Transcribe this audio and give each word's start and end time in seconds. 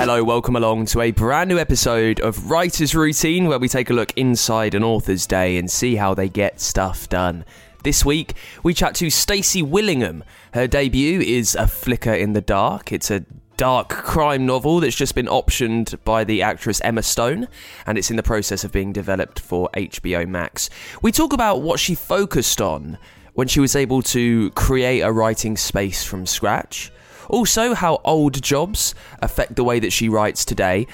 Hello, 0.00 0.24
welcome 0.24 0.56
along 0.56 0.86
to 0.86 1.02
a 1.02 1.10
brand 1.10 1.50
new 1.50 1.58
episode 1.58 2.20
of 2.20 2.50
Writer's 2.50 2.94
Routine, 2.94 3.48
where 3.48 3.58
we 3.58 3.68
take 3.68 3.90
a 3.90 3.92
look 3.92 4.16
inside 4.16 4.74
an 4.74 4.82
author's 4.82 5.26
day 5.26 5.58
and 5.58 5.70
see 5.70 5.96
how 5.96 6.14
they 6.14 6.26
get 6.26 6.58
stuff 6.58 7.06
done. 7.10 7.44
This 7.84 8.02
week, 8.02 8.32
we 8.62 8.72
chat 8.72 8.94
to 8.94 9.10
Stacy 9.10 9.60
Willingham. 9.60 10.24
Her 10.54 10.66
debut 10.66 11.20
is 11.20 11.54
A 11.54 11.66
Flicker 11.66 12.14
in 12.14 12.32
the 12.32 12.40
Dark. 12.40 12.92
It's 12.92 13.10
a 13.10 13.26
dark 13.58 13.90
crime 13.90 14.46
novel 14.46 14.80
that's 14.80 14.96
just 14.96 15.14
been 15.14 15.26
optioned 15.26 16.02
by 16.02 16.24
the 16.24 16.40
actress 16.40 16.80
Emma 16.80 17.02
Stone, 17.02 17.46
and 17.84 17.98
it's 17.98 18.10
in 18.10 18.16
the 18.16 18.22
process 18.22 18.64
of 18.64 18.72
being 18.72 18.94
developed 18.94 19.38
for 19.38 19.68
HBO 19.74 20.26
Max. 20.26 20.70
We 21.02 21.12
talk 21.12 21.34
about 21.34 21.60
what 21.60 21.78
she 21.78 21.94
focused 21.94 22.62
on 22.62 22.96
when 23.34 23.48
she 23.48 23.60
was 23.60 23.76
able 23.76 24.00
to 24.00 24.48
create 24.52 25.02
a 25.02 25.12
writing 25.12 25.58
space 25.58 26.02
from 26.02 26.24
scratch 26.24 26.90
also, 27.30 27.74
how 27.74 28.00
old 28.04 28.42
jobs 28.42 28.94
affect 29.20 29.56
the 29.56 29.64
way 29.64 29.78
that 29.80 29.92
she 29.92 30.08
writes 30.08 30.44
today. 30.44 30.86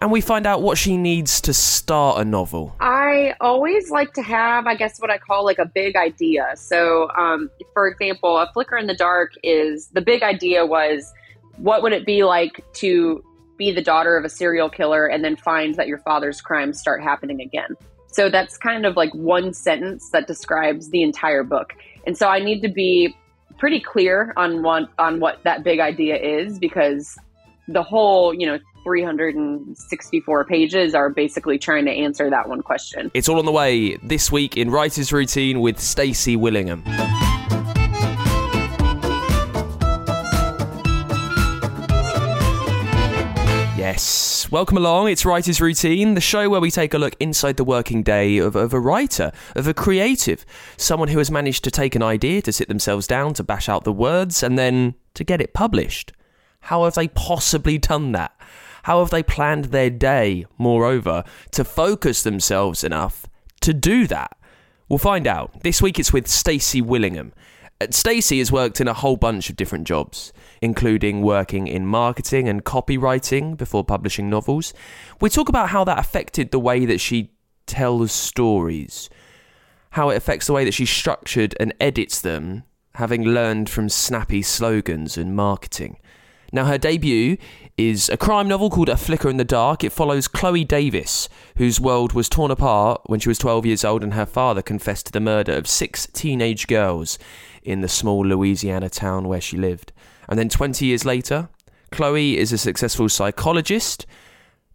And 0.00 0.10
we 0.10 0.20
find 0.20 0.48
out 0.48 0.62
what 0.62 0.78
she 0.78 0.96
needs 0.96 1.40
to 1.42 1.54
start 1.54 2.20
a 2.20 2.24
novel. 2.24 2.74
I 2.80 3.34
always 3.40 3.88
like 3.88 4.12
to 4.14 4.22
have, 4.22 4.66
I 4.66 4.74
guess, 4.74 4.98
what 4.98 5.10
I 5.10 5.18
call 5.18 5.44
like 5.44 5.58
a 5.58 5.64
big 5.64 5.94
idea. 5.94 6.54
So, 6.56 7.08
um, 7.12 7.50
for 7.72 7.86
example, 7.86 8.36
A 8.36 8.50
Flicker 8.52 8.76
in 8.76 8.88
the 8.88 8.96
Dark 8.96 9.30
is 9.44 9.86
the 9.92 10.00
big 10.00 10.24
idea 10.24 10.66
was 10.66 11.12
what 11.56 11.82
would 11.84 11.92
it 11.92 12.04
be 12.04 12.24
like 12.24 12.64
to 12.74 13.22
be 13.56 13.70
the 13.70 13.80
daughter 13.82 14.16
of 14.16 14.24
a 14.24 14.28
serial 14.28 14.68
killer 14.68 15.06
and 15.06 15.24
then 15.24 15.36
find 15.36 15.76
that 15.76 15.86
your 15.86 15.98
father's 15.98 16.40
crimes 16.40 16.80
start 16.80 17.00
happening 17.00 17.40
again? 17.40 17.76
So 18.08 18.28
that's 18.28 18.56
kind 18.56 18.84
of 18.84 18.96
like 18.96 19.14
one 19.14 19.54
sentence 19.54 20.10
that 20.10 20.26
describes 20.26 20.90
the 20.90 21.02
entire 21.02 21.44
book. 21.44 21.74
And 22.06 22.18
so 22.18 22.28
I 22.28 22.40
need 22.40 22.60
to 22.62 22.68
be 22.68 23.16
pretty 23.58 23.80
clear 23.80 24.32
on 24.36 24.62
what 24.62 24.88
on 24.98 25.20
what 25.20 25.42
that 25.44 25.64
big 25.64 25.80
idea 25.80 26.16
is 26.16 26.58
because 26.58 27.16
the 27.68 27.82
whole, 27.82 28.34
you 28.34 28.46
know, 28.46 28.58
364 28.84 30.44
pages 30.44 30.94
are 30.94 31.10
basically 31.10 31.58
trying 31.58 31.84
to 31.84 31.92
answer 31.92 32.28
that 32.28 32.48
one 32.48 32.62
question. 32.62 33.10
It's 33.14 33.28
all 33.28 33.38
on 33.38 33.44
the 33.44 33.52
way 33.52 33.96
this 33.96 34.32
week 34.32 34.56
in 34.56 34.70
Writer's 34.70 35.12
Routine 35.12 35.60
with 35.60 35.78
Stacy 35.78 36.36
Willingham. 36.36 36.82
Yes, 43.92 44.50
welcome 44.50 44.78
along. 44.78 45.08
It's 45.08 45.26
Writer's 45.26 45.60
Routine, 45.60 46.14
the 46.14 46.20
show 46.22 46.48
where 46.48 46.62
we 46.62 46.70
take 46.70 46.94
a 46.94 46.98
look 46.98 47.14
inside 47.20 47.58
the 47.58 47.62
working 47.62 48.02
day 48.02 48.38
of, 48.38 48.56
of, 48.56 48.72
a 48.72 48.80
writer, 48.80 49.32
of 49.54 49.68
a 49.68 49.74
creative, 49.74 50.46
someone 50.78 51.08
who 51.08 51.18
has 51.18 51.30
managed 51.30 51.62
to 51.64 51.70
take 51.70 51.94
an 51.94 52.02
idea, 52.02 52.40
to 52.40 52.52
sit 52.54 52.68
themselves 52.68 53.06
down, 53.06 53.34
to 53.34 53.44
bash 53.44 53.68
out 53.68 53.84
the 53.84 53.92
words, 53.92 54.42
and 54.42 54.58
then 54.58 54.94
to 55.12 55.24
get 55.24 55.42
it 55.42 55.52
published. 55.52 56.10
How 56.60 56.84
have 56.84 56.94
they 56.94 57.08
possibly 57.08 57.76
done 57.76 58.12
that? 58.12 58.34
How 58.84 59.00
have 59.00 59.10
they 59.10 59.22
planned 59.22 59.66
their 59.66 59.90
day, 59.90 60.46
moreover, 60.56 61.22
to 61.50 61.62
focus 61.62 62.22
themselves 62.22 62.82
enough 62.82 63.26
to 63.60 63.74
do 63.74 64.06
that? 64.06 64.38
We'll 64.88 65.00
find 65.00 65.26
out. 65.26 65.64
This 65.64 65.82
week 65.82 65.98
it's 65.98 66.14
with 66.14 66.28
Stacy 66.28 66.80
Willingham. 66.80 67.34
Uh, 67.78 67.88
Stacy 67.90 68.38
has 68.38 68.50
worked 68.50 68.80
in 68.80 68.88
a 68.88 68.94
whole 68.94 69.18
bunch 69.18 69.50
of 69.50 69.56
different 69.56 69.86
jobs 69.86 70.32
including 70.62 71.20
working 71.20 71.66
in 71.66 71.84
marketing 71.84 72.48
and 72.48 72.64
copywriting 72.64 73.56
before 73.56 73.84
publishing 73.84 74.30
novels. 74.30 74.72
We 75.20 75.28
talk 75.28 75.48
about 75.48 75.70
how 75.70 75.82
that 75.84 75.98
affected 75.98 76.52
the 76.52 76.60
way 76.60 76.86
that 76.86 77.00
she 77.00 77.32
tells 77.66 78.12
stories, 78.12 79.10
how 79.90 80.08
it 80.10 80.16
affects 80.16 80.46
the 80.46 80.52
way 80.52 80.64
that 80.64 80.72
she 80.72 80.86
structured 80.86 81.56
and 81.58 81.74
edits 81.80 82.20
them, 82.20 82.62
having 82.94 83.24
learned 83.24 83.68
from 83.68 83.88
snappy 83.88 84.40
slogans 84.40 85.18
and 85.18 85.34
marketing. 85.34 85.98
Now, 86.54 86.66
her 86.66 86.76
debut 86.76 87.38
is 87.78 88.10
a 88.10 88.18
crime 88.18 88.46
novel 88.46 88.68
called 88.68 88.90
A 88.90 88.96
Flicker 88.96 89.30
in 89.30 89.38
the 89.38 89.44
Dark. 89.44 89.82
It 89.82 89.90
follows 89.90 90.28
Chloe 90.28 90.64
Davis, 90.64 91.30
whose 91.56 91.80
world 91.80 92.12
was 92.12 92.28
torn 92.28 92.50
apart 92.50 93.00
when 93.06 93.20
she 93.20 93.30
was 93.30 93.38
12 93.38 93.64
years 93.64 93.84
old 93.84 94.04
and 94.04 94.12
her 94.12 94.26
father 94.26 94.60
confessed 94.60 95.06
to 95.06 95.12
the 95.12 95.20
murder 95.20 95.54
of 95.54 95.66
six 95.66 96.06
teenage 96.12 96.66
girls 96.66 97.18
in 97.62 97.80
the 97.80 97.88
small 97.88 98.24
Louisiana 98.24 98.90
town 98.90 99.28
where 99.28 99.40
she 99.40 99.56
lived. 99.56 99.92
And 100.28 100.38
then 100.38 100.48
20 100.48 100.86
years 100.86 101.04
later, 101.04 101.48
Chloe 101.90 102.38
is 102.38 102.52
a 102.52 102.58
successful 102.58 103.08
psychologist, 103.08 104.06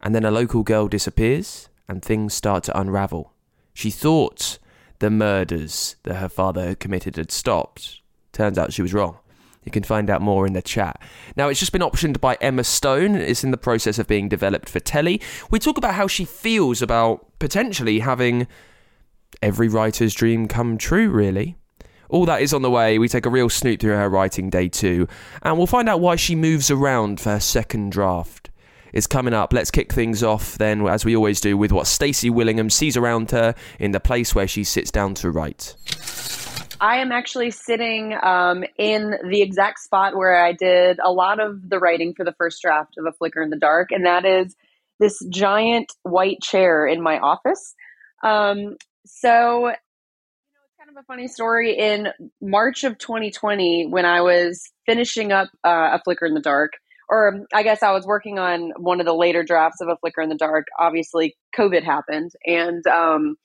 and 0.02 0.13
then 0.13 0.25
a 0.25 0.31
local 0.31 0.63
girl 0.63 0.88
disappears, 0.88 1.69
and 1.88 2.03
things 2.03 2.34
start 2.34 2.63
to 2.66 2.80
unravel. 2.80 3.34
She 3.74 3.91
thought 3.91 4.59
the 5.00 5.09
murders 5.09 5.96
that 6.03 6.16
her 6.16 6.30
father 6.30 6.68
had 6.68 6.80
committed 6.80 7.16
had 7.16 7.31
stopped. 7.31 8.02
Turns 8.31 8.58
out 8.58 8.74
she 8.74 8.81
was 8.81 8.94
wrong. 8.94 9.18
You 9.63 9.72
can 9.72 9.84
find 9.84 10.09
out 10.09 10.22
more 10.22 10.47
in 10.47 10.53
the 10.53 10.62
chat. 10.62 11.02
Now, 11.35 11.50
it's 11.50 11.59
just 11.59 11.74
been 11.74 11.81
optioned 11.81 12.22
by 12.22 12.38
Emma 12.40 12.64
Stone. 12.64 13.16
It's 13.16 13.44
in 13.44 13.52
the 13.52 13.58
process 13.58 14.00
of 14.00 14.08
being 14.08 14.29
developed 14.29 14.69
for 14.69 14.79
telly. 14.79 15.19
We 15.52 15.59
talk 15.59 15.78
about 15.78 15.96
how 15.96 16.08
she 16.08 16.24
feels 16.24 16.81
about 16.81 17.28
potentially 17.40 18.00
having 18.00 18.47
every 19.41 19.68
writer's 19.68 20.14
dream 20.14 20.47
come 20.47 20.78
true, 20.78 21.09
really. 21.09 21.58
All 22.09 22.25
that 22.25 22.41
is 22.41 22.53
on 22.53 22.62
the 22.62 22.69
way. 22.69 23.00
We 23.00 23.09
take 23.09 23.25
a 23.25 23.29
real 23.29 23.50
snoop 23.50 23.79
through 23.79 23.95
her 23.95 24.09
writing 24.09 24.50
day 24.50 24.69
two, 24.69 25.07
and 25.41 25.57
we'll 25.57 25.68
find 25.68 25.90
out 25.90 26.00
why 26.00 26.16
she 26.16 26.35
moves 26.35 26.72
around 26.72 27.19
for 27.19 27.31
her 27.31 27.40
second 27.40 27.91
draft. 27.91 28.50
It's 28.94 29.07
coming 29.07 29.34
up. 29.34 29.51
Let's 29.53 29.69
kick 29.69 29.91
things 29.91 30.23
off 30.23 30.57
then, 30.57 30.88
as 30.88 31.03
we 31.03 31.16
always 31.16 31.41
do, 31.41 31.57
with 31.57 31.72
what 31.72 31.88
Stacy 31.88 32.29
Willingham 32.29 32.69
sees 32.69 32.96
around 32.96 33.31
her 33.31 33.53
in 33.79 33.91
the 33.91 34.00
place 34.00 34.34
where 34.34 34.47
she 34.47 34.63
sits 34.63 34.91
down 34.91 35.13
to 35.16 35.29
write. 35.29 35.75
I 36.79 36.97
am 36.97 37.12
actually 37.12 37.51
sitting 37.51 38.16
um, 38.22 38.63
in 38.78 39.16
the 39.29 39.41
exact 39.41 39.79
spot 39.79 40.16
where 40.16 40.44
I 40.44 40.53
did 40.53 41.00
a 41.03 41.12
lot 41.12 41.40
of 41.40 41.69
the 41.69 41.79
writing 41.79 42.13
for 42.16 42.23
the 42.23 42.34
first 42.34 42.62
draft 42.62 42.96
of 42.97 43.06
A 43.06 43.12
Flicker 43.12 43.41
in 43.41 43.50
the 43.50 43.57
Dark, 43.57 43.91
and 43.91 44.06
that 44.06 44.25
is 44.25 44.56
this 45.00 45.23
giant 45.29 45.91
white 46.03 46.41
chair 46.41 46.85
in 46.85 47.01
my 47.01 47.19
office. 47.19 47.75
Um, 48.23 48.78
so 49.05 49.73
of 50.97 51.03
a 51.03 51.05
funny 51.05 51.28
story. 51.28 51.78
In 51.78 52.08
March 52.41 52.84
of 52.84 52.97
2020, 52.97 53.88
when 53.90 54.05
I 54.05 54.22
was 54.22 54.72
finishing 54.85 55.32
up 55.32 55.49
uh, 55.64 55.90
A 55.94 56.02
Flicker 56.03 56.26
in 56.26 56.34
the 56.34 56.41
Dark, 56.41 56.73
or 57.09 57.46
I 57.53 57.64
guess 57.64 57.84
I 57.84 57.91
was 57.91 58.05
working 58.05 58.40
on 58.40 58.72
one 58.78 58.99
of 58.99 59.05
the 59.05 59.14
later 59.14 59.44
drafts 59.44 59.79
of 59.79 59.90
A 59.90 59.97
Flicker 59.97 60.22
in 60.22 60.29
the 60.29 60.35
Dark, 60.35 60.66
obviously 60.79 61.35
COVID 61.55 61.84
happened. 61.84 62.32
And 62.46 62.85
um, 62.88 63.35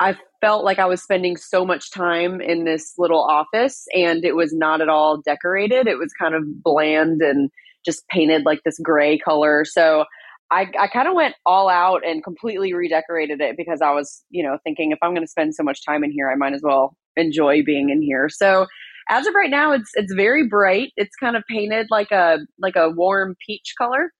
I 0.00 0.16
felt 0.40 0.64
like 0.64 0.78
I 0.78 0.86
was 0.86 1.02
spending 1.02 1.36
so 1.36 1.64
much 1.64 1.90
time 1.90 2.40
in 2.40 2.64
this 2.64 2.92
little 2.98 3.22
office 3.22 3.86
and 3.94 4.24
it 4.24 4.36
was 4.36 4.52
not 4.52 4.80
at 4.80 4.88
all 4.88 5.20
decorated. 5.20 5.86
It 5.86 5.98
was 5.98 6.12
kind 6.12 6.34
of 6.34 6.42
bland 6.62 7.22
and 7.22 7.50
just 7.86 8.06
painted 8.08 8.44
like 8.44 8.60
this 8.64 8.78
gray 8.78 9.18
color. 9.18 9.64
So 9.64 10.04
I, 10.52 10.70
I 10.78 10.86
kind 10.86 11.08
of 11.08 11.14
went 11.14 11.34
all 11.46 11.70
out 11.70 12.04
and 12.06 12.22
completely 12.22 12.74
redecorated 12.74 13.40
it 13.40 13.56
because 13.56 13.80
I 13.80 13.90
was, 13.92 14.22
you 14.28 14.42
know, 14.42 14.58
thinking 14.62 14.92
if 14.92 14.98
I'm 15.02 15.14
going 15.14 15.26
to 15.26 15.30
spend 15.30 15.54
so 15.54 15.62
much 15.62 15.84
time 15.84 16.04
in 16.04 16.12
here, 16.12 16.30
I 16.30 16.36
might 16.36 16.52
as 16.52 16.60
well 16.62 16.94
enjoy 17.16 17.62
being 17.64 17.88
in 17.88 18.02
here. 18.02 18.28
So 18.28 18.66
as 19.08 19.26
of 19.26 19.34
right 19.34 19.50
now, 19.50 19.72
it's 19.72 19.90
it's 19.94 20.12
very 20.12 20.46
bright. 20.46 20.92
It's 20.96 21.16
kind 21.16 21.36
of 21.36 21.42
painted 21.48 21.86
like 21.90 22.12
a 22.12 22.38
like 22.58 22.76
a 22.76 22.90
warm 22.90 23.34
peach 23.44 23.74
color, 23.78 24.12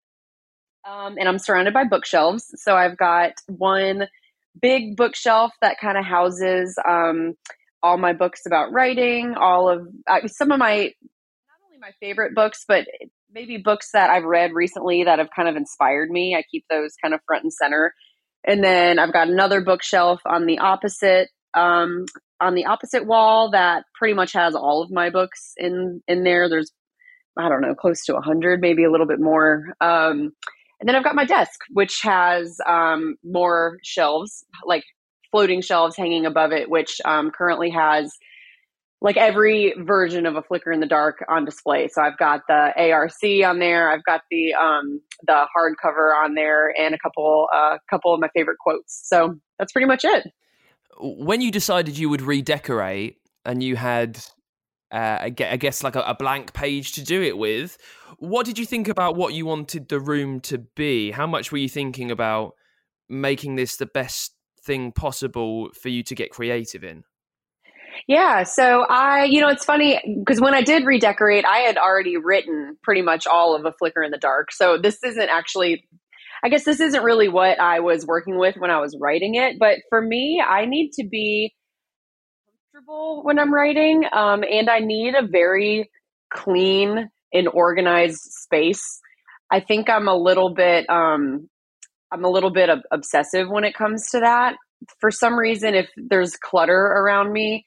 um, 0.88 1.16
and 1.18 1.28
I'm 1.28 1.38
surrounded 1.38 1.74
by 1.74 1.84
bookshelves. 1.84 2.46
So 2.56 2.76
I've 2.76 2.96
got 2.96 3.32
one 3.46 4.08
big 4.60 4.96
bookshelf 4.96 5.52
that 5.60 5.78
kind 5.80 5.98
of 5.98 6.04
houses 6.04 6.76
um, 6.88 7.34
all 7.82 7.98
my 7.98 8.12
books 8.12 8.46
about 8.46 8.72
writing, 8.72 9.34
all 9.34 9.68
of 9.68 9.86
uh, 10.06 10.26
some 10.28 10.50
of 10.50 10.58
my 10.58 10.76
not 10.76 11.58
only 11.66 11.78
my 11.78 11.92
favorite 12.00 12.34
books, 12.34 12.64
but 12.66 12.86
maybe 13.32 13.56
books 13.58 13.90
that 13.92 14.10
I've 14.10 14.24
read 14.24 14.52
recently 14.52 15.04
that 15.04 15.18
have 15.18 15.30
kind 15.34 15.48
of 15.48 15.56
inspired 15.56 16.10
me. 16.10 16.34
I 16.36 16.42
keep 16.50 16.64
those 16.68 16.94
kind 17.02 17.14
of 17.14 17.20
front 17.26 17.44
and 17.44 17.52
center. 17.52 17.94
And 18.46 18.62
then 18.62 18.98
I've 18.98 19.12
got 19.12 19.28
another 19.28 19.60
bookshelf 19.60 20.20
on 20.26 20.46
the 20.46 20.58
opposite 20.58 21.28
um, 21.54 22.06
on 22.40 22.54
the 22.54 22.66
opposite 22.66 23.06
wall 23.06 23.50
that 23.52 23.84
pretty 23.98 24.14
much 24.14 24.32
has 24.32 24.54
all 24.54 24.82
of 24.82 24.90
my 24.90 25.10
books 25.10 25.52
in 25.56 26.02
in 26.08 26.24
there. 26.24 26.48
There's 26.48 26.72
I 27.38 27.48
don't 27.48 27.62
know, 27.62 27.74
close 27.74 28.04
to 28.06 28.16
a 28.16 28.20
hundred, 28.20 28.60
maybe 28.60 28.84
a 28.84 28.90
little 28.90 29.06
bit 29.06 29.20
more. 29.20 29.74
Um, 29.80 30.32
and 30.80 30.88
then 30.88 30.96
I've 30.96 31.04
got 31.04 31.14
my 31.14 31.24
desk, 31.24 31.60
which 31.70 32.00
has 32.02 32.58
um, 32.66 33.16
more 33.24 33.78
shelves, 33.82 34.44
like 34.66 34.84
floating 35.30 35.62
shelves 35.62 35.96
hanging 35.96 36.26
above 36.26 36.52
it, 36.52 36.68
which 36.68 37.00
um, 37.04 37.30
currently 37.30 37.70
has 37.70 38.12
like 39.02 39.16
every 39.16 39.74
version 39.78 40.26
of 40.26 40.36
a 40.36 40.42
flicker 40.42 40.70
in 40.70 40.80
the 40.80 40.86
dark 40.86 41.24
on 41.28 41.44
display. 41.44 41.88
So 41.88 42.00
I've 42.00 42.16
got 42.16 42.42
the 42.48 42.72
ARC 42.76 43.12
on 43.44 43.58
there, 43.58 43.90
I've 43.90 44.04
got 44.04 44.22
the 44.30 44.54
um, 44.54 45.00
the 45.26 45.46
hardcover 45.54 46.14
on 46.24 46.34
there, 46.34 46.72
and 46.78 46.94
a 46.94 46.98
couple 46.98 47.48
a 47.52 47.56
uh, 47.56 47.78
couple 47.90 48.14
of 48.14 48.20
my 48.20 48.28
favorite 48.34 48.58
quotes. 48.58 49.00
So 49.04 49.34
that's 49.58 49.72
pretty 49.72 49.88
much 49.88 50.04
it. 50.04 50.28
When 51.00 51.40
you 51.40 51.50
decided 51.50 51.98
you 51.98 52.08
would 52.08 52.22
redecorate, 52.22 53.16
and 53.44 53.62
you 53.62 53.76
had, 53.76 54.18
uh, 54.92 55.18
I 55.20 55.30
guess, 55.30 55.82
like 55.82 55.96
a, 55.96 56.02
a 56.02 56.14
blank 56.14 56.52
page 56.52 56.92
to 56.92 57.02
do 57.02 57.22
it 57.22 57.36
with, 57.36 57.76
what 58.18 58.46
did 58.46 58.58
you 58.58 58.66
think 58.66 58.88
about 58.88 59.16
what 59.16 59.34
you 59.34 59.46
wanted 59.46 59.88
the 59.88 60.00
room 60.00 60.40
to 60.42 60.58
be? 60.58 61.10
How 61.10 61.26
much 61.26 61.50
were 61.50 61.58
you 61.58 61.68
thinking 61.68 62.10
about 62.10 62.52
making 63.08 63.56
this 63.56 63.76
the 63.76 63.86
best 63.86 64.34
thing 64.64 64.92
possible 64.92 65.70
for 65.72 65.88
you 65.88 66.02
to 66.04 66.14
get 66.14 66.30
creative 66.30 66.84
in? 66.84 67.04
Yeah, 68.06 68.42
so 68.42 68.84
I, 68.88 69.24
you 69.24 69.40
know, 69.40 69.48
it's 69.48 69.64
funny 69.64 70.00
because 70.24 70.40
when 70.40 70.54
I 70.54 70.62
did 70.62 70.84
redecorate, 70.86 71.44
I 71.44 71.58
had 71.58 71.76
already 71.76 72.16
written 72.16 72.76
pretty 72.82 73.02
much 73.02 73.26
all 73.26 73.54
of 73.54 73.64
A 73.64 73.72
Flicker 73.72 74.02
in 74.02 74.10
the 74.10 74.18
Dark. 74.18 74.52
So 74.52 74.78
this 74.78 75.02
isn't 75.04 75.28
actually, 75.28 75.86
I 76.44 76.48
guess 76.48 76.64
this 76.64 76.80
isn't 76.80 77.02
really 77.02 77.28
what 77.28 77.60
I 77.60 77.80
was 77.80 78.06
working 78.06 78.38
with 78.38 78.56
when 78.56 78.70
I 78.70 78.80
was 78.80 78.96
writing 79.00 79.36
it. 79.36 79.56
But 79.58 79.78
for 79.88 80.00
me, 80.00 80.42
I 80.46 80.64
need 80.66 80.92
to 80.94 81.06
be 81.08 81.54
comfortable 82.72 83.22
when 83.22 83.38
I'm 83.38 83.52
writing, 83.54 84.04
um, 84.12 84.44
and 84.44 84.68
I 84.68 84.80
need 84.80 85.14
a 85.14 85.26
very 85.26 85.90
clean 86.32 87.08
and 87.32 87.48
organized 87.48 88.20
space. 88.20 89.00
I 89.50 89.60
think 89.60 89.88
I'm 89.88 90.08
a 90.08 90.16
little 90.16 90.54
bit, 90.54 90.88
um, 90.90 91.48
I'm 92.10 92.24
a 92.24 92.30
little 92.30 92.50
bit 92.50 92.70
obsessive 92.90 93.48
when 93.48 93.64
it 93.64 93.74
comes 93.74 94.10
to 94.10 94.20
that. 94.20 94.56
For 94.98 95.10
some 95.10 95.38
reason, 95.38 95.74
if 95.74 95.88
there's 95.96 96.36
clutter 96.36 96.74
around 96.74 97.32
me, 97.32 97.64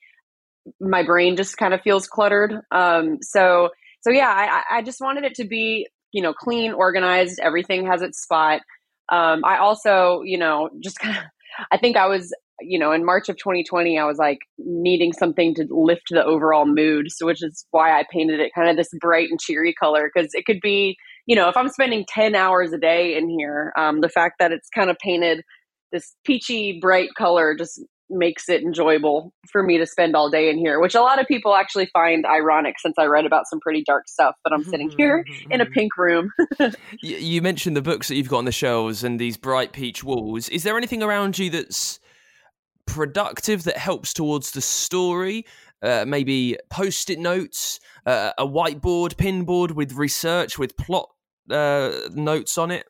my 0.79 1.03
brain 1.03 1.35
just 1.35 1.57
kind 1.57 1.73
of 1.73 1.81
feels 1.81 2.07
cluttered. 2.07 2.53
Um, 2.71 3.17
so 3.21 3.69
so 4.01 4.12
yeah, 4.12 4.29
I, 4.29 4.77
I 4.77 4.81
just 4.83 5.01
wanted 5.01 5.23
it 5.23 5.35
to 5.35 5.45
be 5.45 5.88
you 6.12 6.21
know 6.21 6.33
clean, 6.33 6.73
organized. 6.73 7.39
Everything 7.41 7.85
has 7.88 8.01
its 8.01 8.21
spot. 8.21 8.62
Um, 9.12 9.44
I 9.45 9.57
also 9.57 10.21
you 10.23 10.38
know 10.38 10.69
just 10.83 11.00
kind 11.00 11.17
of 11.17 11.23
I 11.71 11.77
think 11.77 11.97
I 11.97 12.07
was 12.07 12.33
you 12.62 12.79
know 12.79 12.91
in 12.91 13.06
March 13.06 13.29
of 13.29 13.38
2020 13.38 13.97
I 14.00 14.06
was 14.06 14.17
like 14.17 14.39
needing 14.57 15.13
something 15.13 15.53
to 15.56 15.67
lift 15.69 16.07
the 16.09 16.23
overall 16.23 16.65
mood, 16.65 17.07
so 17.09 17.25
which 17.25 17.44
is 17.44 17.65
why 17.71 17.97
I 18.00 18.06
painted 18.12 18.39
it 18.39 18.51
kind 18.56 18.69
of 18.69 18.77
this 18.77 18.89
bright 19.00 19.29
and 19.29 19.39
cheery 19.39 19.73
color 19.73 20.09
because 20.13 20.33
it 20.33 20.45
could 20.45 20.62
be 20.62 20.97
you 21.25 21.35
know 21.35 21.50
if 21.50 21.57
I'm 21.57 21.69
spending 21.69 22.06
10 22.07 22.35
hours 22.35 22.73
a 22.73 22.77
day 22.77 23.17
in 23.17 23.29
here, 23.29 23.73
um, 23.77 24.01
the 24.01 24.09
fact 24.09 24.35
that 24.39 24.51
it's 24.51 24.69
kind 24.69 24.89
of 24.89 24.97
painted 25.00 25.44
this 25.91 26.15
peachy 26.25 26.79
bright 26.81 27.09
color 27.17 27.56
just 27.56 27.81
makes 28.10 28.50
it 28.50 28.62
enjoyable 28.62 29.34
for 29.52 29.63
me 29.63 29.78
to 29.78 29.86
spend 29.86 30.16
all 30.16 30.30
day 30.30 30.50
in 30.50 30.57
here, 30.57 30.80
which 30.80 30.96
a 30.96 31.02
lot 31.02 31.19
of 31.19 31.28
people 31.28 31.56
actually 31.56 31.90
find 31.94 32.25
ironic 32.25 32.75
since 32.80 32.96
I 32.98 33.06
read 33.06 33.25
about 33.25 33.48
some 33.48 33.60
pretty 33.60 33.84
dark 33.84 34.07
stuff, 34.07 34.36
but 34.44 34.54
I'm 34.54 34.63
sitting 34.63 34.90
here 34.98 35.25
in 35.50 35.62
a 35.62 35.66
pink 35.66 35.98
room. 35.98 36.31
you 37.02 37.42
mentioned 37.42 37.75
the 37.75 37.81
books 37.81 38.07
that 38.07 38.16
you've 38.16 38.30
got 38.30 38.40
on 38.40 38.46
the 38.46 38.52
shelves 38.52 39.04
and 39.04 39.19
these 39.19 39.38
bright 39.38 39.74
peach 39.74 40.04
walls. 40.04 40.50
Is 40.50 40.63
there 40.63 40.78
anything 40.78 41.02
around 41.02 41.40
you 41.40 41.50
that's 41.50 42.00
productive 42.86 43.63
that 43.63 43.78
helps 43.78 44.13
towards 44.13 44.51
the 44.51 44.62
story? 44.62 45.46
Uh, 45.81 46.06
maybe 46.08 46.58
post 46.69 47.10
it 47.10 47.19
notes, 47.19 47.80
uh, 48.06 48.31
a 48.38 48.46
whiteboard, 48.46 49.16
pinboard 49.16 49.72
with 49.72 49.94
research, 49.94 50.58
with 50.58 50.78
plot 50.78 51.10
uh, 51.50 51.92
notes 52.13 52.58
on 52.58 52.72
it? 52.72 52.86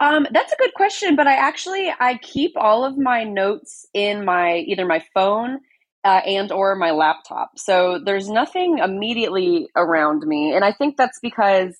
Um, 0.00 0.26
that's 0.30 0.52
a 0.52 0.56
good 0.56 0.74
question, 0.74 1.16
but 1.16 1.26
I 1.26 1.34
actually 1.34 1.92
I 1.98 2.18
keep 2.18 2.52
all 2.56 2.84
of 2.84 2.98
my 2.98 3.24
notes 3.24 3.86
in 3.94 4.24
my 4.24 4.56
either 4.66 4.86
my 4.86 5.02
phone 5.14 5.58
uh, 6.04 6.20
and 6.26 6.50
or 6.52 6.74
my 6.74 6.90
laptop. 6.90 7.52
So 7.56 8.00
there's 8.04 8.28
nothing 8.28 8.78
immediately 8.78 9.68
around 9.76 10.24
me, 10.26 10.52
and 10.54 10.64
I 10.64 10.72
think 10.72 10.96
that's 10.96 11.18
because 11.22 11.78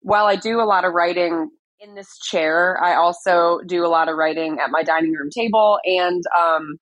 while 0.00 0.26
I 0.26 0.36
do 0.36 0.60
a 0.60 0.68
lot 0.68 0.84
of 0.84 0.92
writing 0.92 1.48
in 1.80 1.94
this 1.94 2.18
chair, 2.18 2.78
I 2.82 2.94
also 2.96 3.60
do 3.66 3.84
a 3.84 3.88
lot 3.88 4.08
of 4.08 4.16
writing 4.16 4.58
at 4.62 4.70
my 4.70 4.82
dining 4.82 5.12
room 5.12 5.30
table 5.30 5.78
and 5.84 6.22
um, 6.38 6.76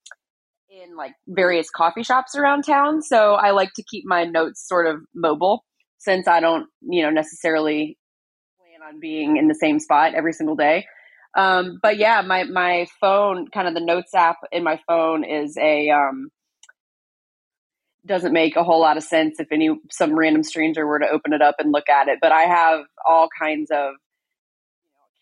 in 0.68 0.96
like 0.96 1.12
various 1.28 1.70
coffee 1.70 2.02
shops 2.02 2.34
around 2.34 2.62
town. 2.62 3.02
So 3.02 3.34
I 3.34 3.52
like 3.52 3.72
to 3.76 3.84
keep 3.84 4.04
my 4.06 4.24
notes 4.24 4.66
sort 4.66 4.86
of 4.86 4.96
mobile 5.14 5.64
since 5.98 6.26
I 6.26 6.40
don't, 6.40 6.66
you 6.80 7.02
know, 7.02 7.10
necessarily 7.10 7.96
on 8.82 8.98
being 8.98 9.36
in 9.36 9.48
the 9.48 9.54
same 9.54 9.78
spot 9.78 10.14
every 10.14 10.32
single 10.32 10.56
day. 10.56 10.86
Um, 11.36 11.78
but 11.82 11.98
yeah, 11.98 12.22
my 12.22 12.44
my 12.44 12.86
phone, 13.00 13.48
kind 13.48 13.68
of 13.68 13.74
the 13.74 13.80
notes 13.80 14.14
app 14.14 14.38
in 14.50 14.64
my 14.64 14.80
phone 14.86 15.24
is 15.24 15.56
a 15.56 15.90
um, 15.90 16.30
doesn't 18.04 18.32
make 18.32 18.56
a 18.56 18.64
whole 18.64 18.80
lot 18.80 18.96
of 18.96 19.02
sense 19.02 19.38
if 19.38 19.46
any 19.52 19.70
some 19.90 20.18
random 20.18 20.42
stranger 20.42 20.86
were 20.86 20.98
to 20.98 21.08
open 21.08 21.32
it 21.32 21.40
up 21.40 21.56
and 21.58 21.72
look 21.72 21.88
at 21.88 22.08
it. 22.08 22.18
But 22.20 22.32
I 22.32 22.42
have 22.42 22.80
all 23.08 23.28
kinds 23.40 23.70
of 23.70 23.94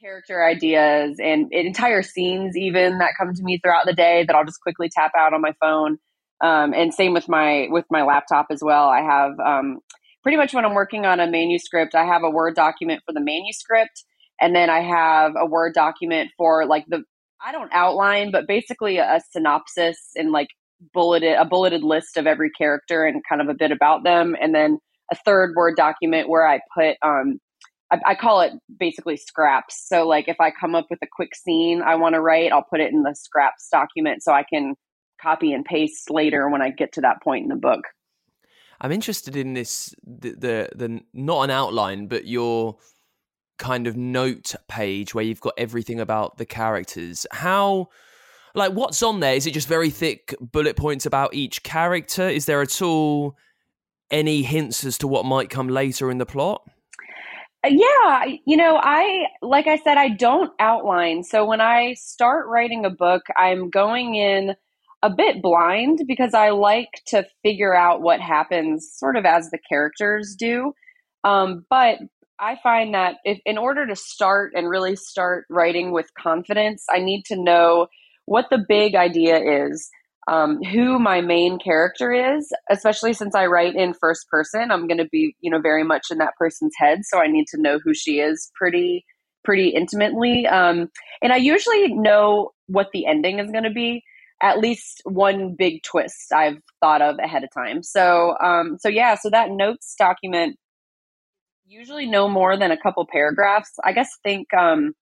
character 0.01 0.43
ideas 0.43 1.19
and 1.23 1.53
entire 1.53 2.03
scenes 2.03 2.57
even 2.57 2.99
that 2.99 3.13
come 3.19 3.35
to 3.35 3.43
me 3.43 3.61
throughout 3.63 3.85
the 3.85 3.93
day 3.93 4.25
that 4.27 4.35
I'll 4.35 4.47
just 4.47 4.63
quickly 4.63 4.89
tap 4.89 5.13
out 5.17 5.35
on 5.35 5.43
my 5.43 5.53
phone. 5.61 5.99
Um, 6.43 6.73
and 6.73 6.95
same 6.95 7.13
with 7.13 7.29
my 7.29 7.67
with 7.69 7.85
my 7.91 8.03
laptop 8.05 8.47
as 8.51 8.63
well. 8.63 8.89
I 8.89 9.03
have 9.03 9.39
um, 9.39 9.81
pretty 10.23 10.37
much 10.37 10.55
when 10.55 10.65
I'm 10.65 10.75
working 10.75 11.07
on 11.07 11.21
a 11.21 11.31
manuscript, 11.31 11.95
I 11.95 12.05
have 12.05 12.23
a 12.23 12.31
Word 12.31 12.55
document 12.55 13.03
for 13.07 13.13
the 13.13 13.21
manuscript, 13.21 14.05
and 14.41 14.55
then 14.55 14.71
I 14.71 14.81
have 14.81 15.33
a 15.39 15.47
Word 15.47 15.75
document 15.75 16.31
for 16.37 16.67
like 16.67 16.85
the 16.89 17.05
I 17.43 17.53
don't 17.53 17.73
outline, 17.73 18.31
but 18.33 18.47
basically 18.47 18.99
a, 18.99 19.21
synopsis 19.31 20.11
and 20.15 20.31
like 20.31 20.49
bulleted 20.93 21.37
a 21.39 21.45
bulleted 21.45 21.83
list 21.83 22.17
of 22.17 22.27
every 22.27 22.51
character 22.51 23.05
and 23.05 23.23
kind 23.29 23.41
of 23.41 23.49
a 23.49 23.55
bit 23.55 23.73
about 23.73 24.05
them, 24.05 24.37
and 24.41 24.55
then 24.55 24.79
a 25.13 25.17
third 25.17 25.55
Word 25.57 25.77
document 25.77 26.29
where 26.29 26.47
I 26.47 26.61
put 26.75 26.97
um 27.03 27.39
I, 27.93 27.99
I 28.07 28.15
call 28.15 28.43
it 28.43 28.53
basically 28.79 29.17
scraps. 29.17 29.87
So 29.89 30.07
like 30.07 30.29
if 30.29 30.37
I 30.41 30.51
come 30.51 30.75
up 30.75 30.87
with 30.91 31.01
a 31.03 31.09
quick 31.11 31.35
scene 31.35 31.83
I 31.83 31.97
want 31.97 32.15
to 32.15 32.21
write, 32.21 32.53
I'll 32.53 32.67
put 32.69 32.81
it 32.81 32.93
in 32.93 33.03
the 33.03 33.15
scraps 33.15 33.69
document 33.71 34.23
so 34.23 34.33
I 34.33 34.45
can 34.45 34.75
copy 35.21 35.53
and 35.53 35.65
paste 35.65 36.11
later 36.11 36.49
when 36.49 36.63
I 36.63 36.71
get 36.71 36.93
to 36.95 37.03
that 37.03 37.23
point 37.23 37.43
in 37.45 37.49
the 37.49 37.57
book. 37.57 37.83
I'm 38.81 38.93
interested 38.93 39.37
in 39.37 39.55
this 39.55 39.95
the, 40.05 40.31
the 40.31 40.69
the 40.75 41.01
not 41.13 41.43
an 41.43 41.51
outline, 41.51 42.07
but 42.07 42.27
your 42.27 42.77
kind 43.59 43.87
of 43.87 43.97
note 43.97 44.55
page 44.69 45.15
where 45.15 45.25
you've 45.25 45.41
got 45.41 45.53
everything 45.59 46.01
about 46.01 46.39
the 46.39 46.47
characters. 46.47 47.27
How 47.31 47.89
like 48.55 48.73
what's 48.73 49.03
on 49.03 49.21
there? 49.21 49.35
Is 49.35 49.47
it 49.47 49.55
just 49.55 49.69
very 49.69 49.91
thick 49.91 50.35
bullet 50.41 50.77
points 50.77 51.07
about 51.07 51.35
each 51.35 51.63
character? 51.63 52.27
Is 52.29 52.47
there 52.47 52.63
at 52.63 52.81
all 52.81 53.37
any 54.11 54.43
hints 54.43 54.85
as 54.85 54.99
to 54.99 55.07
what 55.07 55.25
might 55.25 55.51
come 55.51 55.69
later 55.69 56.11
in 56.11 56.19
the 56.19 56.27
plot? 56.27 56.63
Uh, 57.63 57.69
yeah, 57.69 58.25
you 58.47 58.57
know, 58.57 58.81
I 58.83 59.27
like 59.43 59.67
I 59.67 59.77
said 59.77 59.99
I 59.99 60.09
don't 60.09 60.53
outline. 60.59 61.23
So 61.23 61.45
when 61.45 61.61
I 61.61 61.93
start 61.95 62.47
writing 62.49 62.87
a 62.87 62.91
book, 62.91 63.25
I'm 63.37 63.69
going 63.69 64.15
in 64.15 64.57
a 65.03 65.11
bit 65.11 65.43
blind 65.43 66.01
because 66.07 66.35
I 66.35 66.51
like 66.51 67.03
to 67.07 67.27
figure 67.43 67.75
out 67.75 68.03
what 68.03 68.21
happens 68.21 68.91
sort 68.95 69.17
of 69.17 69.25
as 69.25 69.51
the 69.51 69.59
characters 69.69 70.37
do. 70.39 70.73
Um, 71.25 71.65
but 71.71 71.99
I 72.39 72.57
find 72.63 72.95
that 72.95 73.17
if 73.25 73.39
in 73.45 73.59
order 73.59 73.87
to 73.87 73.97
start 73.97 74.53
and 74.55 74.69
really 74.69 74.97
start 74.97 75.47
writing 75.51 75.93
with 75.93 76.13
confidence, 76.19 76.85
I 76.91 76.99
need 77.01 77.25
to 77.27 77.43
know 77.43 77.89
what 78.25 78.47
the 78.51 78.65
big 78.67 78.95
idea 78.95 79.67
is, 79.67 79.91
um, 80.31 80.63
who 80.63 80.99
my 80.99 81.21
main 81.21 81.59
character 81.59 82.13
is, 82.13 82.51
especially 82.71 83.13
since 83.13 83.35
I 83.35 83.47
write 83.47 83.75
in 83.75 83.93
first 83.95 84.27
person. 84.29 84.71
I'm 84.71 84.87
going 84.87 84.99
to 84.99 85.09
be, 85.11 85.35
you 85.41 85.51
know, 85.51 85.61
very 85.61 85.85
much 85.85 86.07
in 86.11 86.19
that 86.19 86.37
person's 86.39 86.75
head, 86.79 87.01
so 87.05 87.19
I 87.19 87.27
need 87.27 87.47
to 87.49 87.61
know 87.61 87.79
who 87.83 87.93
she 87.95 88.21
is 88.21 88.51
pretty 88.55 89.05
pretty 89.43 89.71
intimately. 89.71 90.47
Um, 90.47 90.91
and 91.23 91.33
I 91.33 91.37
usually 91.37 91.95
know 91.95 92.51
what 92.67 92.89
the 92.93 93.07
ending 93.07 93.39
is 93.39 93.51
going 93.51 93.65
to 93.65 93.71
be 93.71 94.03
at 94.43 94.59
least 94.59 95.03
one 95.05 95.55
big 95.59 95.83
twist 95.83 96.33
I've 96.33 96.59
thought 96.81 97.03
of 97.03 97.17
ahead 97.23 97.45
of 97.45 97.51
time. 97.53 97.83
So, 97.83 98.35
um, 98.43 98.79
so 98.79 98.89
yeah, 98.89 99.17
so 99.17 99.31
that 99.31 99.51
notes 99.51 99.95
document 99.99 100.57
usually 101.67 102.07
no 102.07 102.29
more 102.29 102.57
than 102.57 102.71
a 102.71 102.81
couple 102.81 103.07
paragraphs. 103.11 103.71
I 103.85 103.93
guess 103.93 104.11
think 104.25 104.53
um, 104.55 104.95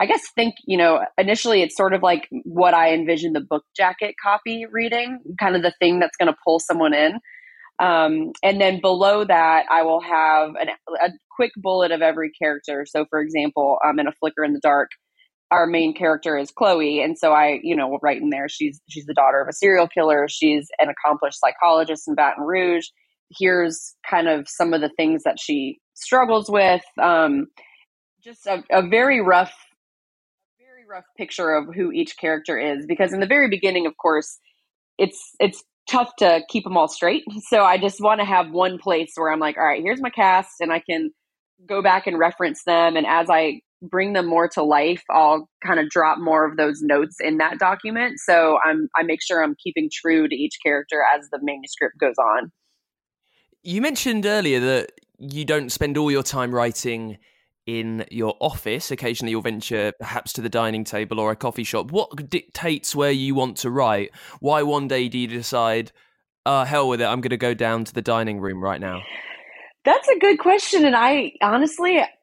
I 0.00 0.06
guess 0.06 0.22
think, 0.34 0.54
you 0.64 0.78
know, 0.78 1.00
initially 1.16 1.62
it's 1.62 1.76
sort 1.76 1.92
of 1.92 2.02
like 2.02 2.28
what 2.44 2.72
I 2.72 2.94
envision 2.94 3.32
the 3.32 3.40
book 3.40 3.64
jacket 3.76 4.14
copy 4.22 4.64
reading, 4.70 5.18
kind 5.40 5.56
of 5.56 5.62
the 5.62 5.74
thing 5.80 5.98
that's 5.98 6.16
going 6.16 6.32
to 6.32 6.38
pull 6.44 6.60
someone 6.60 6.94
in. 6.94 7.18
Um, 7.80 8.32
and 8.42 8.60
then 8.60 8.80
below 8.80 9.24
that, 9.24 9.64
I 9.70 9.82
will 9.82 10.00
have 10.00 10.50
an, 10.60 10.68
a 11.02 11.10
quick 11.34 11.52
bullet 11.56 11.90
of 11.90 12.00
every 12.00 12.30
character. 12.30 12.86
So, 12.88 13.06
for 13.10 13.20
example, 13.20 13.78
um, 13.84 13.98
in 13.98 14.06
a 14.06 14.12
flicker 14.12 14.44
in 14.44 14.52
the 14.52 14.60
dark, 14.60 14.90
our 15.50 15.66
main 15.66 15.94
character 15.94 16.36
is 16.36 16.50
Chloe, 16.50 17.00
and 17.00 17.18
so 17.18 17.32
I, 17.32 17.60
you 17.62 17.74
know, 17.74 17.98
write 18.02 18.20
in 18.20 18.30
there. 18.30 18.48
She's 18.48 18.80
she's 18.88 19.06
the 19.06 19.14
daughter 19.14 19.40
of 19.40 19.48
a 19.48 19.52
serial 19.52 19.88
killer. 19.88 20.26
She's 20.28 20.68
an 20.78 20.88
accomplished 20.88 21.38
psychologist 21.40 22.06
in 22.06 22.14
Baton 22.14 22.44
Rouge. 22.44 22.86
Here's 23.30 23.94
kind 24.08 24.28
of 24.28 24.48
some 24.48 24.74
of 24.74 24.80
the 24.80 24.90
things 24.96 25.22
that 25.24 25.38
she 25.40 25.78
struggles 25.94 26.50
with. 26.50 26.82
Um, 27.00 27.46
just 28.22 28.46
a, 28.46 28.62
a 28.70 28.86
very 28.86 29.20
rough, 29.20 29.54
very 30.58 30.86
rough 30.88 31.04
picture 31.16 31.50
of 31.50 31.74
who 31.74 31.92
each 31.92 32.16
character 32.18 32.58
is. 32.58 32.84
Because 32.86 33.12
in 33.12 33.20
the 33.20 33.26
very 33.26 33.48
beginning, 33.48 33.86
of 33.86 33.96
course, 33.96 34.38
it's 34.98 35.34
it's 35.40 35.64
tough 35.88 36.10
to 36.18 36.42
keep 36.50 36.64
them 36.64 36.76
all 36.76 36.88
straight. 36.88 37.24
So 37.48 37.64
I 37.64 37.78
just 37.78 38.00
want 38.02 38.20
to 38.20 38.26
have 38.26 38.50
one 38.50 38.78
place 38.78 39.12
where 39.14 39.32
I'm 39.32 39.40
like, 39.40 39.56
all 39.56 39.64
right, 39.64 39.82
here's 39.82 40.02
my 40.02 40.10
cast, 40.10 40.60
and 40.60 40.72
I 40.72 40.80
can 40.80 41.10
go 41.66 41.82
back 41.82 42.06
and 42.06 42.18
reference 42.18 42.62
them. 42.64 42.96
And 42.96 43.06
as 43.06 43.28
I 43.30 43.62
bring 43.82 44.12
them 44.12 44.26
more 44.26 44.48
to 44.48 44.62
life, 44.62 45.02
I'll 45.10 45.48
kind 45.64 45.78
of 45.80 45.88
drop 45.88 46.18
more 46.18 46.44
of 46.44 46.56
those 46.56 46.80
notes 46.82 47.16
in 47.20 47.38
that 47.38 47.58
document. 47.58 48.18
So 48.18 48.58
I'm 48.64 48.88
I 48.96 49.02
make 49.02 49.22
sure 49.22 49.42
I'm 49.42 49.56
keeping 49.62 49.88
true 49.92 50.28
to 50.28 50.34
each 50.34 50.56
character 50.64 51.04
as 51.16 51.28
the 51.30 51.38
manuscript 51.42 51.98
goes 51.98 52.16
on. 52.18 52.50
You 53.62 53.80
mentioned 53.82 54.26
earlier 54.26 54.60
that 54.60 54.92
you 55.18 55.44
don't 55.44 55.70
spend 55.70 55.96
all 55.96 56.10
your 56.10 56.22
time 56.22 56.54
writing 56.54 57.18
in 57.66 58.06
your 58.10 58.34
office. 58.40 58.90
Occasionally, 58.90 59.32
you'll 59.32 59.42
venture 59.42 59.92
perhaps 59.98 60.32
to 60.32 60.40
the 60.40 60.48
dining 60.48 60.84
table 60.84 61.20
or 61.20 61.30
a 61.30 61.36
coffee 61.36 61.64
shop. 61.64 61.90
What 61.90 62.30
dictates 62.30 62.94
where 62.94 63.10
you 63.10 63.34
want 63.34 63.58
to 63.58 63.70
write? 63.70 64.10
Why 64.40 64.62
one 64.62 64.88
day 64.88 65.08
do 65.08 65.18
you 65.18 65.26
decide, 65.26 65.92
uh, 66.46 66.64
hell 66.64 66.88
with 66.88 67.02
it, 67.02 67.04
I'm 67.04 67.20
going 67.20 67.30
to 67.30 67.36
go 67.36 67.52
down 67.52 67.84
to 67.84 67.92
the 67.92 68.00
dining 68.00 68.40
room 68.40 68.62
right 68.62 68.80
now? 68.80 69.02
That's 69.84 70.08
a 70.08 70.18
good 70.18 70.38
question. 70.38 70.86
And 70.86 70.96
I 70.96 71.32
honestly, 71.42 71.98
I 71.98 72.08
think 72.08 72.08
it 72.08 72.17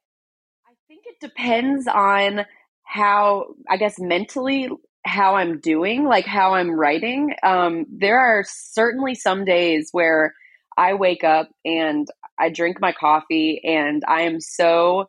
depends 1.25 1.87
on 1.87 2.45
how, 2.83 3.55
I 3.69 3.77
guess, 3.77 3.95
mentally 3.99 4.69
how 5.05 5.35
I'm 5.35 5.59
doing, 5.59 6.05
like 6.05 6.25
how 6.25 6.53
I'm 6.53 6.71
writing. 6.71 7.35
Um, 7.43 7.85
there 7.89 8.19
are 8.19 8.43
certainly 8.47 9.15
some 9.15 9.45
days 9.45 9.89
where 9.91 10.33
I 10.77 10.93
wake 10.93 11.23
up 11.23 11.49
and 11.63 12.07
I 12.39 12.49
drink 12.49 12.79
my 12.79 12.91
coffee 12.91 13.61
and 13.63 14.03
I 14.07 14.21
am 14.21 14.39
so 14.39 15.07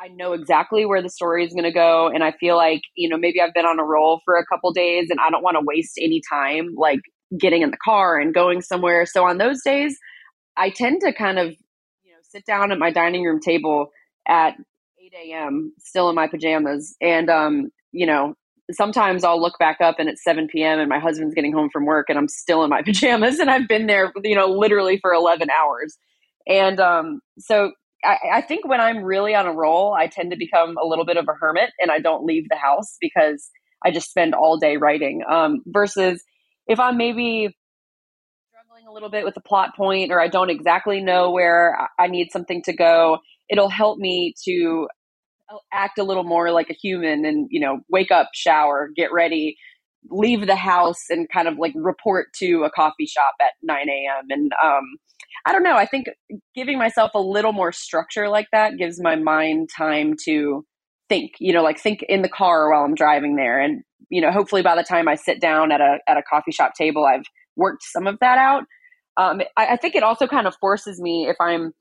I 0.00 0.08
know 0.08 0.32
exactly 0.32 0.86
where 0.86 1.02
the 1.02 1.08
story 1.08 1.44
is 1.44 1.52
going 1.52 1.64
to 1.64 1.72
go. 1.72 2.08
And 2.08 2.22
I 2.22 2.30
feel 2.30 2.56
like, 2.56 2.82
you 2.94 3.08
know, 3.08 3.16
maybe 3.16 3.40
I've 3.40 3.52
been 3.52 3.66
on 3.66 3.80
a 3.80 3.84
roll 3.84 4.20
for 4.24 4.36
a 4.36 4.46
couple 4.46 4.72
days 4.72 5.08
and 5.10 5.18
I 5.18 5.28
don't 5.28 5.42
want 5.42 5.56
to 5.56 5.64
waste 5.64 5.98
any 6.00 6.22
time 6.30 6.74
like 6.76 7.00
getting 7.36 7.62
in 7.62 7.72
the 7.72 7.78
car 7.84 8.16
and 8.16 8.32
going 8.32 8.62
somewhere. 8.62 9.06
So 9.06 9.24
on 9.24 9.38
those 9.38 9.60
days, 9.64 9.98
I 10.56 10.70
tend 10.70 11.00
to 11.00 11.12
kind 11.12 11.40
of, 11.40 11.48
you 12.04 12.12
know, 12.12 12.18
sit 12.22 12.46
down 12.46 12.70
at 12.70 12.78
my 12.78 12.92
dining 12.92 13.24
room 13.24 13.40
table 13.40 13.88
at 14.28 14.54
8 15.14 15.30
a.m., 15.30 15.72
still 15.78 16.08
in 16.08 16.14
my 16.14 16.26
pajamas. 16.26 16.96
And, 17.00 17.30
um, 17.30 17.68
you 17.92 18.06
know, 18.06 18.34
sometimes 18.72 19.24
I'll 19.24 19.40
look 19.40 19.58
back 19.58 19.80
up 19.80 19.96
and 19.98 20.08
it's 20.08 20.22
7 20.22 20.48
p.m. 20.48 20.78
and 20.78 20.88
my 20.88 20.98
husband's 20.98 21.34
getting 21.34 21.52
home 21.52 21.70
from 21.72 21.86
work 21.86 22.06
and 22.08 22.18
I'm 22.18 22.28
still 22.28 22.64
in 22.64 22.70
my 22.70 22.82
pajamas 22.84 23.38
and 23.38 23.50
I've 23.50 23.68
been 23.68 23.86
there, 23.86 24.12
you 24.22 24.34
know, 24.34 24.46
literally 24.46 24.98
for 25.00 25.12
11 25.12 25.48
hours. 25.50 25.96
And 26.46 26.80
um, 26.80 27.20
so 27.38 27.72
I, 28.04 28.16
I, 28.34 28.40
think 28.40 28.66
when 28.66 28.80
I'm 28.80 29.02
really 29.02 29.34
on 29.34 29.46
a 29.46 29.52
roll, 29.52 29.94
I 29.94 30.06
tend 30.06 30.30
to 30.30 30.36
become 30.36 30.76
a 30.82 30.86
little 30.86 31.04
bit 31.04 31.16
of 31.16 31.26
a 31.28 31.34
hermit 31.38 31.70
and 31.78 31.90
I 31.90 31.98
don't 31.98 32.24
leave 32.24 32.44
the 32.48 32.56
house 32.56 32.96
because 33.00 33.50
I 33.84 33.90
just 33.90 34.08
spend 34.08 34.34
all 34.34 34.56
day 34.58 34.76
writing. 34.76 35.22
Um, 35.28 35.62
versus 35.66 36.22
if 36.66 36.80
I'm 36.80 36.96
maybe 36.96 37.54
struggling 38.50 38.86
a 38.88 38.92
little 38.92 39.10
bit 39.10 39.24
with 39.24 39.36
a 39.36 39.42
plot 39.42 39.76
point 39.76 40.10
or 40.10 40.20
I 40.20 40.28
don't 40.28 40.50
exactly 40.50 41.02
know 41.02 41.30
where 41.30 41.88
I 41.98 42.06
need 42.06 42.28
something 42.32 42.62
to 42.62 42.72
go, 42.72 43.18
it'll 43.48 43.68
help 43.68 43.98
me 43.98 44.34
to 44.44 44.88
act 45.72 45.98
a 45.98 46.04
little 46.04 46.24
more 46.24 46.50
like 46.50 46.70
a 46.70 46.74
human 46.74 47.24
and, 47.24 47.48
you 47.50 47.60
know, 47.60 47.80
wake 47.88 48.10
up, 48.10 48.28
shower, 48.34 48.90
get 48.94 49.12
ready, 49.12 49.56
leave 50.10 50.46
the 50.46 50.56
house 50.56 51.04
and 51.10 51.28
kind 51.32 51.48
of 51.48 51.58
like 51.58 51.72
report 51.74 52.28
to 52.38 52.64
a 52.64 52.70
coffee 52.70 53.06
shop 53.06 53.34
at 53.40 53.52
9 53.62 53.76
a.m. 53.88 54.26
And, 54.30 54.52
um, 54.62 54.84
I 55.46 55.52
don't 55.52 55.62
know. 55.62 55.76
I 55.76 55.86
think 55.86 56.06
giving 56.54 56.78
myself 56.78 57.12
a 57.14 57.20
little 57.20 57.52
more 57.52 57.72
structure 57.72 58.28
like 58.28 58.48
that 58.52 58.76
gives 58.76 59.00
my 59.00 59.16
mind 59.16 59.70
time 59.76 60.14
to 60.24 60.64
think, 61.08 61.32
you 61.38 61.52
know, 61.52 61.62
like 61.62 61.78
think 61.80 62.02
in 62.08 62.22
the 62.22 62.28
car 62.28 62.70
while 62.70 62.84
I'm 62.84 62.94
driving 62.94 63.36
there. 63.36 63.60
And, 63.60 63.82
you 64.10 64.20
know, 64.20 64.30
hopefully 64.30 64.62
by 64.62 64.76
the 64.76 64.82
time 64.82 65.08
I 65.08 65.14
sit 65.14 65.40
down 65.40 65.72
at 65.72 65.80
a, 65.80 65.98
at 66.06 66.16
a 66.16 66.22
coffee 66.22 66.52
shop 66.52 66.72
table, 66.74 67.04
I've 67.06 67.24
worked 67.56 67.82
some 67.82 68.06
of 68.06 68.18
that 68.20 68.38
out. 68.38 68.64
Um, 69.16 69.40
I, 69.56 69.68
I 69.72 69.76
think 69.76 69.94
it 69.94 70.02
also 70.02 70.26
kind 70.26 70.46
of 70.46 70.54
forces 70.60 71.00
me 71.00 71.26
if 71.28 71.36
I'm 71.40 71.72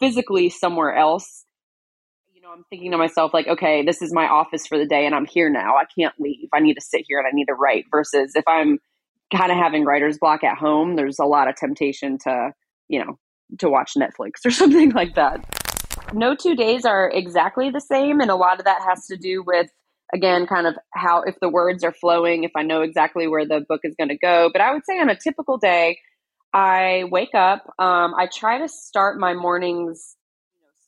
physically 0.00 0.50
somewhere 0.50 0.94
else, 0.94 1.45
I'm 2.56 2.64
thinking 2.70 2.92
to 2.92 2.96
myself, 2.96 3.34
like, 3.34 3.46
okay, 3.46 3.84
this 3.84 4.00
is 4.00 4.14
my 4.14 4.26
office 4.26 4.66
for 4.66 4.78
the 4.78 4.86
day 4.86 5.04
and 5.04 5.14
I'm 5.14 5.26
here 5.26 5.50
now. 5.50 5.76
I 5.76 5.84
can't 5.98 6.14
leave. 6.18 6.48
I 6.54 6.60
need 6.60 6.74
to 6.74 6.80
sit 6.80 7.04
here 7.06 7.18
and 7.18 7.26
I 7.26 7.30
need 7.34 7.46
to 7.46 7.54
write 7.54 7.84
versus 7.90 8.32
if 8.34 8.44
I'm 8.48 8.78
kind 9.34 9.52
of 9.52 9.58
having 9.58 9.84
writer's 9.84 10.16
block 10.18 10.42
at 10.42 10.56
home, 10.56 10.96
there's 10.96 11.18
a 11.18 11.26
lot 11.26 11.48
of 11.48 11.56
temptation 11.56 12.16
to, 12.24 12.52
you 12.88 13.04
know, 13.04 13.18
to 13.58 13.68
watch 13.68 13.92
Netflix 13.94 14.30
or 14.46 14.50
something 14.50 14.92
like 14.92 15.16
that. 15.16 15.44
No 16.14 16.34
two 16.34 16.54
days 16.54 16.86
are 16.86 17.10
exactly 17.12 17.70
the 17.70 17.80
same, 17.80 18.20
and 18.20 18.30
a 18.30 18.36
lot 18.36 18.58
of 18.58 18.64
that 18.64 18.80
has 18.88 19.06
to 19.06 19.16
do 19.16 19.42
with 19.44 19.66
again 20.14 20.46
kind 20.46 20.66
of 20.66 20.74
how 20.94 21.22
if 21.22 21.34
the 21.40 21.48
words 21.48 21.82
are 21.82 21.92
flowing, 21.92 22.44
if 22.44 22.52
I 22.56 22.62
know 22.62 22.82
exactly 22.82 23.26
where 23.26 23.46
the 23.46 23.64
book 23.68 23.80
is 23.82 23.94
going 23.98 24.10
to 24.10 24.18
go. 24.18 24.50
But 24.52 24.62
I 24.62 24.72
would 24.72 24.82
say 24.88 24.98
on 25.00 25.08
a 25.08 25.16
typical 25.16 25.58
day, 25.58 25.98
I 26.54 27.04
wake 27.10 27.34
up. 27.34 27.64
Um, 27.78 28.14
I 28.14 28.28
try 28.32 28.58
to 28.58 28.68
start 28.68 29.18
my 29.18 29.34
mornings 29.34 30.16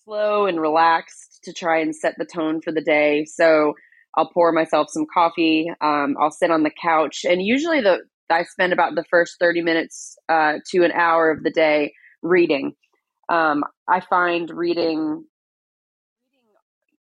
slow 0.09 0.47
and 0.47 0.61
relaxed 0.61 1.41
to 1.45 1.53
try 1.53 1.81
and 1.81 1.95
set 1.95 2.15
the 2.17 2.25
tone 2.25 2.61
for 2.63 2.73
the 2.73 2.81
day. 2.81 3.27
So 3.27 3.75
I'll 4.17 4.31
pour 4.33 4.53
myself 4.53 4.89
some 4.91 5.05
coffee. 5.13 5.71
Um, 5.83 6.17
I'll 6.21 6.31
sit 6.31 6.51
on 6.51 6.63
the 6.63 6.73
couch, 6.83 7.25
and 7.25 7.43
usually 7.43 7.81
the 7.81 7.99
I 8.31 8.43
spend 8.45 8.75
about 8.75 8.95
the 8.95 9.05
first 9.11 9.37
30 9.41 9.63
minutes 9.63 10.17
uh, 10.29 10.55
to 10.71 10.85
an 10.85 10.93
hour 10.93 11.31
of 11.31 11.43
the 11.43 11.51
day 11.51 11.95
reading. 12.23 12.73
Um, 13.31 13.65
I 13.89 14.01
find 14.01 14.51
reading, 14.51 14.95
reading, 14.95 15.25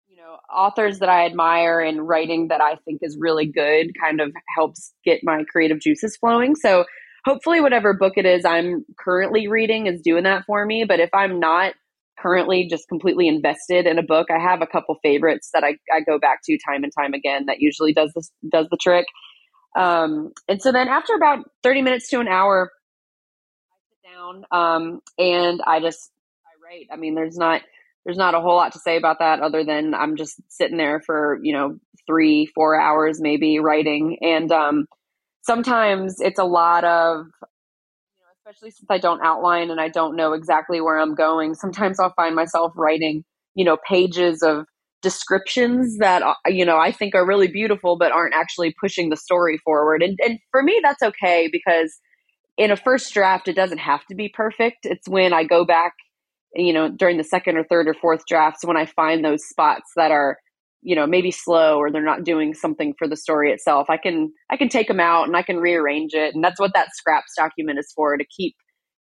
you 0.08 0.16
know, 0.16 0.36
authors 0.50 1.00
that 1.00 1.10
I 1.10 1.26
admire 1.26 1.80
and 1.80 2.08
writing 2.08 2.48
that 2.48 2.62
I 2.62 2.76
think 2.86 3.00
is 3.02 3.18
really 3.20 3.44
good 3.44 3.90
kind 4.02 4.22
of 4.22 4.32
helps 4.56 4.94
get 5.04 5.20
my 5.22 5.44
creative 5.50 5.80
juices 5.80 6.16
flowing. 6.16 6.54
So 6.56 6.86
hopefully, 7.26 7.60
whatever 7.60 7.92
book 7.92 8.14
it 8.16 8.24
is 8.24 8.46
I'm 8.46 8.86
currently 8.98 9.48
reading 9.48 9.86
is 9.86 10.00
doing 10.00 10.24
that 10.24 10.44
for 10.46 10.64
me. 10.64 10.84
But 10.84 11.00
if 11.00 11.10
I'm 11.12 11.40
not 11.40 11.74
currently 12.22 12.66
just 12.70 12.88
completely 12.88 13.28
invested 13.28 13.86
in 13.86 13.98
a 13.98 14.02
book, 14.02 14.28
I 14.30 14.38
have 14.38 14.62
a 14.62 14.66
couple 14.66 14.96
favorites 15.02 15.50
that 15.52 15.64
I, 15.64 15.76
I 15.92 16.00
go 16.00 16.18
back 16.18 16.40
to 16.44 16.58
time 16.66 16.84
and 16.84 16.92
time 16.96 17.14
again 17.14 17.46
that 17.46 17.60
usually 17.60 17.92
does 17.92 18.12
this 18.14 18.30
does 18.50 18.68
the 18.70 18.78
trick. 18.80 19.06
Um, 19.76 20.32
and 20.48 20.60
so 20.60 20.70
then 20.70 20.88
after 20.88 21.14
about 21.14 21.46
30 21.62 21.82
minutes 21.82 22.08
to 22.10 22.20
an 22.20 22.28
hour, 22.28 22.70
I 23.70 23.76
sit 23.88 24.14
down 24.14 24.44
um, 24.50 25.00
and 25.18 25.60
I 25.66 25.80
just 25.80 26.10
I 26.44 26.52
write. 26.64 26.86
I 26.92 26.96
mean, 26.96 27.14
there's 27.14 27.36
not 27.36 27.62
there's 28.04 28.18
not 28.18 28.34
a 28.34 28.40
whole 28.40 28.56
lot 28.56 28.72
to 28.72 28.80
say 28.80 28.96
about 28.96 29.18
that 29.20 29.40
other 29.40 29.64
than 29.64 29.94
I'm 29.94 30.16
just 30.16 30.40
sitting 30.48 30.76
there 30.76 31.00
for 31.04 31.38
you 31.42 31.52
know 31.52 31.78
three 32.06 32.46
four 32.54 32.78
hours 32.78 33.20
maybe 33.20 33.58
writing, 33.58 34.18
and 34.20 34.50
um, 34.52 34.86
sometimes 35.42 36.16
it's 36.20 36.38
a 36.38 36.44
lot 36.44 36.84
of 36.84 37.26
especially 38.52 38.70
since 38.70 38.90
I 38.90 38.98
don't 38.98 39.22
outline 39.22 39.70
and 39.70 39.80
I 39.80 39.88
don't 39.88 40.16
know 40.16 40.32
exactly 40.32 40.80
where 40.80 40.98
I'm 40.98 41.14
going. 41.14 41.54
Sometimes 41.54 41.98
I'll 41.98 42.14
find 42.14 42.34
myself 42.34 42.72
writing 42.76 43.24
you 43.54 43.64
know 43.64 43.76
pages 43.88 44.42
of 44.42 44.64
descriptions 45.02 45.98
that 45.98 46.22
uh, 46.22 46.34
you 46.46 46.64
know 46.64 46.78
I 46.78 46.92
think 46.92 47.14
are 47.14 47.26
really 47.26 47.48
beautiful 47.48 47.96
but 47.96 48.12
aren't 48.12 48.34
actually 48.34 48.74
pushing 48.80 49.10
the 49.10 49.16
story 49.16 49.58
forward. 49.58 50.02
And 50.02 50.18
and 50.24 50.38
for 50.50 50.62
me 50.62 50.80
that's 50.82 51.02
okay 51.02 51.48
because 51.50 51.98
in 52.56 52.70
a 52.70 52.76
first 52.76 53.12
draft 53.12 53.48
it 53.48 53.56
doesn't 53.56 53.78
have 53.78 54.04
to 54.06 54.14
be 54.14 54.28
perfect. 54.28 54.78
It's 54.84 55.08
when 55.08 55.32
I 55.32 55.44
go 55.44 55.64
back 55.64 55.94
you 56.54 56.72
know 56.72 56.90
during 56.90 57.16
the 57.16 57.24
second 57.24 57.56
or 57.56 57.64
third 57.64 57.88
or 57.88 57.94
fourth 57.94 58.22
drafts 58.28 58.64
when 58.64 58.76
I 58.76 58.86
find 58.86 59.24
those 59.24 59.46
spots 59.46 59.90
that 59.96 60.10
are 60.10 60.38
you 60.82 60.96
know 60.96 61.06
maybe 61.06 61.30
slow 61.30 61.78
or 61.78 61.90
they're 61.90 62.02
not 62.02 62.24
doing 62.24 62.54
something 62.54 62.94
for 62.98 63.08
the 63.08 63.16
story 63.16 63.50
itself. 63.52 63.88
I 63.90 63.96
can 63.96 64.32
I 64.50 64.56
can 64.56 64.68
take 64.68 64.88
them 64.88 65.00
out 65.00 65.26
and 65.26 65.36
I 65.36 65.42
can 65.42 65.58
rearrange 65.58 66.14
it 66.14 66.34
and 66.34 66.42
that's 66.42 66.60
what 66.60 66.74
that 66.74 66.94
scraps 66.94 67.34
document 67.36 67.78
is 67.78 67.92
for 67.94 68.16
to 68.16 68.24
keep 68.36 68.54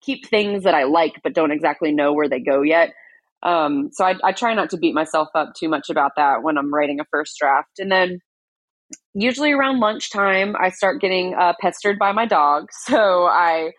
keep 0.01 0.27
things 0.27 0.63
that 0.63 0.73
I 0.75 0.83
like 0.83 1.13
but 1.23 1.33
don't 1.33 1.51
exactly 1.51 1.91
know 1.91 2.13
where 2.13 2.29
they 2.29 2.39
go 2.39 2.61
yet. 2.61 2.93
Um, 3.43 3.89
so 3.91 4.05
I, 4.05 4.15
I 4.23 4.31
try 4.33 4.53
not 4.53 4.69
to 4.71 4.77
beat 4.77 4.93
myself 4.93 5.29
up 5.35 5.53
too 5.57 5.67
much 5.67 5.89
about 5.89 6.11
that 6.17 6.43
when 6.43 6.57
I'm 6.57 6.73
writing 6.73 6.99
a 6.99 7.05
first 7.11 7.37
draft. 7.39 7.79
And 7.79 7.91
then 7.91 8.19
usually 9.13 9.51
around 9.51 9.79
lunchtime, 9.79 10.55
I 10.59 10.69
start 10.69 11.01
getting 11.01 11.33
uh, 11.33 11.53
pestered 11.59 11.97
by 11.97 12.11
my 12.11 12.25
dog. 12.25 12.67
So 12.87 13.25
I 13.25 13.71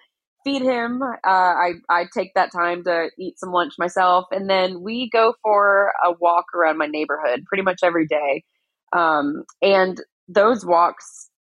feed 0.44 0.62
him. 0.62 1.02
Uh, 1.02 1.16
I, 1.26 1.72
I 1.88 2.04
take 2.14 2.34
that 2.34 2.52
time 2.52 2.84
to 2.84 3.11
eat 3.18 3.38
some 3.38 3.52
lunch 3.52 3.75
myself. 3.78 4.26
And 4.30 4.49
then 4.49 4.82
we 4.82 5.08
go 5.11 5.34
for 5.42 5.92
a 6.04 6.12
walk 6.12 6.46
around 6.54 6.78
my 6.78 6.87
neighborhood 6.87 7.44
pretty 7.46 7.62
much 7.62 7.80
every 7.82 8.06
day. 8.06 8.44
Um, 8.92 9.44
and 9.61 10.00
those 10.28 10.64
walks 10.64 11.30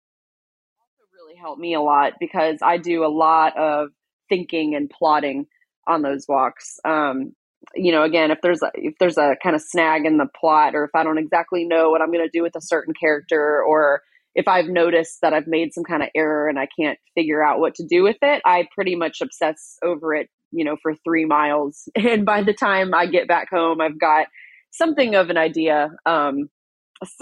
also 0.80 1.04
really 1.14 1.38
help 1.38 1.58
me 1.58 1.74
a 1.74 1.80
lot 1.80 2.14
because 2.20 2.58
I 2.62 2.78
do 2.78 3.04
a 3.04 3.08
lot 3.08 3.56
of 3.56 3.88
thinking 4.28 4.74
and 4.74 4.90
plotting 4.90 5.46
on 5.86 6.02
those 6.02 6.26
walks. 6.28 6.78
Um, 6.84 7.34
you 7.74 7.92
know, 7.92 8.02
again, 8.02 8.30
if 8.30 8.38
there's 8.42 8.62
a, 8.62 8.70
if 8.74 8.94
there's 8.98 9.18
a 9.18 9.36
kind 9.42 9.54
of 9.54 9.62
snag 9.62 10.04
in 10.04 10.16
the 10.16 10.26
plot, 10.38 10.74
or 10.74 10.84
if 10.84 10.90
I 10.94 11.04
don't 11.04 11.18
exactly 11.18 11.64
know 11.64 11.90
what 11.90 12.00
I'm 12.00 12.10
going 12.10 12.24
to 12.24 12.30
do 12.32 12.42
with 12.42 12.56
a 12.56 12.60
certain 12.60 12.94
character, 12.94 13.62
or 13.62 14.02
if 14.34 14.48
I've 14.48 14.68
noticed 14.68 15.18
that 15.22 15.32
I've 15.32 15.46
made 15.46 15.72
some 15.72 15.84
kind 15.84 16.02
of 16.02 16.08
error 16.14 16.48
and 16.48 16.58
I 16.58 16.66
can't 16.78 16.98
figure 17.14 17.44
out 17.44 17.60
what 17.60 17.74
to 17.76 17.86
do 17.86 18.02
with 18.02 18.16
it, 18.22 18.42
I 18.44 18.66
pretty 18.74 18.96
much 18.96 19.20
obsess 19.20 19.76
over 19.84 20.14
it, 20.14 20.28
you 20.50 20.64
know, 20.64 20.76
for 20.82 20.94
three 21.04 21.24
miles. 21.24 21.88
And 21.96 22.24
by 22.24 22.42
the 22.42 22.54
time 22.54 22.94
I 22.94 23.06
get 23.06 23.28
back 23.28 23.48
home, 23.50 23.80
I've 23.80 24.00
got 24.00 24.26
something 24.70 25.14
of 25.14 25.30
an 25.30 25.36
idea, 25.36 25.90
um, 26.06 26.48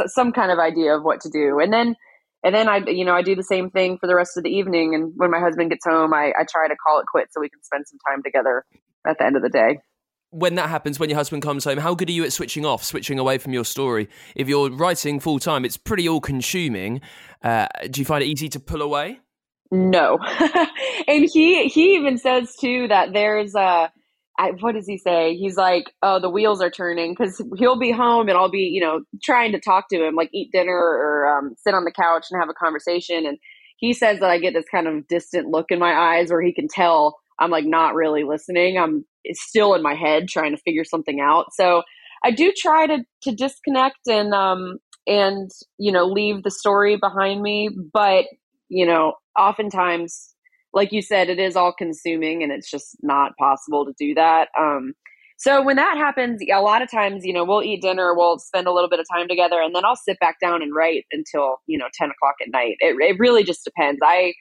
some 0.06 0.32
kind 0.32 0.52
of 0.52 0.58
idea 0.58 0.96
of 0.96 1.02
what 1.02 1.20
to 1.22 1.30
do. 1.30 1.58
And 1.60 1.72
then, 1.72 1.96
and 2.44 2.54
then 2.54 2.68
I, 2.68 2.78
you 2.86 3.04
know, 3.04 3.14
I 3.14 3.22
do 3.22 3.34
the 3.34 3.42
same 3.42 3.70
thing 3.70 3.98
for 3.98 4.06
the 4.06 4.14
rest 4.14 4.36
of 4.36 4.44
the 4.44 4.50
evening. 4.50 4.94
And 4.94 5.12
when 5.16 5.30
my 5.30 5.40
husband 5.40 5.70
gets 5.70 5.84
home, 5.84 6.14
I, 6.14 6.32
I 6.38 6.44
try 6.48 6.68
to 6.68 6.76
call 6.76 7.00
it 7.00 7.06
quits 7.10 7.34
so 7.34 7.40
we 7.40 7.50
can 7.50 7.62
spend 7.62 7.86
some 7.86 7.98
time 8.08 8.22
together 8.22 8.64
at 9.06 9.18
the 9.18 9.26
end 9.26 9.36
of 9.36 9.42
the 9.42 9.48
day 9.48 9.78
when 10.30 10.54
that 10.54 10.68
happens, 10.68 10.98
when 10.98 11.10
your 11.10 11.16
husband 11.16 11.42
comes 11.42 11.64
home, 11.64 11.78
how 11.78 11.94
good 11.94 12.08
are 12.08 12.12
you 12.12 12.24
at 12.24 12.32
switching 12.32 12.64
off, 12.64 12.84
switching 12.84 13.18
away 13.18 13.38
from 13.38 13.52
your 13.52 13.64
story? 13.64 14.08
If 14.34 14.48
you're 14.48 14.70
writing 14.70 15.20
full 15.20 15.38
time, 15.38 15.64
it's 15.64 15.76
pretty 15.76 16.08
all 16.08 16.20
consuming. 16.20 17.00
Uh, 17.42 17.66
do 17.90 18.00
you 18.00 18.04
find 18.04 18.22
it 18.22 18.26
easy 18.26 18.48
to 18.50 18.60
pull 18.60 18.82
away? 18.82 19.20
No, 19.72 20.18
and 21.08 21.28
he 21.32 21.68
he 21.68 21.94
even 21.94 22.18
says 22.18 22.56
too 22.56 22.88
that 22.88 23.12
there's 23.12 23.54
a. 23.54 23.92
What 24.60 24.74
does 24.74 24.86
he 24.86 24.96
say? 24.96 25.36
He's 25.36 25.58
like, 25.58 25.92
oh, 26.02 26.18
the 26.18 26.30
wheels 26.30 26.62
are 26.62 26.70
turning 26.70 27.12
because 27.12 27.42
he'll 27.58 27.78
be 27.78 27.90
home 27.90 28.30
and 28.30 28.38
I'll 28.38 28.50
be, 28.50 28.70
you 28.72 28.80
know, 28.80 29.02
trying 29.22 29.52
to 29.52 29.60
talk 29.60 29.90
to 29.90 30.02
him, 30.02 30.14
like 30.14 30.30
eat 30.32 30.48
dinner 30.50 30.72
or 30.72 31.28
um, 31.28 31.54
sit 31.58 31.74
on 31.74 31.84
the 31.84 31.92
couch 31.92 32.24
and 32.30 32.40
have 32.40 32.48
a 32.48 32.54
conversation. 32.54 33.26
And 33.26 33.36
he 33.76 33.92
says 33.92 34.18
that 34.20 34.30
I 34.30 34.38
get 34.38 34.54
this 34.54 34.64
kind 34.70 34.88
of 34.88 35.06
distant 35.08 35.48
look 35.48 35.66
in 35.68 35.78
my 35.78 35.92
eyes 35.92 36.30
where 36.30 36.40
he 36.40 36.54
can 36.54 36.68
tell 36.68 37.18
I'm 37.40 37.50
like 37.50 37.64
not 37.66 37.94
really 37.94 38.22
listening. 38.22 38.78
I'm 38.78 39.04
still 39.32 39.74
in 39.74 39.82
my 39.82 39.94
head 39.94 40.28
trying 40.28 40.52
to 40.52 40.62
figure 40.62 40.84
something 40.84 41.20
out. 41.20 41.46
So 41.52 41.82
I 42.24 42.30
do 42.30 42.52
try 42.56 42.86
to 42.86 42.98
to 43.22 43.34
disconnect 43.34 44.00
and 44.08 44.34
um 44.34 44.78
and 45.06 45.50
you 45.78 45.92
know 45.92 46.06
leave 46.06 46.42
the 46.42 46.50
story 46.50 46.96
behind 46.96 47.42
me, 47.42 47.70
but 47.92 48.26
you 48.68 48.86
know 48.86 49.14
oftentimes 49.38 50.34
like 50.72 50.92
you 50.92 51.02
said 51.02 51.28
it 51.28 51.38
is 51.38 51.56
all 51.56 51.72
consuming 51.72 52.42
and 52.42 52.52
it's 52.52 52.70
just 52.70 52.96
not 53.02 53.32
possible 53.38 53.84
to 53.84 53.92
do 53.98 54.14
that. 54.14 54.48
Um 54.58 54.94
so 55.40 55.62
when 55.62 55.76
that 55.76 55.96
happens, 55.96 56.42
a 56.52 56.60
lot 56.60 56.82
of 56.82 56.90
times, 56.90 57.24
you 57.24 57.32
know, 57.32 57.44
we'll 57.44 57.62
eat 57.62 57.80
dinner, 57.80 58.14
we'll 58.14 58.38
spend 58.38 58.66
a 58.66 58.72
little 58.74 58.90
bit 58.90 59.00
of 59.00 59.06
time 59.10 59.26
together, 59.26 59.58
and 59.62 59.74
then 59.74 59.86
I'll 59.86 59.96
sit 59.96 60.18
back 60.20 60.36
down 60.38 60.60
and 60.60 60.74
write 60.74 61.06
until 61.12 61.56
you 61.66 61.78
know 61.78 61.86
ten 61.94 62.10
o'clock 62.10 62.34
at 62.42 62.50
night. 62.52 62.76
It, 62.80 62.96
it 63.00 63.18
really 63.18 63.42
just 63.42 63.64
depends. 63.64 64.00
I 64.04 64.34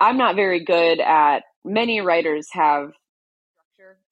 I'm 0.00 0.16
not 0.16 0.36
very 0.36 0.64
good 0.64 0.98
at 0.98 1.40
many 1.64 2.00
writers 2.00 2.48
have 2.52 2.92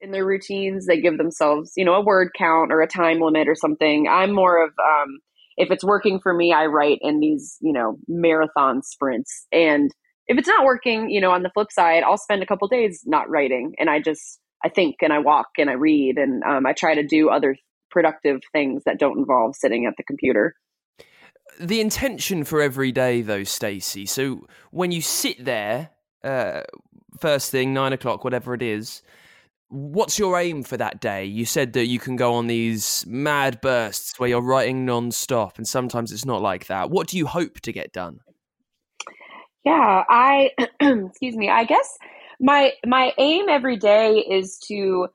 in 0.01 0.11
their 0.11 0.25
routines. 0.25 0.85
They 0.85 1.01
give 1.01 1.17
themselves, 1.17 1.73
you 1.75 1.85
know, 1.85 1.95
a 1.95 2.03
word 2.03 2.31
count 2.37 2.71
or 2.71 2.81
a 2.81 2.87
time 2.87 3.19
limit 3.19 3.47
or 3.47 3.55
something. 3.55 4.07
I'm 4.07 4.31
more 4.31 4.63
of 4.63 4.71
um, 4.79 5.19
if 5.57 5.71
it's 5.71 5.83
working 5.83 6.19
for 6.21 6.33
me, 6.33 6.53
I 6.53 6.65
write 6.67 6.99
in 7.01 7.19
these, 7.19 7.57
you 7.61 7.73
know, 7.73 7.97
marathon 8.07 8.81
sprints. 8.81 9.45
And 9.51 9.91
if 10.27 10.37
it's 10.37 10.47
not 10.47 10.65
working, 10.65 11.09
you 11.09 11.19
know, 11.19 11.31
on 11.31 11.43
the 11.43 11.51
flip 11.53 11.71
side, 11.71 12.03
I'll 12.03 12.17
spend 12.17 12.43
a 12.43 12.45
couple 12.45 12.67
days 12.67 13.01
not 13.05 13.29
writing, 13.29 13.73
and 13.79 13.89
I 13.89 13.99
just 13.99 14.39
I 14.63 14.69
think 14.69 14.97
and 15.01 15.13
I 15.13 15.19
walk 15.19 15.47
and 15.57 15.69
I 15.69 15.73
read 15.73 16.17
and 16.17 16.43
um, 16.43 16.65
I 16.65 16.73
try 16.73 16.95
to 16.95 17.03
do 17.03 17.29
other 17.29 17.55
productive 17.91 18.41
things 18.51 18.83
that 18.85 18.99
don't 18.99 19.17
involve 19.17 19.55
sitting 19.55 19.87
at 19.87 19.95
the 19.97 20.03
computer 20.03 20.53
the 21.59 21.81
intention 21.81 22.43
for 22.43 22.61
every 22.61 22.91
day 22.91 23.23
though 23.23 23.43
stacy 23.43 24.05
so 24.05 24.45
when 24.69 24.91
you 24.91 25.01
sit 25.01 25.43
there 25.43 25.89
uh, 26.23 26.61
first 27.19 27.51
thing, 27.51 27.73
nine 27.73 27.93
o'clock, 27.93 28.23
whatever 28.23 28.53
it 28.53 28.61
is. 28.61 29.01
What's 29.69 30.17
your 30.17 30.39
aim 30.39 30.63
for 30.63 30.77
that 30.77 30.99
day? 30.99 31.25
You 31.25 31.45
said 31.45 31.73
that 31.73 31.85
you 31.85 31.99
can 31.99 32.15
go 32.15 32.33
on 32.33 32.47
these 32.47 33.05
mad 33.07 33.61
bursts 33.61 34.19
where 34.19 34.27
you're 34.27 34.41
writing 34.41 34.83
non-stop, 34.83 35.57
and 35.57 35.67
sometimes 35.67 36.11
it's 36.11 36.25
not 36.25 36.41
like 36.41 36.67
that. 36.67 36.89
What 36.89 37.07
do 37.07 37.17
you 37.17 37.27
hope 37.27 37.59
to 37.61 37.71
get 37.71 37.93
done? 37.93 38.19
Yeah, 39.63 40.03
I 40.09 40.51
excuse 40.81 41.35
me. 41.35 41.49
I 41.49 41.65
guess 41.65 41.97
my 42.39 42.71
my 42.85 43.13
aim 43.19 43.49
every 43.49 43.77
day 43.77 44.17
is 44.17 44.57
to 44.67 45.07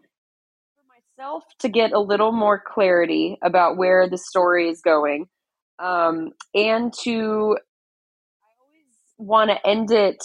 myself 1.18 1.42
to 1.60 1.68
get 1.68 1.92
a 1.92 1.98
little 1.98 2.32
more 2.32 2.62
clarity 2.64 3.38
about 3.42 3.76
where 3.76 4.08
the 4.08 4.18
story 4.18 4.68
is 4.68 4.80
going, 4.80 5.26
um, 5.80 6.30
and 6.54 6.92
to 7.02 7.56
I 8.38 8.50
always 8.60 8.94
want 9.18 9.50
to 9.50 9.66
end 9.66 9.90
it 9.90 10.22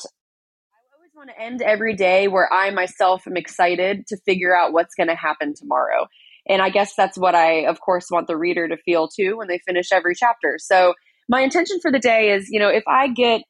want 1.19 1.29
to 1.29 1.41
end 1.41 1.61
every 1.61 1.97
day 1.97 2.29
where 2.29 2.47
I 2.51 2.69
myself 2.71 3.27
am 3.27 3.35
excited 3.35 4.07
to 4.07 4.15
figure 4.25 4.55
out 4.55 4.71
what's 4.71 4.95
going 4.95 5.09
to 5.09 5.15
happen 5.15 5.53
tomorrow. 5.53 6.07
And 6.47 6.61
I 6.61 6.69
guess 6.69 6.95
that's 6.95 7.17
what 7.17 7.35
I, 7.35 7.65
of 7.65 7.81
course, 7.81 8.07
want 8.09 8.27
the 8.27 8.37
reader 8.37 8.69
to 8.69 8.77
feel 8.77 9.09
too 9.09 9.35
when 9.35 9.49
they 9.49 9.59
finish 9.67 9.91
every 9.91 10.15
chapter. 10.15 10.55
So 10.59 10.93
my 11.27 11.41
intention 11.41 11.81
for 11.81 11.91
the 11.91 11.99
day 11.99 12.31
is, 12.31 12.47
you 12.49 12.57
know, 12.57 12.69
if 12.69 12.85
I 12.87 13.09
get 13.09 13.41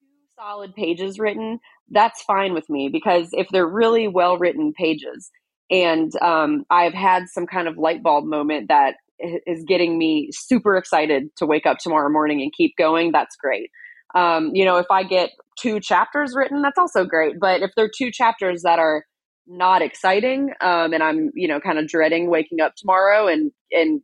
two 0.00 0.06
solid 0.36 0.74
pages 0.74 1.20
written, 1.20 1.60
that's 1.92 2.24
fine 2.24 2.54
with 2.54 2.68
me 2.68 2.88
because 2.92 3.28
if 3.30 3.46
they're 3.52 3.68
really 3.68 4.08
well 4.08 4.36
written 4.36 4.72
pages 4.72 5.30
and 5.70 6.10
um, 6.20 6.64
I've 6.70 6.92
had 6.92 7.28
some 7.28 7.46
kind 7.46 7.68
of 7.68 7.78
light 7.78 8.02
bulb 8.02 8.24
moment 8.24 8.66
that 8.68 8.96
is 9.46 9.62
getting 9.62 9.96
me 9.96 10.30
super 10.32 10.76
excited 10.76 11.28
to 11.36 11.46
wake 11.46 11.66
up 11.66 11.78
tomorrow 11.78 12.10
morning 12.10 12.42
and 12.42 12.52
keep 12.52 12.72
going, 12.76 13.12
that's 13.12 13.36
great. 13.36 13.70
Um, 14.14 14.50
you 14.54 14.64
know, 14.64 14.76
if 14.76 14.86
I 14.90 15.02
get 15.02 15.30
two 15.58 15.80
chapters 15.80 16.34
written, 16.34 16.62
that's 16.62 16.78
also 16.78 17.04
great. 17.04 17.38
But 17.40 17.62
if 17.62 17.70
they're 17.76 17.90
two 17.94 18.10
chapters 18.10 18.62
that 18.62 18.78
are 18.78 19.04
not 19.46 19.82
exciting, 19.82 20.50
um, 20.60 20.92
and 20.92 21.02
I'm, 21.02 21.30
you 21.34 21.48
know, 21.48 21.60
kind 21.60 21.78
of 21.78 21.86
dreading 21.86 22.30
waking 22.30 22.60
up 22.60 22.74
tomorrow 22.76 23.26
and 23.26 23.52
and 23.70 24.00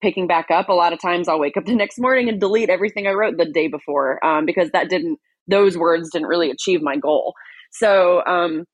picking 0.00 0.26
back 0.26 0.50
up, 0.50 0.68
a 0.68 0.72
lot 0.74 0.92
of 0.92 1.00
times 1.00 1.28
I'll 1.28 1.38
wake 1.38 1.56
up 1.56 1.64
the 1.66 1.74
next 1.74 1.98
morning 1.98 2.28
and 2.28 2.40
delete 2.40 2.70
everything 2.70 3.06
I 3.06 3.12
wrote 3.12 3.36
the 3.36 3.46
day 3.46 3.68
before 3.68 4.24
um, 4.24 4.46
because 4.46 4.70
that 4.72 4.88
didn't 4.88 5.18
those 5.48 5.76
words 5.76 6.10
didn't 6.10 6.28
really 6.28 6.50
achieve 6.50 6.82
my 6.82 6.96
goal. 6.96 7.34
So 7.72 8.24
um, 8.26 8.64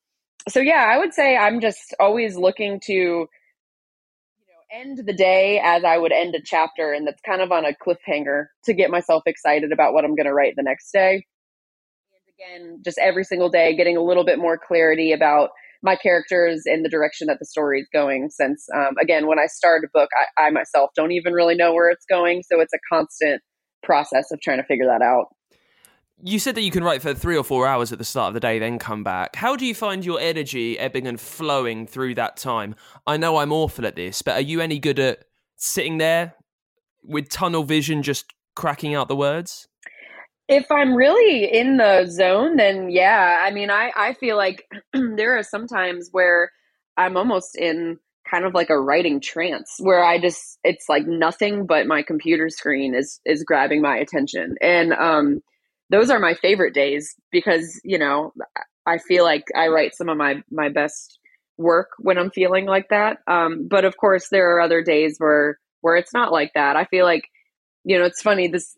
so 0.49 0.61
yeah, 0.61 0.91
I 0.93 0.99
would 0.99 1.13
say 1.13 1.37
I'm 1.37 1.61
just 1.61 1.95
always 2.01 2.37
looking 2.37 2.81
to 2.87 3.27
end 4.73 4.99
the 5.05 5.13
day 5.13 5.61
as 5.63 5.85
I 5.85 5.99
would 5.99 6.13
end 6.13 6.35
a 6.35 6.41
chapter, 6.45 6.93
and 6.93 7.07
that's 7.07 7.21
kind 7.27 7.41
of 7.41 7.53
on 7.53 7.65
a 7.65 7.75
cliffhanger 7.75 8.47
to 8.65 8.75
get 8.75 8.91
myself 8.91 9.23
excited 9.27 9.73
about 9.73 9.93
what 9.93 10.05
I'm 10.05 10.15
going 10.15 10.27
to 10.27 10.35
write 10.35 10.55
the 10.57 10.63
next 10.63 10.91
day. 10.93 11.25
And 12.13 12.63
again, 12.63 12.83
just 12.85 12.99
every 12.99 13.25
single 13.25 13.49
day, 13.49 13.77
getting 13.77 13.97
a 13.97 14.03
little 14.03 14.25
bit 14.25 14.39
more 14.39 14.59
clarity 14.59 15.13
about 15.13 15.51
my 15.83 15.97
characters 15.97 16.63
and 16.67 16.85
the 16.85 16.89
direction 16.89 17.29
that 17.29 17.39
the 17.39 17.47
story 17.47 17.81
is 17.81 17.89
going. 17.93 18.31
Since, 18.31 18.67
um, 18.75 18.95
again, 19.01 19.27
when 19.27 19.39
I 19.39 19.47
start 19.47 19.85
a 19.85 19.89
book, 19.93 20.11
I, 20.39 20.47
I 20.47 20.51
myself 20.51 20.91
don't 20.97 21.13
even 21.13 21.33
really 21.33 21.55
know 21.55 21.73
where 21.73 21.91
it's 21.91 22.07
going. 22.09 22.43
So 22.51 22.61
it's 22.61 22.75
a 22.75 22.79
constant 22.93 23.41
process 23.83 24.33
of 24.33 24.41
trying 24.41 24.59
to 24.59 24.65
figure 24.65 24.87
that 24.87 25.03
out 25.03 25.27
you 26.23 26.39
said 26.39 26.55
that 26.57 26.63
you 26.63 26.71
can 26.71 26.83
write 26.83 27.03
for 27.03 27.15
three 27.15 27.37
or 27.37 27.45
four 27.45 27.67
hours 27.67 27.93
at 27.93 27.99
the 27.99 28.05
start 28.05 28.29
of 28.29 28.35
the 28.35 28.41
day, 28.41 28.59
then 28.59 28.79
come 28.79 29.05
back. 29.05 29.37
How 29.37 29.55
do 29.55 29.65
you 29.65 29.75
find 29.75 30.05
your 30.05 30.19
energy 30.21 30.79
ebbing 30.79 31.07
and 31.07 31.21
flowing 31.21 31.87
through 31.87 32.17
that 32.17 32.37
time? 32.37 32.75
I 33.07 33.17
know 33.17 33.37
I'm 33.37 33.53
awful 33.53 33.87
at 33.87 33.97
this, 33.97 34.23
but 34.23 34.33
are 34.37 34.43
you 34.43 34.61
any 34.61 34.79
good 34.79 34.99
at 34.99 35.25
sitting 35.57 35.99
there 35.99 36.35
with 37.05 37.29
tunnel 37.29 37.63
vision, 37.63 38.03
just 38.03 38.33
cracking 38.57 38.95
out 38.95 39.09
the 39.09 39.17
words? 39.17 39.69
If 40.49 40.71
I'm 40.73 40.95
really 40.95 41.45
in 41.45 41.77
the 41.77 42.07
zone, 42.07 42.57
then 42.57 42.91
yeah. 42.91 43.45
I 43.45 43.53
mean, 43.53 43.71
I, 43.71 43.93
I 43.95 44.15
feel 44.15 44.37
like 44.37 44.65
there 44.93 45.37
are 45.37 45.43
some 45.43 45.67
times 45.69 46.09
where 46.11 46.51
I'm 46.97 47.17
almost 47.17 47.57
in 47.57 47.99
kind 48.29 48.45
of 48.45 48.55
like 48.55 48.71
a 48.71 48.81
writing 48.81 49.21
trance 49.21 49.77
where 49.79 50.05
I 50.05 50.21
just 50.21 50.59
it's 50.65 50.87
like 50.89 51.07
nothing 51.07 51.65
but 51.65 51.87
my 51.87 52.03
computer 52.03 52.51
screen 52.51 52.95
is 52.95 53.21
is 53.25 53.45
grabbing 53.45 53.83
my 53.83 53.97
attention. 53.97 54.57
And 54.61 54.93
um 54.93 55.43
those 55.91 56.11
are 56.11 56.19
my 56.19 56.35
favorite 56.35 56.75
days 56.75 57.15
because 57.31 57.81
you 57.85 57.99
know 57.99 58.33
I 58.87 58.99
feel 58.99 59.25
like 59.25 59.45
I 59.55 59.69
write 59.69 59.95
some 59.95 60.09
of 60.09 60.17
my 60.17 60.43
my 60.51 60.69
best 60.69 61.19
work 61.59 61.91
when 61.99 62.17
I'm 62.17 62.31
feeling 62.31 62.67
like 62.67 62.89
that. 62.89 63.19
Um, 63.27 63.67
but 63.69 63.85
of 63.85 63.97
course, 63.97 64.29
there 64.31 64.57
are 64.57 64.61
other 64.61 64.83
days 64.83 65.17
where 65.19 65.59
where 65.81 65.97
it's 65.97 66.15
not 66.15 66.33
like 66.33 66.53
that. 66.55 66.77
I 66.77 66.85
feel 66.87 67.05
like 67.05 67.25
you 67.85 67.99
know 67.99 68.05
it's 68.05 68.23
funny 68.23 68.49
this. 68.49 68.77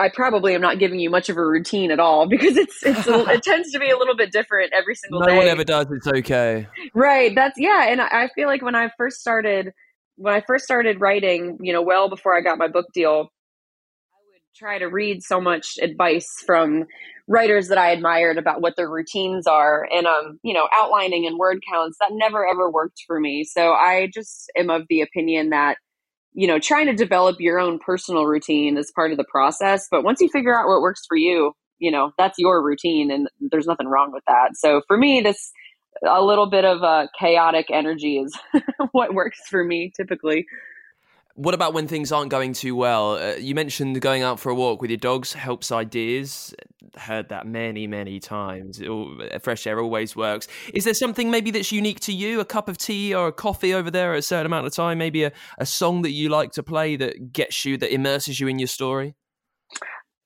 I 0.00 0.10
probably 0.10 0.54
am 0.54 0.60
not 0.60 0.78
giving 0.78 1.00
you 1.00 1.10
much 1.10 1.28
of 1.28 1.36
a 1.36 1.44
routine 1.44 1.90
at 1.90 1.98
all 1.98 2.28
because 2.30 2.56
it's 2.56 2.84
it's 2.84 3.06
a, 3.08 3.24
it 3.30 3.42
tends 3.44 3.72
to 3.72 3.80
be 3.80 3.90
a 3.90 3.98
little 3.98 4.16
bit 4.16 4.30
different 4.30 4.72
every 4.72 4.94
single 4.94 5.20
no 5.20 5.26
day. 5.26 5.32
No 5.32 5.38
one 5.38 5.48
ever 5.48 5.64
does. 5.64 5.86
It's 5.90 6.06
okay. 6.06 6.68
Right. 6.94 7.34
That's 7.34 7.58
yeah. 7.58 7.86
And 7.88 8.00
I 8.00 8.28
feel 8.34 8.46
like 8.46 8.62
when 8.62 8.76
I 8.76 8.90
first 8.96 9.20
started 9.20 9.72
when 10.16 10.34
I 10.34 10.42
first 10.46 10.64
started 10.64 11.00
writing, 11.00 11.58
you 11.60 11.72
know, 11.72 11.82
well 11.82 12.08
before 12.08 12.36
I 12.36 12.40
got 12.40 12.58
my 12.58 12.68
book 12.68 12.86
deal, 12.92 13.30
try 14.56 14.78
to 14.78 14.86
read 14.86 15.22
so 15.22 15.40
much 15.40 15.78
advice 15.80 16.28
from 16.44 16.84
writers 17.28 17.68
that 17.68 17.78
I 17.78 17.90
admired 17.90 18.38
about 18.38 18.60
what 18.60 18.74
their 18.76 18.90
routines 18.90 19.46
are 19.46 19.86
and 19.92 20.06
um 20.06 20.38
you 20.42 20.54
know 20.54 20.66
outlining 20.74 21.26
and 21.26 21.38
word 21.38 21.62
counts 21.70 21.98
that 22.00 22.10
never 22.12 22.46
ever 22.46 22.70
worked 22.70 23.02
for 23.06 23.20
me 23.20 23.44
so 23.44 23.72
I 23.72 24.08
just 24.12 24.50
am 24.56 24.70
of 24.70 24.86
the 24.88 25.02
opinion 25.02 25.50
that 25.50 25.76
you 26.38 26.46
know, 26.46 26.60
trying 26.60 26.86
to 26.86 26.94
develop 26.94 27.40
your 27.40 27.58
own 27.58 27.80
personal 27.80 28.24
routine 28.24 28.78
is 28.78 28.92
part 28.94 29.10
of 29.10 29.16
the 29.18 29.24
process. 29.24 29.88
But 29.90 30.04
once 30.04 30.20
you 30.20 30.28
figure 30.28 30.56
out 30.56 30.68
what 30.68 30.80
works 30.80 31.02
for 31.08 31.16
you, 31.16 31.52
you 31.80 31.90
know, 31.90 32.12
that's 32.16 32.38
your 32.38 32.62
routine 32.62 33.10
and 33.10 33.28
there's 33.40 33.66
nothing 33.66 33.88
wrong 33.88 34.12
with 34.12 34.22
that. 34.28 34.50
So 34.54 34.82
for 34.86 34.96
me, 34.96 35.20
this 35.20 35.50
a 36.06 36.22
little 36.22 36.48
bit 36.48 36.64
of 36.64 36.82
a 36.82 37.08
chaotic 37.18 37.66
energy 37.72 38.18
is 38.18 38.38
what 38.92 39.14
works 39.14 39.40
for 39.48 39.64
me 39.64 39.90
typically. 39.96 40.46
What 41.38 41.54
about 41.54 41.72
when 41.72 41.86
things 41.86 42.10
aren't 42.10 42.32
going 42.32 42.52
too 42.52 42.74
well? 42.74 43.12
Uh, 43.12 43.36
you 43.36 43.54
mentioned 43.54 44.00
going 44.00 44.24
out 44.24 44.40
for 44.40 44.50
a 44.50 44.56
walk 44.56 44.82
with 44.82 44.90
your 44.90 44.98
dogs 44.98 45.34
helps 45.34 45.70
ideas. 45.70 46.52
Heard 46.96 47.28
that 47.28 47.46
many, 47.46 47.86
many 47.86 48.18
times. 48.18 48.82
All, 48.82 49.16
fresh 49.40 49.64
air 49.64 49.78
always 49.78 50.16
works. 50.16 50.48
Is 50.74 50.82
there 50.82 50.94
something 50.94 51.30
maybe 51.30 51.52
that's 51.52 51.70
unique 51.70 52.00
to 52.00 52.12
you? 52.12 52.40
A 52.40 52.44
cup 52.44 52.68
of 52.68 52.76
tea 52.76 53.14
or 53.14 53.28
a 53.28 53.32
coffee 53.32 53.72
over 53.72 53.88
there 53.88 54.14
at 54.14 54.18
a 54.18 54.22
certain 54.22 54.46
amount 54.46 54.66
of 54.66 54.74
time? 54.74 54.98
Maybe 54.98 55.22
a, 55.22 55.32
a 55.58 55.64
song 55.64 56.02
that 56.02 56.10
you 56.10 56.28
like 56.28 56.50
to 56.52 56.64
play 56.64 56.96
that 56.96 57.32
gets 57.32 57.64
you, 57.64 57.76
that 57.76 57.94
immerses 57.94 58.40
you 58.40 58.48
in 58.48 58.58
your 58.58 58.66
story? 58.66 59.14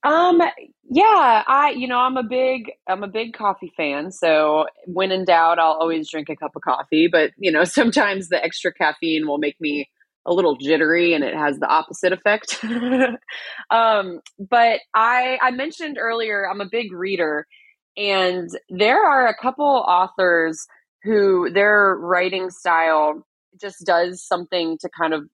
Um, 0.03 0.41
yeah, 0.89 1.43
I, 1.45 1.75
you 1.77 1.87
know, 1.87 1.99
I'm 1.99 2.17
a 2.17 2.23
big, 2.23 2.71
I'm 2.87 3.03
a 3.03 3.07
big 3.07 3.33
coffee 3.33 3.71
fan. 3.77 4.11
So 4.11 4.65
when 4.87 5.11
in 5.11 5.25
doubt, 5.25 5.59
I'll 5.59 5.73
always 5.73 6.09
drink 6.09 6.29
a 6.29 6.35
cup 6.35 6.55
of 6.55 6.63
coffee. 6.63 7.07
But, 7.07 7.33
you 7.37 7.51
know, 7.51 7.63
sometimes 7.65 8.29
the 8.29 8.43
extra 8.43 8.73
caffeine 8.73 9.27
will 9.27 9.37
make 9.37 9.61
me 9.61 9.87
a 10.25 10.33
little 10.33 10.55
jittery 10.55 11.13
and 11.13 11.23
it 11.23 11.35
has 11.35 11.59
the 11.59 11.67
opposite 11.67 12.13
effect. 12.13 12.63
um, 13.71 14.19
but 14.39 14.79
I, 14.93 15.37
I 15.41 15.51
mentioned 15.51 15.97
earlier, 15.99 16.49
I'm 16.49 16.61
a 16.61 16.69
big 16.69 16.93
reader, 16.93 17.45
and 17.97 18.49
there 18.69 19.03
are 19.03 19.27
a 19.27 19.35
couple 19.35 19.65
authors 19.65 20.65
who 21.03 21.51
their 21.51 21.95
writing 21.95 22.49
style 22.49 23.25
just 23.59 23.85
does 23.85 24.25
something 24.25 24.77
to 24.79 24.89
kind 24.89 25.13
of 25.13 25.27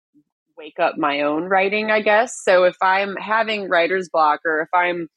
wake 0.58 0.80
up 0.80 0.97
my 0.97 1.21
own 1.21 1.45
writing, 1.45 1.89
I 1.89 2.02
guess. 2.02 2.41
So 2.43 2.65
if 2.65 2.75
I'm 2.82 3.15
having 3.15 3.69
writer's 3.69 4.10
block 4.10 4.41
or 4.45 4.62
if 4.62 4.69
I'm 4.73 5.08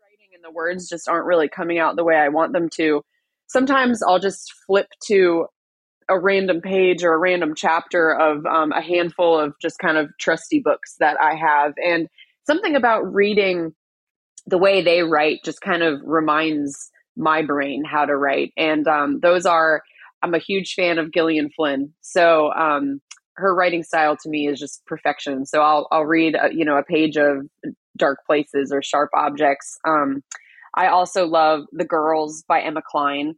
writing 0.00 0.28
and 0.34 0.44
the 0.44 0.50
words 0.50 0.88
just 0.88 1.08
aren't 1.08 1.26
really 1.26 1.48
coming 1.48 1.78
out 1.78 1.96
the 1.96 2.04
way 2.04 2.16
I 2.16 2.28
want 2.28 2.52
them 2.52 2.68
to, 2.74 3.02
sometimes 3.46 4.02
I'll 4.02 4.18
just 4.18 4.52
flip 4.66 4.88
to 5.06 5.46
a 6.10 6.18
random 6.18 6.60
page 6.60 7.04
or 7.04 7.14
a 7.14 7.18
random 7.18 7.54
chapter 7.54 8.12
of 8.12 8.44
um, 8.44 8.72
a 8.72 8.82
handful 8.82 9.38
of 9.38 9.54
just 9.62 9.78
kind 9.78 9.96
of 9.96 10.10
trusty 10.18 10.60
books 10.60 10.96
that 10.98 11.16
I 11.22 11.36
have. 11.36 11.72
And 11.82 12.08
something 12.46 12.74
about 12.74 13.02
reading 13.02 13.72
the 14.46 14.58
way 14.58 14.82
they 14.82 15.02
write 15.02 15.38
just 15.44 15.60
kind 15.60 15.82
of 15.82 16.00
reminds 16.04 16.90
my 17.16 17.42
brain 17.42 17.84
how 17.84 18.04
to 18.04 18.16
write. 18.16 18.52
And 18.56 18.88
um, 18.88 19.20
those 19.22 19.46
are, 19.46 19.82
I'm 20.22 20.34
a 20.34 20.38
huge 20.38 20.74
fan 20.74 20.98
of 20.98 21.12
Gillian 21.12 21.50
Flynn. 21.54 21.92
So 22.00 22.52
um, 22.52 23.00
her 23.36 23.54
writing 23.54 23.84
style 23.84 24.16
to 24.16 24.28
me 24.28 24.48
is 24.48 24.58
just 24.58 24.84
perfection. 24.86 25.46
So 25.46 25.60
I'll, 25.60 25.86
I'll 25.92 26.06
read, 26.06 26.34
a, 26.34 26.48
you 26.52 26.64
know, 26.64 26.76
a 26.76 26.82
page 26.82 27.16
of 27.16 27.46
dark 27.96 28.18
places 28.26 28.72
or 28.72 28.82
sharp 28.82 29.10
objects. 29.14 29.78
Um, 29.86 30.22
I 30.74 30.88
also 30.88 31.26
love 31.26 31.64
The 31.72 31.84
Girls 31.84 32.42
by 32.48 32.60
Emma 32.60 32.82
Cline 32.84 33.34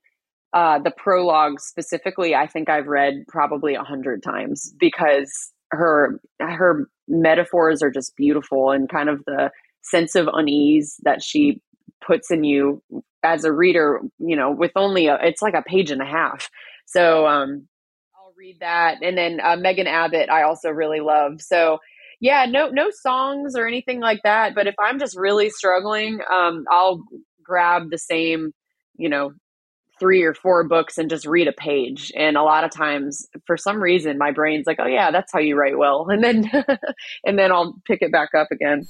uh, 0.53 0.79
the 0.79 0.91
prologue 0.91 1.61
specifically, 1.61 2.35
I 2.35 2.47
think 2.47 2.69
I've 2.69 2.87
read 2.87 3.25
probably 3.29 3.75
a 3.75 3.83
hundred 3.83 4.23
times 4.23 4.73
because 4.79 5.53
her 5.71 6.21
her 6.41 6.88
metaphors 7.09 7.83
are 7.83 7.91
just 7.91 8.15
beautiful 8.17 8.71
and 8.71 8.88
kind 8.88 9.09
of 9.09 9.23
the 9.27 9.51
sense 9.83 10.15
of 10.15 10.29
unease 10.33 10.97
that 11.05 11.23
she 11.23 11.61
puts 12.07 12.31
in 12.31 12.45
you 12.45 12.83
as 13.23 13.45
a 13.45 13.53
reader. 13.53 14.01
You 14.19 14.37
know, 14.37 14.51
with 14.51 14.73
only 14.77 15.07
a 15.07 15.19
it's 15.23 15.43
like 15.43 15.55
a 15.55 15.62
page 15.62 15.91
and 15.91 16.03
a 16.03 16.07
half. 16.07 16.51
So 16.87 17.27
um, 17.27 17.67
I'll 18.15 18.35
read 18.37 18.59
that, 18.61 18.99
and 19.03 19.17
then 19.17 19.41
uh, 19.43 19.57
Megan 19.57 19.87
Abbott 19.87 20.29
I 20.29 20.43
also 20.43 20.69
really 20.69 21.01
love. 21.01 21.41
So 21.41 21.79
yeah, 22.21 22.45
no 22.45 22.69
no 22.69 22.91
songs 22.91 23.57
or 23.57 23.67
anything 23.67 24.01
like 24.01 24.21
that. 24.25 24.55
But 24.55 24.67
if 24.67 24.75
I'm 24.79 24.99
just 24.99 25.17
really 25.17 25.49
struggling, 25.49 26.21
um, 26.31 26.67
I'll 26.71 27.03
grab 27.43 27.91
the 27.91 27.99
same 27.99 28.53
you 28.99 29.09
know 29.09 29.33
three 30.03 30.25
or 30.25 30.35
four 30.35 30.65
books 30.65 30.99
and 30.99 31.09
just 31.09 31.25
read 31.27 31.47
a 31.47 31.53
page. 31.53 32.11
And 32.17 32.37
a 32.37 32.43
lot 32.43 32.65
of 32.65 32.73
times, 32.73 33.29
for 33.47 33.57
some 33.57 33.81
reason, 33.81 34.19
my 34.19 34.33
brain's 34.33 34.67
like, 34.67 34.81
"Oh 34.81 34.87
yeah, 34.87 35.12
that's 35.12 35.33
how 35.33 35.38
you 35.38 35.55
write 35.55 35.79
well," 35.79 36.07
and 36.11 36.25
then 36.25 36.51
and 37.25 37.38
then 37.38 37.53
I'll 37.53 37.81
pick 37.87 38.03
it 38.03 38.11
back 38.11 38.31
up 38.35 38.49
again. 38.51 38.88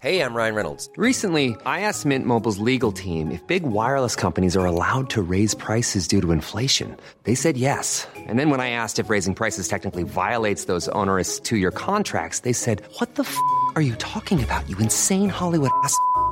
Hey, 0.00 0.22
I'm 0.22 0.32
Ryan 0.34 0.54
Reynolds. 0.54 0.88
Recently, 0.96 1.56
I 1.66 1.80
asked 1.80 2.06
Mint 2.06 2.24
Mobile's 2.24 2.58
legal 2.58 2.90
team 2.90 3.30
if 3.30 3.46
big 3.46 3.64
wireless 3.64 4.16
companies 4.16 4.56
are 4.56 4.64
allowed 4.64 5.10
to 5.10 5.20
raise 5.20 5.54
prices 5.54 6.08
due 6.08 6.22
to 6.22 6.32
inflation. 6.32 6.96
They 7.24 7.34
said 7.34 7.58
yes. 7.58 8.08
And 8.16 8.38
then 8.38 8.48
when 8.48 8.60
I 8.60 8.70
asked 8.70 8.98
if 8.98 9.10
raising 9.10 9.34
prices 9.34 9.68
technically 9.68 10.04
violates 10.04 10.64
those 10.64 10.88
onerous 10.88 11.38
two-year 11.38 11.70
contracts, 11.70 12.40
they 12.40 12.54
said, 12.54 12.82
"What 12.98 13.14
the 13.14 13.24
f*** 13.24 13.36
are 13.76 13.82
you 13.82 13.94
talking 13.96 14.42
about? 14.42 14.68
You 14.70 14.76
insane 14.78 15.28
Hollywood 15.28 15.70
ass." 15.84 15.96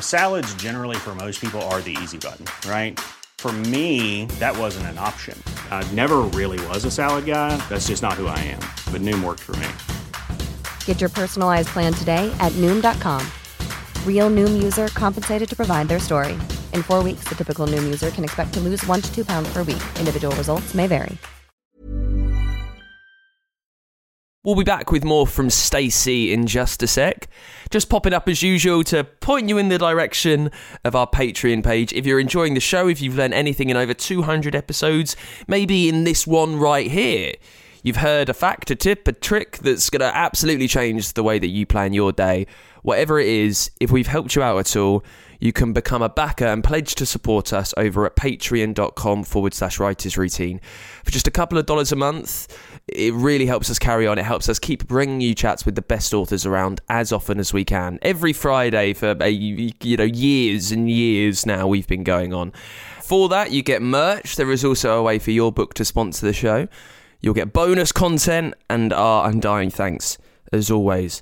Salads, 0.00 0.54
generally, 0.54 0.96
for 0.96 1.16
most 1.16 1.40
people, 1.40 1.60
are 1.62 1.80
the 1.80 1.96
easy 2.00 2.18
button, 2.18 2.44
right? 2.70 3.00
For 3.38 3.52
me, 3.52 4.26
that 4.38 4.56
wasn't 4.56 4.86
an 4.86 4.98
option. 4.98 5.36
I 5.68 5.82
never 5.94 6.18
really 6.20 6.64
was 6.68 6.84
a 6.84 6.92
salad 6.92 7.26
guy. 7.26 7.56
That's 7.68 7.88
just 7.88 8.00
not 8.00 8.12
who 8.12 8.28
I 8.28 8.38
am. 8.38 8.60
But 8.92 9.02
Noom 9.02 9.24
worked 9.24 9.40
for 9.40 9.56
me. 9.56 9.66
Get 10.84 11.00
your 11.00 11.10
personalized 11.10 11.70
plan 11.70 11.92
today 11.92 12.32
at 12.38 12.52
Noom.com. 12.52 13.26
Real 14.06 14.30
Noom 14.30 14.62
user 14.62 14.86
compensated 14.88 15.48
to 15.48 15.56
provide 15.56 15.88
their 15.88 15.98
story. 15.98 16.34
In 16.72 16.84
four 16.84 17.02
weeks, 17.02 17.24
the 17.24 17.34
typical 17.34 17.66
Noom 17.66 17.82
user 17.82 18.12
can 18.12 18.22
expect 18.22 18.54
to 18.54 18.60
lose 18.60 18.86
one 18.86 19.00
to 19.00 19.12
two 19.12 19.24
pounds 19.24 19.52
per 19.52 19.64
week. 19.64 19.82
Individual 19.98 20.34
results 20.36 20.72
may 20.72 20.86
vary. 20.86 21.18
We'll 24.44 24.56
be 24.56 24.64
back 24.64 24.90
with 24.90 25.04
more 25.04 25.24
from 25.24 25.50
Stacy 25.50 26.32
in 26.32 26.48
just 26.48 26.82
a 26.82 26.88
sec. 26.88 27.28
Just 27.70 27.88
popping 27.88 28.12
up 28.12 28.28
as 28.28 28.42
usual 28.42 28.82
to 28.84 29.04
point 29.04 29.48
you 29.48 29.56
in 29.56 29.68
the 29.68 29.78
direction 29.78 30.50
of 30.84 30.96
our 30.96 31.06
Patreon 31.06 31.62
page. 31.62 31.92
If 31.92 32.06
you're 32.06 32.18
enjoying 32.18 32.54
the 32.54 32.60
show, 32.60 32.88
if 32.88 33.00
you've 33.00 33.14
learned 33.14 33.34
anything 33.34 33.70
in 33.70 33.76
over 33.76 33.94
200 33.94 34.56
episodes, 34.56 35.14
maybe 35.46 35.88
in 35.88 36.02
this 36.02 36.26
one 36.26 36.56
right 36.58 36.90
here, 36.90 37.34
you've 37.84 37.98
heard 37.98 38.28
a 38.28 38.34
fact, 38.34 38.68
a 38.72 38.74
tip, 38.74 39.06
a 39.06 39.12
trick 39.12 39.58
that's 39.58 39.88
going 39.88 40.00
to 40.00 40.16
absolutely 40.16 40.66
change 40.66 41.12
the 41.12 41.22
way 41.22 41.38
that 41.38 41.46
you 41.46 41.64
plan 41.64 41.92
your 41.92 42.10
day. 42.10 42.48
Whatever 42.82 43.20
it 43.20 43.28
is, 43.28 43.70
if 43.78 43.92
we've 43.92 44.08
helped 44.08 44.34
you 44.34 44.42
out 44.42 44.58
at 44.58 44.74
all, 44.74 45.04
you 45.42 45.52
can 45.52 45.72
become 45.72 46.02
a 46.02 46.08
backer 46.08 46.44
and 46.44 46.62
pledge 46.62 46.94
to 46.94 47.04
support 47.04 47.52
us 47.52 47.74
over 47.76 48.06
at 48.06 48.14
patreon.com 48.14 49.24
forward 49.24 49.52
slash 49.52 49.80
writers 49.80 50.16
routine. 50.16 50.60
For 51.02 51.10
just 51.10 51.26
a 51.26 51.32
couple 51.32 51.58
of 51.58 51.66
dollars 51.66 51.90
a 51.90 51.96
month, 51.96 52.56
it 52.86 53.12
really 53.12 53.46
helps 53.46 53.68
us 53.68 53.76
carry 53.76 54.06
on. 54.06 54.18
It 54.18 54.24
helps 54.24 54.48
us 54.48 54.60
keep 54.60 54.86
bringing 54.86 55.20
you 55.20 55.34
chats 55.34 55.66
with 55.66 55.74
the 55.74 55.82
best 55.82 56.14
authors 56.14 56.46
around 56.46 56.80
as 56.88 57.10
often 57.10 57.40
as 57.40 57.52
we 57.52 57.64
can. 57.64 57.98
Every 58.02 58.32
Friday 58.32 58.92
for 58.92 59.16
a, 59.20 59.30
you 59.30 59.96
know 59.96 60.04
years 60.04 60.70
and 60.70 60.88
years 60.88 61.44
now 61.44 61.66
we've 61.66 61.88
been 61.88 62.04
going 62.04 62.32
on. 62.32 62.52
For 63.02 63.28
that, 63.30 63.50
you 63.50 63.64
get 63.64 63.82
merch. 63.82 64.36
There 64.36 64.52
is 64.52 64.64
also 64.64 64.96
a 64.96 65.02
way 65.02 65.18
for 65.18 65.32
your 65.32 65.50
book 65.50 65.74
to 65.74 65.84
sponsor 65.84 66.24
the 66.24 66.32
show. 66.32 66.68
You'll 67.20 67.34
get 67.34 67.52
bonus 67.52 67.90
content 67.90 68.54
and 68.70 68.92
our 68.92 69.28
undying 69.28 69.70
thanks 69.70 70.18
as 70.52 70.70
always 70.70 71.20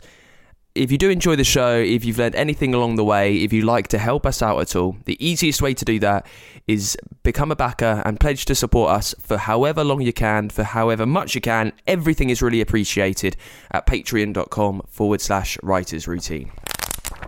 if 0.74 0.92
you 0.92 0.98
do 0.98 1.10
enjoy 1.10 1.34
the 1.36 1.44
show, 1.44 1.76
if 1.76 2.04
you've 2.04 2.18
learned 2.18 2.36
anything 2.36 2.74
along 2.74 2.94
the 2.94 3.04
way, 3.04 3.36
if 3.36 3.52
you'd 3.52 3.64
like 3.64 3.88
to 3.88 3.98
help 3.98 4.24
us 4.24 4.40
out 4.40 4.60
at 4.60 4.76
all, 4.76 4.96
the 5.04 5.16
easiest 5.24 5.60
way 5.60 5.74
to 5.74 5.84
do 5.84 5.98
that 5.98 6.26
is 6.68 6.96
become 7.24 7.50
a 7.50 7.56
backer 7.56 8.02
and 8.04 8.20
pledge 8.20 8.44
to 8.44 8.54
support 8.54 8.90
us 8.90 9.14
for 9.18 9.36
however 9.36 9.82
long 9.82 10.00
you 10.00 10.12
can, 10.12 10.48
for 10.48 10.62
however 10.62 11.06
much 11.06 11.34
you 11.34 11.40
can. 11.40 11.72
Everything 11.86 12.30
is 12.30 12.40
really 12.40 12.60
appreciated 12.60 13.36
at 13.72 13.86
patreon.com 13.86 14.82
forward 14.88 15.20
slash 15.20 15.58
writers 15.62 16.06
routine. 16.06 16.52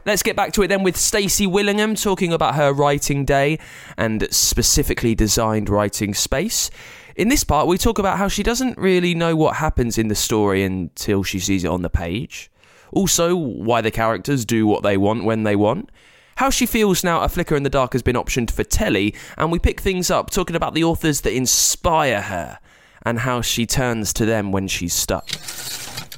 Let's 0.07 0.23
get 0.23 0.37
back 0.37 0.53
to 0.53 0.63
it 0.63 0.69
then 0.69 0.85
with 0.85 0.97
Stacy 0.97 1.47
Willingham 1.47 1.97
talking 1.97 2.33
about 2.33 2.55
her 2.55 2.73
writing 2.73 3.25
day 3.25 3.59
and 3.97 4.27
specifically 4.31 5.17
designed 5.17 5.69
writing 5.69 6.15
space. 6.15 6.71
In 7.17 7.29
this 7.29 7.43
part, 7.43 7.67
we 7.67 7.77
talk 7.77 7.99
about 7.99 8.19
how 8.19 8.29
she 8.29 8.45
doesn't 8.45 8.79
really 8.79 9.15
know 9.15 9.35
what 9.35 9.57
happens 9.57 9.99
in 9.99 10.09
the 10.09 10.15
story 10.15 10.63
until 10.63 11.25
she 11.25 11.41
sees 11.41 11.65
it 11.65 11.69
on 11.69 11.83
the 11.83 11.91
page. 11.91 12.52
Also, 12.93 13.35
why 13.35 13.81
the 13.81 13.91
characters 13.91 14.45
do 14.45 14.67
what 14.67 14.83
they 14.83 14.97
want 14.97 15.25
when 15.25 15.43
they 15.43 15.57
want. 15.57 15.91
How 16.37 16.51
she 16.51 16.67
feels 16.67 17.05
now 17.05 17.23
A 17.23 17.29
Flicker 17.29 17.57
in 17.57 17.63
the 17.63 17.71
Dark 17.71 17.93
has 17.93 18.03
been 18.03 18.17
optioned 18.17 18.51
for 18.51 18.65
telly, 18.65 19.15
and 19.37 19.53
we 19.53 19.59
pick 19.59 19.81
things 19.81 20.11
up 20.11 20.31
talking 20.31 20.57
about 20.57 20.75
the 20.75 20.85
authors 20.85 21.23
that 21.23 21.35
inspire 21.35 22.23
her 22.23 22.59
and 23.05 23.21
how 23.21 23.41
she 23.41 23.67
turns 23.67 24.13
to 24.15 24.25
them 24.25 24.53
when 24.53 24.69
she's 24.69 24.95
stuck. 24.95 25.29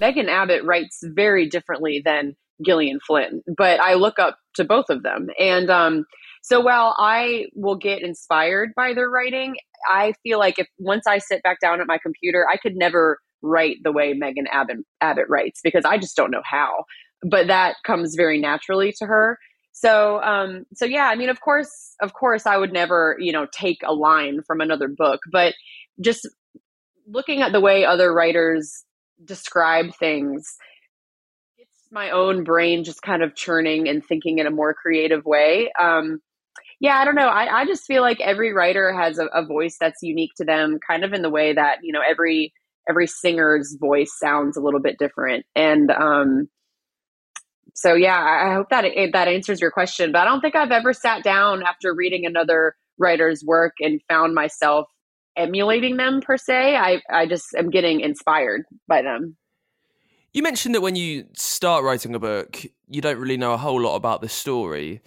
Megan 0.00 0.28
Abbott 0.28 0.64
writes 0.64 1.00
very 1.02 1.48
differently 1.48 2.02
than 2.04 2.36
Gillian 2.64 3.00
Flynn, 3.06 3.42
but 3.56 3.80
I 3.80 3.94
look 3.94 4.18
up 4.18 4.38
to 4.56 4.64
both 4.64 4.86
of 4.88 5.02
them. 5.02 5.28
And 5.38 5.70
um, 5.70 6.04
so 6.42 6.60
while 6.60 6.94
I 6.98 7.46
will 7.54 7.76
get 7.76 8.02
inspired 8.02 8.72
by 8.76 8.94
their 8.94 9.08
writing, 9.08 9.56
I 9.90 10.14
feel 10.22 10.38
like 10.38 10.58
if 10.58 10.66
once 10.78 11.06
I 11.06 11.18
sit 11.18 11.42
back 11.42 11.60
down 11.60 11.80
at 11.80 11.86
my 11.86 11.98
computer, 11.98 12.46
I 12.50 12.56
could 12.56 12.76
never 12.76 13.18
write 13.44 13.76
the 13.82 13.92
way 13.92 14.14
Megan 14.14 14.46
Abbott, 14.50 14.78
Abbott 15.00 15.28
writes 15.28 15.60
because 15.62 15.84
I 15.84 15.98
just 15.98 16.16
don't 16.16 16.30
know 16.30 16.42
how. 16.44 16.84
But 17.22 17.46
that 17.46 17.76
comes 17.84 18.14
very 18.16 18.40
naturally 18.40 18.92
to 18.98 19.06
her. 19.06 19.38
So, 19.72 20.22
um, 20.22 20.64
so 20.74 20.84
yeah, 20.84 21.06
I 21.06 21.16
mean, 21.16 21.28
of 21.28 21.40
course, 21.40 21.94
of 22.00 22.12
course, 22.12 22.46
I 22.46 22.56
would 22.56 22.72
never, 22.72 23.16
you 23.18 23.32
know, 23.32 23.46
take 23.52 23.78
a 23.84 23.92
line 23.92 24.40
from 24.46 24.60
another 24.60 24.88
book, 24.88 25.20
but 25.32 25.54
just 26.00 26.28
looking 27.08 27.42
at 27.42 27.52
the 27.52 27.60
way 27.60 27.84
other 27.84 28.12
writers 28.12 28.84
describe 29.24 29.94
things, 29.98 30.56
it's 31.58 31.88
my 31.90 32.10
own 32.10 32.44
brain 32.44 32.84
just 32.84 33.02
kind 33.02 33.22
of 33.22 33.34
churning 33.34 33.88
and 33.88 34.04
thinking 34.04 34.38
in 34.38 34.46
a 34.46 34.50
more 34.50 34.74
creative 34.74 35.24
way. 35.24 35.72
Um, 35.80 36.20
yeah, 36.80 36.98
I 36.98 37.04
don't 37.04 37.14
know. 37.14 37.28
I, 37.28 37.62
I 37.62 37.66
just 37.66 37.84
feel 37.84 38.02
like 38.02 38.20
every 38.20 38.52
writer 38.52 38.92
has 38.92 39.18
a, 39.18 39.26
a 39.26 39.44
voice 39.44 39.76
that's 39.80 40.02
unique 40.02 40.32
to 40.36 40.44
them, 40.44 40.78
kind 40.86 41.04
of 41.04 41.12
in 41.12 41.22
the 41.22 41.30
way 41.30 41.52
that 41.52 41.78
you 41.82 41.92
know 41.92 42.02
every 42.06 42.52
every 42.88 43.06
singer's 43.06 43.76
voice 43.80 44.12
sounds 44.18 44.56
a 44.56 44.60
little 44.60 44.80
bit 44.80 44.98
different. 44.98 45.46
And 45.54 45.90
um, 45.90 46.48
so, 47.74 47.94
yeah, 47.94 48.18
I 48.18 48.54
hope 48.54 48.68
that 48.70 48.84
it, 48.84 49.12
that 49.12 49.28
answers 49.28 49.60
your 49.60 49.70
question. 49.70 50.12
But 50.12 50.22
I 50.22 50.24
don't 50.26 50.40
think 50.40 50.54
I've 50.54 50.70
ever 50.70 50.92
sat 50.92 51.24
down 51.24 51.62
after 51.62 51.94
reading 51.94 52.24
another 52.24 52.76
writer's 52.98 53.42
work 53.44 53.74
and 53.80 54.00
found 54.08 54.34
myself 54.34 54.88
emulating 55.36 55.96
them 55.96 56.20
per 56.20 56.36
se. 56.36 56.76
I 56.76 57.00
I 57.10 57.26
just 57.26 57.54
am 57.56 57.70
getting 57.70 58.00
inspired 58.00 58.62
by 58.86 59.02
them. 59.02 59.36
You 60.32 60.42
mentioned 60.42 60.74
that 60.74 60.80
when 60.80 60.96
you 60.96 61.26
start 61.34 61.84
writing 61.84 62.14
a 62.14 62.18
book, 62.18 62.64
you 62.88 63.00
don't 63.00 63.18
really 63.18 63.36
know 63.36 63.52
a 63.52 63.56
whole 63.56 63.80
lot 63.80 63.96
about 63.96 64.20
the 64.20 64.28
story. 64.28 65.00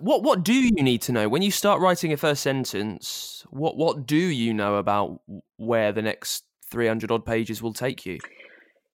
What 0.00 0.22
what 0.22 0.44
do 0.44 0.52
you 0.52 0.82
need 0.82 1.02
to 1.02 1.12
know 1.12 1.28
when 1.28 1.42
you 1.42 1.50
start 1.50 1.80
writing 1.80 2.12
a 2.12 2.16
first 2.16 2.42
sentence? 2.42 3.44
What 3.50 3.76
what 3.76 4.06
do 4.06 4.16
you 4.16 4.52
know 4.52 4.76
about 4.76 5.20
where 5.56 5.92
the 5.92 6.02
next 6.02 6.44
300 6.70 7.10
odd 7.10 7.24
pages 7.24 7.62
will 7.62 7.72
take 7.72 8.06
you? 8.06 8.18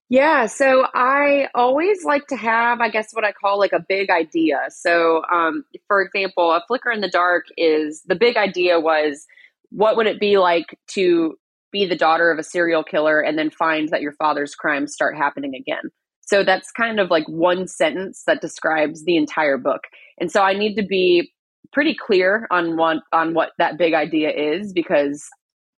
Yeah, 0.07 0.45
so 0.45 0.85
I 0.93 1.47
always 1.55 2.03
like 2.03 2.27
to 2.27 2.35
have, 2.35 2.79
I 2.79 2.89
guess, 2.89 3.11
what 3.13 3.25
I 3.25 3.31
call 3.31 3.57
like 3.57 3.73
a 3.73 3.83
big 3.87 4.11
idea. 4.11 4.59
So, 4.69 5.23
um, 5.31 5.65
for 5.87 6.01
example, 6.01 6.51
A 6.51 6.63
Flicker 6.67 6.91
in 6.91 7.01
the 7.01 7.09
Dark 7.09 7.45
is 7.57 8.03
the 8.05 8.15
big 8.15 8.37
idea 8.37 8.79
was 8.79 9.25
what 9.71 9.97
would 9.97 10.05
it 10.05 10.19
be 10.19 10.37
like 10.37 10.77
to 10.89 11.35
be 11.71 11.87
the 11.87 11.95
daughter 11.95 12.31
of 12.31 12.37
a 12.37 12.43
serial 12.43 12.83
killer 12.83 13.19
and 13.19 13.37
then 13.37 13.49
find 13.49 13.89
that 13.89 14.01
your 14.01 14.13
father's 14.13 14.53
crimes 14.53 14.93
start 14.93 15.17
happening 15.17 15.55
again? 15.55 15.89
So, 16.21 16.43
that's 16.43 16.71
kind 16.71 16.99
of 16.99 17.09
like 17.09 17.27
one 17.27 17.67
sentence 17.67 18.23
that 18.27 18.41
describes 18.41 19.05
the 19.05 19.17
entire 19.17 19.57
book. 19.57 19.85
And 20.19 20.31
so, 20.31 20.43
I 20.43 20.53
need 20.53 20.75
to 20.75 20.85
be 20.85 21.31
pretty 21.73 21.95
clear 21.95 22.47
on 22.51 22.77
what 22.77 22.97
on 23.11 23.33
what 23.33 23.53
that 23.57 23.79
big 23.79 23.95
idea 23.95 24.29
is 24.29 24.71
because 24.71 25.27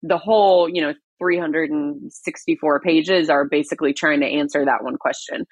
the 0.02 0.18
whole 0.18 0.68
you 0.68 0.82
know 0.82 0.94
364 1.18 2.80
pages 2.80 3.30
are 3.30 3.44
basically 3.44 3.92
trying 3.92 4.20
to 4.20 4.26
answer 4.26 4.64
that 4.64 4.82
one 4.82 4.96
question. 4.96 5.46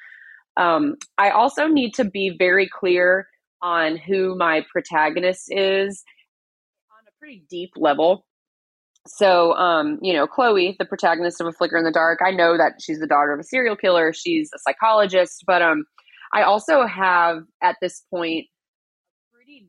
Um, 0.56 0.96
I 1.18 1.30
also 1.30 1.66
need 1.66 1.94
to 1.94 2.04
be 2.04 2.34
very 2.38 2.68
clear 2.68 3.26
on 3.62 3.96
who 3.96 4.36
my 4.36 4.64
protagonist 4.70 5.44
is 5.50 6.04
on 6.90 7.06
a 7.08 7.18
pretty 7.18 7.44
deep 7.48 7.70
level. 7.76 8.24
So, 9.06 9.52
um, 9.54 9.98
you 10.00 10.12
know, 10.12 10.26
Chloe, 10.26 10.76
the 10.78 10.84
protagonist 10.84 11.40
of 11.40 11.46
A 11.46 11.52
Flicker 11.52 11.76
in 11.76 11.84
the 11.84 11.92
Dark, 11.92 12.20
I 12.24 12.30
know 12.30 12.56
that 12.56 12.74
she's 12.80 13.00
the 13.00 13.06
daughter 13.06 13.32
of 13.32 13.40
a 13.40 13.44
serial 13.44 13.76
killer. 13.76 14.12
She's 14.12 14.50
a 14.54 14.58
psychologist, 14.58 15.44
but 15.46 15.60
um, 15.60 15.84
I 16.32 16.42
also 16.42 16.86
have 16.86 17.42
at 17.62 17.76
this 17.82 18.02
point 18.10 18.46
pretty 19.32 19.68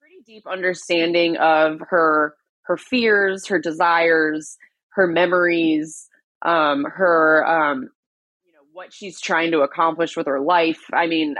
pretty 0.00 0.22
deep 0.24 0.46
understanding 0.46 1.36
of 1.36 1.80
her 1.88 2.34
her 2.62 2.76
fears, 2.76 3.46
her 3.46 3.58
desires, 3.58 4.56
her 4.98 5.06
memories, 5.06 6.08
um, 6.44 6.84
her, 6.84 7.46
um, 7.46 7.88
you 8.44 8.52
know, 8.52 8.58
what 8.72 8.92
she's 8.92 9.20
trying 9.20 9.52
to 9.52 9.60
accomplish 9.60 10.16
with 10.16 10.26
her 10.26 10.40
life. 10.40 10.80
I 10.92 11.06
mean, 11.06 11.36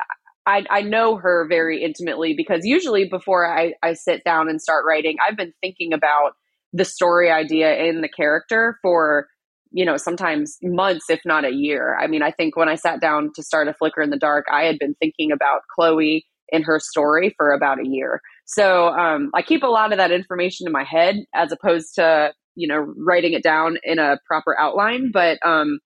I, 0.46 0.64
I 0.70 0.82
know 0.82 1.16
her 1.16 1.46
very 1.48 1.82
intimately 1.82 2.34
because 2.34 2.64
usually 2.64 3.08
before 3.08 3.46
I, 3.46 3.74
I 3.82 3.94
sit 3.94 4.22
down 4.24 4.48
and 4.48 4.62
start 4.62 4.84
writing, 4.86 5.16
I've 5.26 5.36
been 5.36 5.52
thinking 5.60 5.92
about 5.92 6.34
the 6.72 6.84
story 6.84 7.30
idea 7.30 7.76
in 7.84 8.00
the 8.00 8.08
character 8.08 8.78
for 8.80 9.26
you 9.70 9.84
know 9.84 9.96
sometimes 9.96 10.56
months 10.62 11.10
if 11.10 11.20
not 11.24 11.44
a 11.44 11.50
year 11.50 11.96
i 11.98 12.06
mean 12.06 12.22
i 12.22 12.30
think 12.30 12.56
when 12.56 12.68
i 12.68 12.74
sat 12.74 13.00
down 13.00 13.30
to 13.34 13.42
start 13.42 13.68
a 13.68 13.74
flicker 13.74 14.02
in 14.02 14.10
the 14.10 14.18
dark 14.18 14.46
i 14.50 14.64
had 14.64 14.78
been 14.78 14.94
thinking 15.00 15.30
about 15.32 15.60
chloe 15.74 16.24
and 16.52 16.64
her 16.64 16.78
story 16.78 17.34
for 17.36 17.52
about 17.52 17.78
a 17.78 17.86
year 17.86 18.20
so 18.46 18.88
um, 18.88 19.30
i 19.34 19.42
keep 19.42 19.62
a 19.62 19.66
lot 19.66 19.92
of 19.92 19.98
that 19.98 20.10
information 20.10 20.66
in 20.66 20.72
my 20.72 20.84
head 20.84 21.16
as 21.34 21.52
opposed 21.52 21.94
to 21.94 22.32
you 22.58 22.66
know 22.66 22.92
writing 22.96 23.32
it 23.32 23.42
down 23.42 23.78
in 23.82 23.98
a 23.98 24.18
proper 24.26 24.58
outline 24.58 25.10
but 25.12 25.38
um 25.44 25.78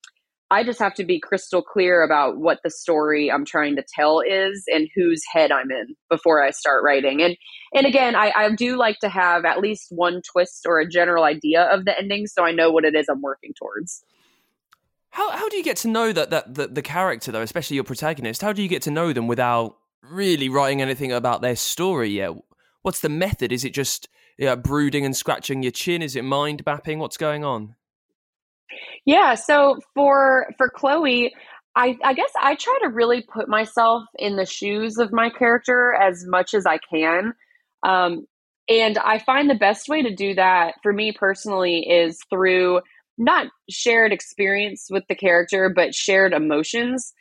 i 0.50 0.64
just 0.64 0.78
have 0.78 0.94
to 0.94 1.04
be 1.04 1.20
crystal 1.20 1.62
clear 1.62 2.02
about 2.02 2.38
what 2.38 2.58
the 2.64 2.70
story 2.70 3.30
i'm 3.30 3.44
trying 3.44 3.76
to 3.76 3.84
tell 3.94 4.20
is 4.20 4.64
and 4.72 4.88
whose 4.94 5.22
head 5.32 5.52
i'm 5.52 5.70
in 5.70 5.94
before 6.10 6.42
i 6.42 6.50
start 6.50 6.82
writing. 6.84 7.22
And 7.22 7.36
and 7.74 7.86
again 7.86 8.16
i, 8.16 8.32
I 8.34 8.54
do 8.54 8.76
like 8.76 8.98
to 9.00 9.08
have 9.08 9.44
at 9.44 9.60
least 9.60 9.86
one 9.90 10.22
twist 10.22 10.64
or 10.66 10.80
a 10.80 10.88
general 10.88 11.24
idea 11.24 11.62
of 11.64 11.84
the 11.84 11.96
ending 11.96 12.26
so 12.26 12.44
i 12.44 12.52
know 12.52 12.70
what 12.70 12.84
it 12.84 12.94
is 12.94 13.08
i'm 13.08 13.22
working 13.22 13.52
towards. 13.58 14.04
How, 15.10 15.30
how 15.30 15.46
do 15.50 15.58
you 15.58 15.62
get 15.62 15.76
to 15.78 15.88
know 15.88 16.10
that, 16.10 16.30
that, 16.30 16.54
that 16.54 16.74
the 16.74 16.80
character 16.80 17.30
though 17.30 17.42
especially 17.42 17.74
your 17.74 17.84
protagonist 17.84 18.40
how 18.40 18.52
do 18.52 18.62
you 18.62 18.68
get 18.68 18.82
to 18.82 18.90
know 18.90 19.12
them 19.12 19.28
without 19.28 19.76
really 20.02 20.48
writing 20.48 20.82
anything 20.82 21.12
about 21.12 21.42
their 21.42 21.56
story 21.56 22.10
yet? 22.10 22.32
What's 22.82 23.00
the 23.00 23.08
method? 23.08 23.52
Is 23.52 23.64
it 23.64 23.74
just 23.74 24.08
yeah, 24.38 24.54
brooding 24.54 25.04
and 25.04 25.16
scratching 25.16 25.62
your 25.62 25.72
chin? 25.72 26.02
Is 26.02 26.16
it 26.16 26.24
mind 26.24 26.62
mapping? 26.66 26.98
What's 26.98 27.16
going 27.16 27.44
on? 27.44 27.74
Yeah, 29.04 29.34
so 29.34 29.78
for 29.94 30.48
for 30.56 30.68
Chloe, 30.68 31.32
I, 31.74 31.96
I 32.04 32.14
guess 32.14 32.30
I 32.40 32.54
try 32.54 32.78
to 32.82 32.88
really 32.88 33.22
put 33.22 33.48
myself 33.48 34.04
in 34.18 34.36
the 34.36 34.46
shoes 34.46 34.98
of 34.98 35.12
my 35.12 35.30
character 35.30 35.94
as 35.94 36.24
much 36.26 36.54
as 36.54 36.66
I 36.66 36.78
can. 36.78 37.34
Um, 37.82 38.26
and 38.68 38.98
I 38.98 39.18
find 39.18 39.48
the 39.48 39.54
best 39.54 39.88
way 39.88 40.02
to 40.02 40.14
do 40.14 40.34
that 40.34 40.74
for 40.82 40.92
me 40.92 41.12
personally 41.12 41.88
is 41.88 42.18
through 42.30 42.80
not 43.18 43.48
shared 43.68 44.12
experience 44.12 44.88
with 44.90 45.04
the 45.08 45.14
character, 45.14 45.72
but 45.74 45.94
shared 45.94 46.32
emotions. 46.32 47.12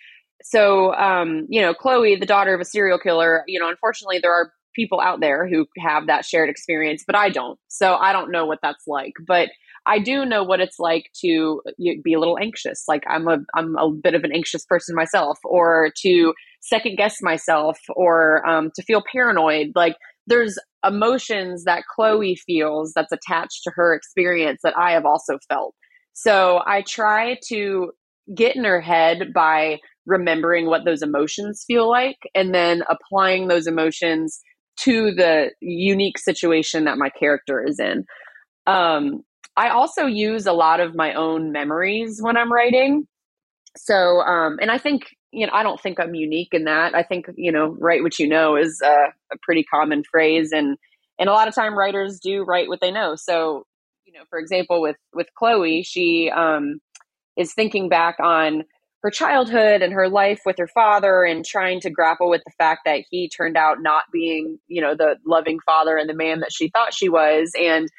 So, 0.43 0.93
um, 0.95 1.45
you 1.49 1.61
know, 1.61 1.73
Chloe, 1.73 2.15
the 2.15 2.25
daughter 2.25 2.53
of 2.53 2.61
a 2.61 2.65
serial 2.65 2.99
killer, 2.99 3.43
you 3.47 3.59
know, 3.59 3.69
unfortunately, 3.69 4.19
there 4.21 4.33
are 4.33 4.51
people 4.75 4.99
out 4.99 5.19
there 5.19 5.47
who 5.47 5.65
have 5.77 6.07
that 6.07 6.25
shared 6.25 6.49
experience, 6.49 7.03
but 7.05 7.15
I 7.15 7.29
don't. 7.29 7.59
So 7.67 7.95
I 7.95 8.13
don't 8.13 8.31
know 8.31 8.45
what 8.45 8.59
that's 8.61 8.87
like. 8.87 9.13
But 9.25 9.49
I 9.85 9.99
do 9.99 10.25
know 10.25 10.43
what 10.43 10.59
it's 10.59 10.79
like 10.79 11.09
to 11.21 11.61
be 11.77 12.13
a 12.13 12.19
little 12.19 12.37
anxious. 12.37 12.83
Like 12.87 13.03
I'm 13.07 13.27
a 13.27 13.39
I'm 13.55 13.75
a 13.77 13.91
bit 13.91 14.13
of 14.13 14.23
an 14.23 14.31
anxious 14.33 14.65
person 14.65 14.95
myself, 14.95 15.39
or 15.43 15.91
to 16.01 16.33
second 16.61 16.97
guess 16.97 17.17
myself, 17.21 17.79
or 17.95 18.47
um, 18.47 18.71
to 18.75 18.83
feel 18.83 19.03
paranoid. 19.11 19.71
Like 19.75 19.95
there's 20.27 20.57
emotions 20.85 21.63
that 21.63 21.83
Chloe 21.93 22.35
feels 22.35 22.93
that's 22.93 23.11
attached 23.11 23.63
to 23.63 23.71
her 23.75 23.93
experience 23.93 24.61
that 24.63 24.77
I 24.77 24.91
have 24.91 25.05
also 25.05 25.39
felt. 25.49 25.73
So 26.13 26.61
I 26.65 26.83
try 26.83 27.37
to 27.49 27.91
get 28.35 28.55
in 28.55 28.63
her 28.63 28.81
head 28.81 29.33
by 29.33 29.79
remembering 30.05 30.65
what 30.65 30.85
those 30.85 31.01
emotions 31.01 31.63
feel 31.67 31.89
like 31.89 32.17
and 32.33 32.53
then 32.53 32.83
applying 32.89 33.47
those 33.47 33.67
emotions 33.67 34.41
to 34.79 35.11
the 35.11 35.51
unique 35.59 36.17
situation 36.17 36.85
that 36.85 36.97
my 36.97 37.09
character 37.09 37.63
is 37.65 37.79
in. 37.79 38.05
Um, 38.67 39.23
I 39.57 39.69
also 39.69 40.05
use 40.05 40.45
a 40.45 40.53
lot 40.53 40.79
of 40.79 40.95
my 40.95 41.13
own 41.13 41.51
memories 41.51 42.19
when 42.21 42.37
I'm 42.37 42.51
writing. 42.51 43.07
So, 43.77 44.21
um, 44.21 44.57
and 44.61 44.71
I 44.71 44.77
think, 44.77 45.07
you 45.31 45.45
know, 45.45 45.53
I 45.53 45.63
don't 45.63 45.79
think 45.79 45.99
I'm 45.99 46.15
unique 46.15 46.49
in 46.51 46.65
that. 46.65 46.95
I 46.95 47.03
think, 47.03 47.27
you 47.35 47.51
know, 47.51 47.75
write 47.79 48.03
what 48.03 48.19
you 48.19 48.27
know 48.27 48.55
is 48.55 48.81
a, 48.83 48.95
a 49.33 49.37
pretty 49.41 49.63
common 49.63 50.03
phrase. 50.09 50.51
And, 50.51 50.77
and 51.19 51.29
a 51.29 51.33
lot 51.33 51.47
of 51.47 51.55
time 51.55 51.77
writers 51.77 52.19
do 52.19 52.43
write 52.43 52.69
what 52.69 52.79
they 52.81 52.91
know. 52.91 53.15
So, 53.15 53.65
you 54.05 54.13
know, 54.13 54.23
for 54.29 54.39
example, 54.39 54.81
with, 54.81 54.97
with 55.13 55.27
Chloe, 55.37 55.83
she, 55.83 56.29
um, 56.29 56.79
is 57.37 57.53
thinking 57.53 57.87
back 57.87 58.17
on 58.19 58.63
her 59.01 59.09
childhood 59.09 59.81
and 59.81 59.93
her 59.93 60.07
life 60.07 60.41
with 60.45 60.57
her 60.59 60.67
father 60.67 61.23
and 61.23 61.43
trying 61.43 61.79
to 61.81 61.89
grapple 61.89 62.29
with 62.29 62.41
the 62.45 62.53
fact 62.57 62.81
that 62.85 63.03
he 63.09 63.27
turned 63.27 63.57
out 63.57 63.81
not 63.81 64.03
being, 64.11 64.59
you 64.67 64.81
know, 64.81 64.95
the 64.95 65.15
loving 65.25 65.59
father 65.65 65.97
and 65.97 66.07
the 66.09 66.13
man 66.13 66.41
that 66.41 66.53
she 66.53 66.69
thought 66.69 66.93
she 66.93 67.09
was. 67.09 67.51
And 67.59 67.89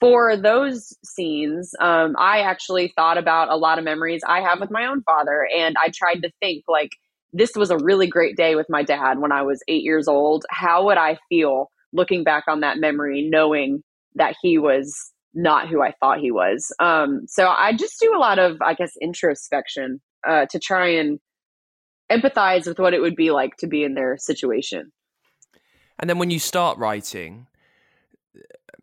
for 0.00 0.36
those 0.36 0.96
scenes, 1.04 1.74
um, 1.80 2.16
I 2.18 2.40
actually 2.40 2.92
thought 2.96 3.18
about 3.18 3.50
a 3.50 3.56
lot 3.56 3.78
of 3.78 3.84
memories 3.84 4.22
I 4.26 4.40
have 4.40 4.58
with 4.58 4.70
my 4.70 4.86
own 4.86 5.02
father. 5.02 5.46
And 5.56 5.76
I 5.82 5.90
tried 5.94 6.22
to 6.22 6.32
think, 6.40 6.64
like, 6.66 6.90
this 7.32 7.54
was 7.54 7.70
a 7.70 7.78
really 7.78 8.06
great 8.08 8.36
day 8.36 8.56
with 8.56 8.66
my 8.68 8.82
dad 8.82 9.18
when 9.18 9.30
I 9.30 9.42
was 9.42 9.62
eight 9.68 9.82
years 9.82 10.08
old. 10.08 10.44
How 10.50 10.86
would 10.86 10.98
I 10.98 11.18
feel 11.28 11.70
looking 11.92 12.24
back 12.24 12.44
on 12.48 12.60
that 12.60 12.78
memory, 12.78 13.28
knowing 13.30 13.82
that 14.14 14.34
he 14.42 14.58
was 14.58 14.96
not 15.34 15.68
who 15.68 15.82
I 15.82 15.92
thought 16.00 16.18
he 16.18 16.32
was? 16.32 16.74
Um, 16.80 17.26
so 17.26 17.46
I 17.46 17.74
just 17.74 18.00
do 18.00 18.16
a 18.16 18.18
lot 18.18 18.38
of, 18.38 18.60
I 18.62 18.74
guess, 18.74 18.92
introspection 19.00 20.00
uh, 20.26 20.46
to 20.46 20.58
try 20.58 20.88
and 20.88 21.18
empathize 22.10 22.66
with 22.66 22.78
what 22.78 22.94
it 22.94 23.00
would 23.00 23.16
be 23.16 23.30
like 23.30 23.56
to 23.58 23.66
be 23.66 23.84
in 23.84 23.94
their 23.94 24.16
situation. 24.16 24.92
And 25.98 26.08
then 26.08 26.18
when 26.18 26.30
you 26.30 26.38
start 26.38 26.78
writing, 26.78 27.46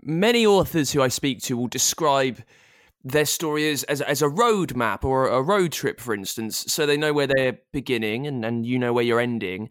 many 0.02 0.46
authors 0.46 0.92
who 0.92 1.02
I 1.02 1.08
speak 1.08 1.42
to 1.44 1.58
will 1.58 1.68
describe 1.68 2.40
their 3.04 3.26
story 3.26 3.70
as, 3.70 3.84
as, 3.84 4.02
as 4.02 4.22
a 4.22 4.30
road 4.30 4.76
map 4.76 5.04
or 5.04 5.28
a 5.28 5.42
road 5.42 5.72
trip, 5.72 6.00
for 6.00 6.14
instance, 6.14 6.66
so 6.68 6.86
they 6.86 6.98
know 6.98 7.14
where 7.14 7.28
they're 7.28 7.60
beginning 7.72 8.26
and, 8.28 8.46
and 8.46 8.66
you 8.66 8.80
know 8.80 8.94
where 8.94 9.04
you're 9.04 9.20
ending. 9.20 9.70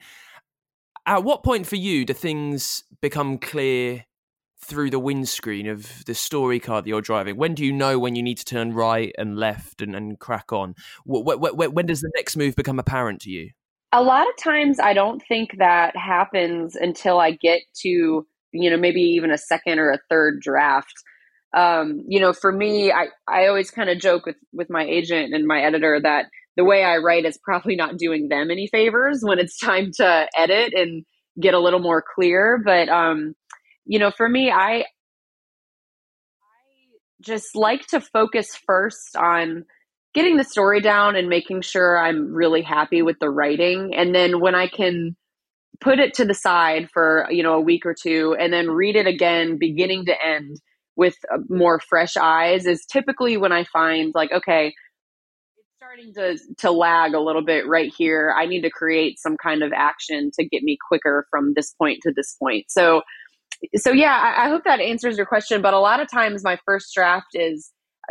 At 1.06 1.24
what 1.24 1.42
point 1.42 1.66
for 1.66 1.76
you 1.76 2.04
do 2.04 2.14
things 2.14 2.84
become 3.00 3.38
clear 3.38 4.04
through 4.62 4.90
the 4.90 4.98
windscreen 4.98 5.66
of 5.66 6.04
the 6.04 6.14
story 6.14 6.60
car 6.60 6.80
that 6.80 6.88
you're 6.88 7.00
driving? 7.00 7.36
When 7.36 7.54
do 7.54 7.64
you 7.64 7.72
know 7.72 7.98
when 7.98 8.14
you 8.14 8.22
need 8.22 8.38
to 8.38 8.44
turn 8.44 8.72
right 8.72 9.12
and 9.18 9.36
left 9.36 9.82
and, 9.82 9.94
and 9.94 10.18
crack 10.18 10.52
on? 10.52 10.74
When, 11.04 11.38
when, 11.40 11.74
when 11.74 11.86
does 11.86 12.00
the 12.00 12.12
next 12.16 12.36
move 12.36 12.54
become 12.54 12.78
apparent 12.78 13.20
to 13.22 13.30
you? 13.30 13.50
A 13.92 14.02
lot 14.02 14.26
of 14.26 14.36
times, 14.42 14.80
I 14.80 14.94
don't 14.94 15.22
think 15.28 15.58
that 15.58 15.94
happens 15.96 16.76
until 16.76 17.18
I 17.18 17.32
get 17.32 17.60
to, 17.82 18.26
you 18.52 18.70
know, 18.70 18.78
maybe 18.78 19.02
even 19.02 19.30
a 19.30 19.36
second 19.36 19.78
or 19.78 19.90
a 19.90 19.98
third 20.08 20.40
draft. 20.40 20.94
Um, 21.54 22.02
you 22.08 22.18
know, 22.18 22.32
for 22.32 22.50
me, 22.50 22.90
I, 22.90 23.08
I 23.28 23.48
always 23.48 23.70
kind 23.70 23.90
of 23.90 23.98
joke 23.98 24.24
with, 24.24 24.36
with 24.54 24.70
my 24.70 24.84
agent 24.84 25.34
and 25.34 25.46
my 25.46 25.60
editor 25.60 26.00
that 26.02 26.26
the 26.56 26.64
way 26.64 26.82
I 26.82 26.98
write 26.98 27.26
is 27.26 27.38
probably 27.42 27.76
not 27.76 27.98
doing 27.98 28.28
them 28.28 28.50
any 28.50 28.66
favors 28.68 29.20
when 29.22 29.38
it's 29.38 29.58
time 29.62 29.90
to 29.96 30.28
edit 30.34 30.72
and 30.74 31.04
get 31.40 31.52
a 31.52 31.60
little 31.60 31.80
more 31.80 32.02
clear. 32.14 32.62
But, 32.64 32.88
um, 32.88 33.34
you 33.84 33.98
know, 33.98 34.10
for 34.16 34.28
me, 34.28 34.50
I 34.50 34.80
I 34.80 34.84
just 37.20 37.54
like 37.54 37.86
to 37.88 38.00
focus 38.00 38.58
first 38.66 39.16
on 39.16 39.64
getting 40.14 40.36
the 40.36 40.44
story 40.44 40.80
down 40.80 41.16
and 41.16 41.28
making 41.28 41.62
sure 41.62 41.98
I'm 41.98 42.34
really 42.34 42.62
happy 42.62 43.02
with 43.02 43.18
the 43.18 43.30
writing. 43.30 43.94
And 43.94 44.14
then 44.14 44.40
when 44.40 44.54
I 44.54 44.66
can 44.66 45.16
put 45.80 45.98
it 45.98 46.14
to 46.14 46.24
the 46.24 46.34
side 46.34 46.88
for, 46.92 47.26
you 47.30 47.42
know, 47.42 47.54
a 47.54 47.60
week 47.60 47.86
or 47.86 47.94
two 47.94 48.36
and 48.38 48.52
then 48.52 48.70
read 48.70 48.96
it 48.96 49.06
again 49.06 49.58
beginning 49.58 50.06
to 50.06 50.14
end 50.24 50.56
with 50.96 51.16
uh, 51.32 51.38
more 51.48 51.80
fresh 51.80 52.16
eyes 52.16 52.66
is 52.66 52.84
typically 52.90 53.36
when 53.36 53.52
I 53.52 53.64
find 53.64 54.12
like, 54.14 54.30
okay, 54.32 54.74
it's 55.56 55.70
starting 55.76 56.12
to 56.14 56.38
to 56.58 56.70
lag 56.70 57.14
a 57.14 57.20
little 57.20 57.44
bit 57.44 57.66
right 57.66 57.92
here. 57.96 58.34
I 58.38 58.46
need 58.46 58.62
to 58.62 58.70
create 58.70 59.18
some 59.18 59.36
kind 59.42 59.62
of 59.62 59.72
action 59.74 60.30
to 60.38 60.46
get 60.46 60.62
me 60.62 60.76
quicker 60.88 61.26
from 61.30 61.54
this 61.56 61.72
point 61.72 62.00
to 62.02 62.12
this 62.14 62.36
point. 62.38 62.66
So 62.68 63.02
so 63.76 63.92
yeah, 63.92 64.34
I, 64.36 64.46
I 64.46 64.48
hope 64.48 64.64
that 64.64 64.80
answers 64.80 65.16
your 65.16 65.26
question. 65.26 65.62
But 65.62 65.74
a 65.74 65.78
lot 65.78 66.00
of 66.00 66.10
times, 66.10 66.42
my 66.44 66.58
first 66.64 66.92
draft 66.94 67.28
is 67.34 67.70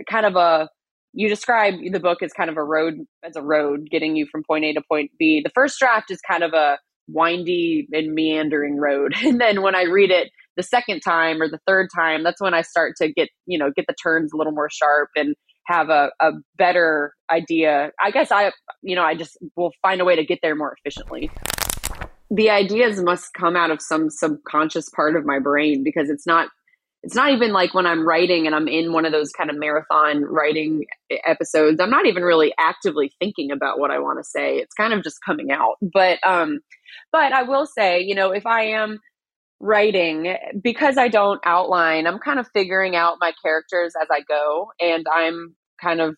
kind 0.10 0.26
of 0.26 0.36
a 0.36 0.70
you 1.14 1.28
describe 1.28 1.76
the 1.92 2.00
book 2.00 2.24
as 2.24 2.32
kind 2.34 2.50
of 2.50 2.58
a 2.58 2.64
road 2.64 2.96
as 3.24 3.36
a 3.36 3.42
road 3.42 3.90
getting 3.90 4.16
you 4.16 4.26
from 4.32 4.44
point 4.44 4.66
A 4.66 4.74
to 4.74 4.82
point 4.90 5.12
B. 5.20 5.42
The 5.44 5.52
first 5.54 5.78
draft 5.80 6.10
is 6.10 6.20
kind 6.22 6.44
of 6.44 6.54
a 6.54 6.78
windy 7.08 7.88
and 7.92 8.14
meandering 8.14 8.78
road. 8.78 9.14
And 9.24 9.40
then 9.40 9.62
when 9.62 9.76
I 9.76 9.84
read 9.84 10.12
it 10.12 10.32
the 10.56 10.64
second 10.64 11.02
time 11.02 11.42
or 11.42 11.50
the 11.50 11.60
third 11.68 11.90
time, 11.94 12.24
that's 12.24 12.42
when 12.42 12.54
I 12.54 12.62
start 12.62 12.96
to 12.98 13.12
get, 13.12 13.30
you 13.46 13.58
know, 13.58 13.72
get 13.76 13.86
the 13.88 13.96
turns 14.02 14.32
a 14.34 14.38
little 14.38 14.54
more 14.54 14.70
sharp 14.70 15.10
and 15.16 15.36
have 15.66 15.90
a, 15.90 16.12
a 16.20 16.32
better 16.58 17.14
idea. 17.30 17.92
I 18.02 18.12
guess 18.12 18.32
I, 18.32 18.52
you 18.82 18.96
know, 18.96 19.04
I 19.04 19.16
just 19.16 19.38
will 19.56 19.72
find 19.82 20.02
a 20.02 20.06
way 20.06 20.16
to 20.16 20.26
get 20.26 20.40
there 20.42 20.56
more 20.56 20.76
efficiently 20.78 21.30
the 22.34 22.50
ideas 22.50 23.02
must 23.02 23.34
come 23.34 23.58
out 23.58 23.72
of 23.72 23.82
some 23.82 24.10
subconscious 24.10 24.90
part 24.90 25.18
of 25.18 25.26
my 25.26 25.38
brain 25.38 25.84
because 25.84 26.10
it's 26.10 26.26
not 26.26 26.48
it's 27.04 27.16
not 27.16 27.32
even 27.32 27.52
like 27.52 27.74
when 27.74 27.88
I'm 27.88 28.08
writing 28.08 28.46
and 28.46 28.56
I'm 28.56 28.68
in 28.68 28.94
one 28.94 29.06
of 29.06 29.12
those 29.12 29.32
kind 29.32 29.50
of 29.50 29.58
marathon 29.58 30.24
writing 30.24 30.86
episodes. 31.26 31.80
I'm 31.80 31.90
not 31.90 32.06
even 32.06 32.22
really 32.22 32.54
actively 32.60 33.12
thinking 33.20 33.50
about 33.52 33.80
what 33.80 33.90
I 33.90 33.98
want 33.98 34.20
to 34.20 34.24
say. 34.24 34.58
It's 34.58 34.76
kind 34.76 34.94
of 34.94 35.04
just 35.04 35.18
coming 35.26 35.52
out. 35.52 35.76
But 35.82 36.20
um 36.26 36.60
but 37.12 37.34
I 37.34 37.44
will 37.44 37.66
say, 37.66 38.00
you 38.02 38.16
know, 38.16 38.32
if 38.32 38.46
I 38.46 38.66
am 38.66 39.00
writing 39.60 40.38
because 40.62 40.98
I 40.98 41.08
don't 41.08 41.42
outline, 41.46 42.08
I'm 42.08 42.20
kind 42.20 42.40
of 42.40 42.48
figuring 42.54 42.96
out 42.96 43.18
my 43.20 43.34
characters 43.44 43.94
as 44.02 44.08
I 44.12 44.22
go 44.22 44.72
and 44.80 45.06
I'm 45.14 45.56
kind 45.82 46.02
of 46.02 46.16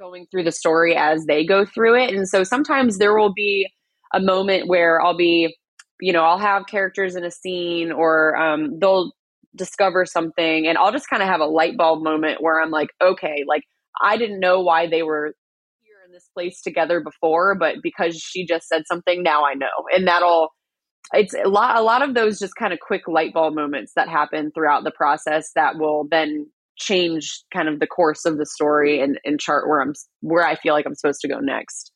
going 0.00 0.26
through 0.30 0.44
the 0.44 0.52
story 0.52 0.96
as 0.96 1.26
they 1.26 1.44
go 1.44 1.64
through 1.64 1.96
it. 2.02 2.14
And 2.14 2.28
so 2.28 2.42
sometimes 2.42 2.98
there 2.98 3.16
will 3.16 3.32
be 3.32 3.68
a 4.14 4.20
moment 4.20 4.68
where 4.68 5.00
I'll 5.00 5.16
be, 5.16 5.54
you 6.00 6.12
know, 6.12 6.22
I'll 6.22 6.38
have 6.38 6.66
characters 6.66 7.16
in 7.16 7.24
a 7.24 7.30
scene 7.30 7.92
or 7.92 8.36
um, 8.36 8.78
they'll 8.78 9.12
discover 9.56 10.06
something 10.06 10.66
and 10.66 10.78
I'll 10.78 10.92
just 10.92 11.08
kind 11.08 11.22
of 11.22 11.28
have 11.28 11.40
a 11.40 11.46
light 11.46 11.76
bulb 11.76 12.02
moment 12.02 12.42
where 12.42 12.60
I'm 12.60 12.70
like, 12.70 12.88
okay, 13.02 13.44
like 13.46 13.62
I 14.00 14.16
didn't 14.16 14.40
know 14.40 14.60
why 14.60 14.88
they 14.88 15.02
were 15.02 15.34
here 15.82 15.96
in 16.06 16.12
this 16.12 16.28
place 16.34 16.60
together 16.62 17.00
before, 17.00 17.54
but 17.54 17.76
because 17.82 18.16
she 18.16 18.46
just 18.46 18.68
said 18.68 18.82
something, 18.86 19.22
now 19.22 19.44
I 19.44 19.54
know. 19.54 19.66
And 19.92 20.06
that'll, 20.06 20.50
it's 21.12 21.34
a 21.34 21.48
lot, 21.48 21.76
a 21.76 21.82
lot 21.82 22.02
of 22.02 22.14
those 22.14 22.38
just 22.38 22.56
kind 22.56 22.72
of 22.72 22.78
quick 22.80 23.02
light 23.06 23.32
bulb 23.32 23.54
moments 23.54 23.92
that 23.96 24.08
happen 24.08 24.50
throughout 24.52 24.84
the 24.84 24.92
process 24.92 25.50
that 25.54 25.76
will 25.78 26.06
then 26.10 26.46
change 26.76 27.42
kind 27.52 27.68
of 27.68 27.78
the 27.78 27.86
course 27.86 28.24
of 28.24 28.38
the 28.38 28.46
story 28.46 29.00
and, 29.00 29.20
and 29.24 29.38
chart 29.38 29.68
where 29.68 29.80
I'm, 29.80 29.92
where 30.20 30.44
I 30.44 30.56
feel 30.56 30.74
like 30.74 30.86
I'm 30.86 30.94
supposed 30.94 31.20
to 31.20 31.28
go 31.28 31.38
next. 31.38 31.92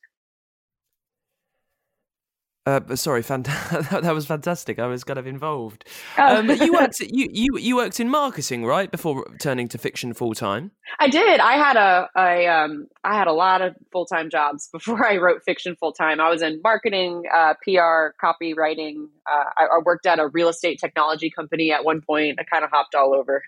Uh, 2.69 2.95
sorry, 2.95 3.23
fant- 3.23 3.45
that 4.01 4.13
was 4.13 4.27
fantastic. 4.27 4.77
I 4.77 4.85
was 4.85 5.03
kind 5.03 5.17
of 5.17 5.25
involved. 5.25 5.85
Oh. 6.19 6.37
Um, 6.37 6.51
you 6.51 6.71
worked 6.71 6.99
you, 6.99 7.27
you 7.31 7.57
you 7.57 7.75
worked 7.75 7.99
in 7.99 8.09
marketing, 8.09 8.63
right, 8.63 8.91
before 8.91 9.25
turning 9.41 9.67
to 9.69 9.79
fiction 9.79 10.13
full 10.13 10.35
time. 10.35 10.69
I 10.99 11.07
did. 11.09 11.39
I 11.39 11.53
had 11.53 11.77
a 11.77 12.09
I 12.15 12.45
um 12.45 12.85
I 13.03 13.17
had 13.17 13.25
a 13.25 13.33
lot 13.33 13.63
of 13.63 13.75
full 13.91 14.05
time 14.05 14.29
jobs 14.29 14.69
before 14.73 15.03
I 15.03 15.17
wrote 15.17 15.41
fiction 15.43 15.75
full 15.79 15.93
time. 15.93 16.19
I 16.19 16.29
was 16.29 16.43
in 16.43 16.61
marketing, 16.63 17.23
uh, 17.33 17.55
PR, 17.63 18.13
copywriting. 18.23 19.07
Uh, 19.27 19.45
I, 19.57 19.63
I 19.63 19.79
worked 19.83 20.05
at 20.05 20.19
a 20.19 20.27
real 20.27 20.49
estate 20.49 20.79
technology 20.79 21.31
company 21.31 21.71
at 21.71 21.83
one 21.83 22.01
point. 22.01 22.37
I 22.39 22.43
kind 22.43 22.63
of 22.63 22.69
hopped 22.69 22.93
all 22.93 23.15
over. 23.15 23.43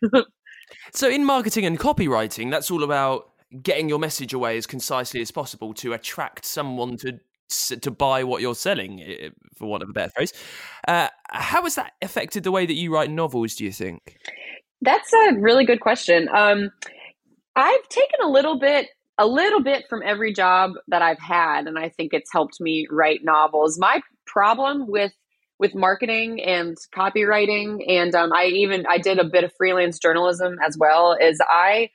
so, 0.94 1.08
in 1.08 1.26
marketing 1.26 1.66
and 1.66 1.80
copywriting, 1.80 2.50
that's 2.50 2.72
all 2.72 2.84
about 2.84 3.30
getting 3.62 3.88
your 3.88 4.00
message 4.00 4.34
away 4.34 4.58
as 4.58 4.66
concisely 4.66 5.22
as 5.22 5.30
possible 5.30 5.76
to 5.76 5.94
attract 5.94 6.44
someone 6.44 6.98
to 6.98 7.20
to 7.52 7.92
buy 7.92 8.24
what 8.24 8.42
you're 8.42 8.56
selling, 8.56 9.34
for 9.56 9.68
want 9.68 9.84
of 9.84 9.90
a 9.90 9.94
better 9.94 10.12
phrase. 10.16 10.34
Uh, 10.88 11.08
how 11.30 11.64
has 11.64 11.76
that 11.76 11.94
affected 12.02 12.44
the 12.44 12.52
way 12.52 12.66
that 12.66 12.74
you 12.74 12.94
write 12.94 13.10
novels? 13.10 13.56
Do 13.56 13.64
you 13.64 13.72
think? 13.72 14.18
That's 14.82 15.12
a 15.14 15.34
really 15.40 15.66
good 15.66 15.80
question. 15.80 16.28
Um, 16.34 16.72
I've 17.56 17.88
taken 17.90 18.20
a 18.24 18.30
little 18.30 18.60
bit, 18.60 18.88
a 19.18 19.28
little 19.28 19.62
bit 19.62 19.86
from 19.90 20.02
every 20.04 20.34
job 20.34 20.72
that 20.88 21.02
I've 21.02 21.20
had, 21.20 21.68
and 21.68 21.78
I 21.78 21.90
think 21.90 22.14
it's 22.14 22.32
helped 22.32 22.60
me 22.60 22.88
write 22.90 23.20
novels. 23.24 23.78
My 23.80 24.02
problem 24.26 24.86
with 24.88 25.12
with 25.60 25.76
marketing 25.76 26.42
and 26.42 26.76
copywriting, 26.96 27.88
and 27.88 28.16
um, 28.16 28.32
I 28.34 28.46
even 28.46 28.86
I 28.90 28.98
did 28.98 29.20
a 29.20 29.24
bit 29.24 29.44
of 29.44 29.52
freelance 29.58 30.00
journalism 30.00 30.56
as 30.66 30.76
well. 30.80 31.16
Is 31.22 31.40
I 31.48 31.90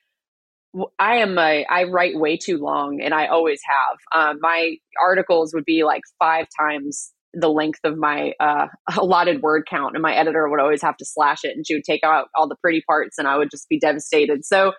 I 0.98 1.16
am 1.16 1.38
a 1.38 1.64
I 1.68 1.84
write 1.84 2.16
way 2.16 2.36
too 2.36 2.58
long, 2.58 3.00
and 3.00 3.14
I 3.14 3.26
always 3.26 3.60
have. 3.66 4.28
Um, 4.28 4.38
my 4.40 4.76
articles 5.02 5.52
would 5.54 5.64
be 5.64 5.84
like 5.84 6.02
five 6.18 6.46
times 6.58 7.12
the 7.32 7.48
length 7.48 7.80
of 7.84 7.98
my 7.98 8.32
uh, 8.40 8.66
allotted 8.98 9.42
word 9.42 9.64
count, 9.68 9.94
and 9.94 10.02
my 10.02 10.14
editor 10.14 10.48
would 10.48 10.60
always 10.60 10.82
have 10.82 10.96
to 10.98 11.04
slash 11.04 11.44
it, 11.44 11.56
and 11.56 11.66
she 11.66 11.74
would 11.74 11.84
take 11.84 12.04
out 12.04 12.28
all 12.34 12.48
the 12.48 12.56
pretty 12.56 12.82
parts, 12.86 13.18
and 13.18 13.28
I 13.28 13.36
would 13.36 13.50
just 13.50 13.68
be 13.68 13.78
devastated. 13.78 14.44
So, 14.44 14.72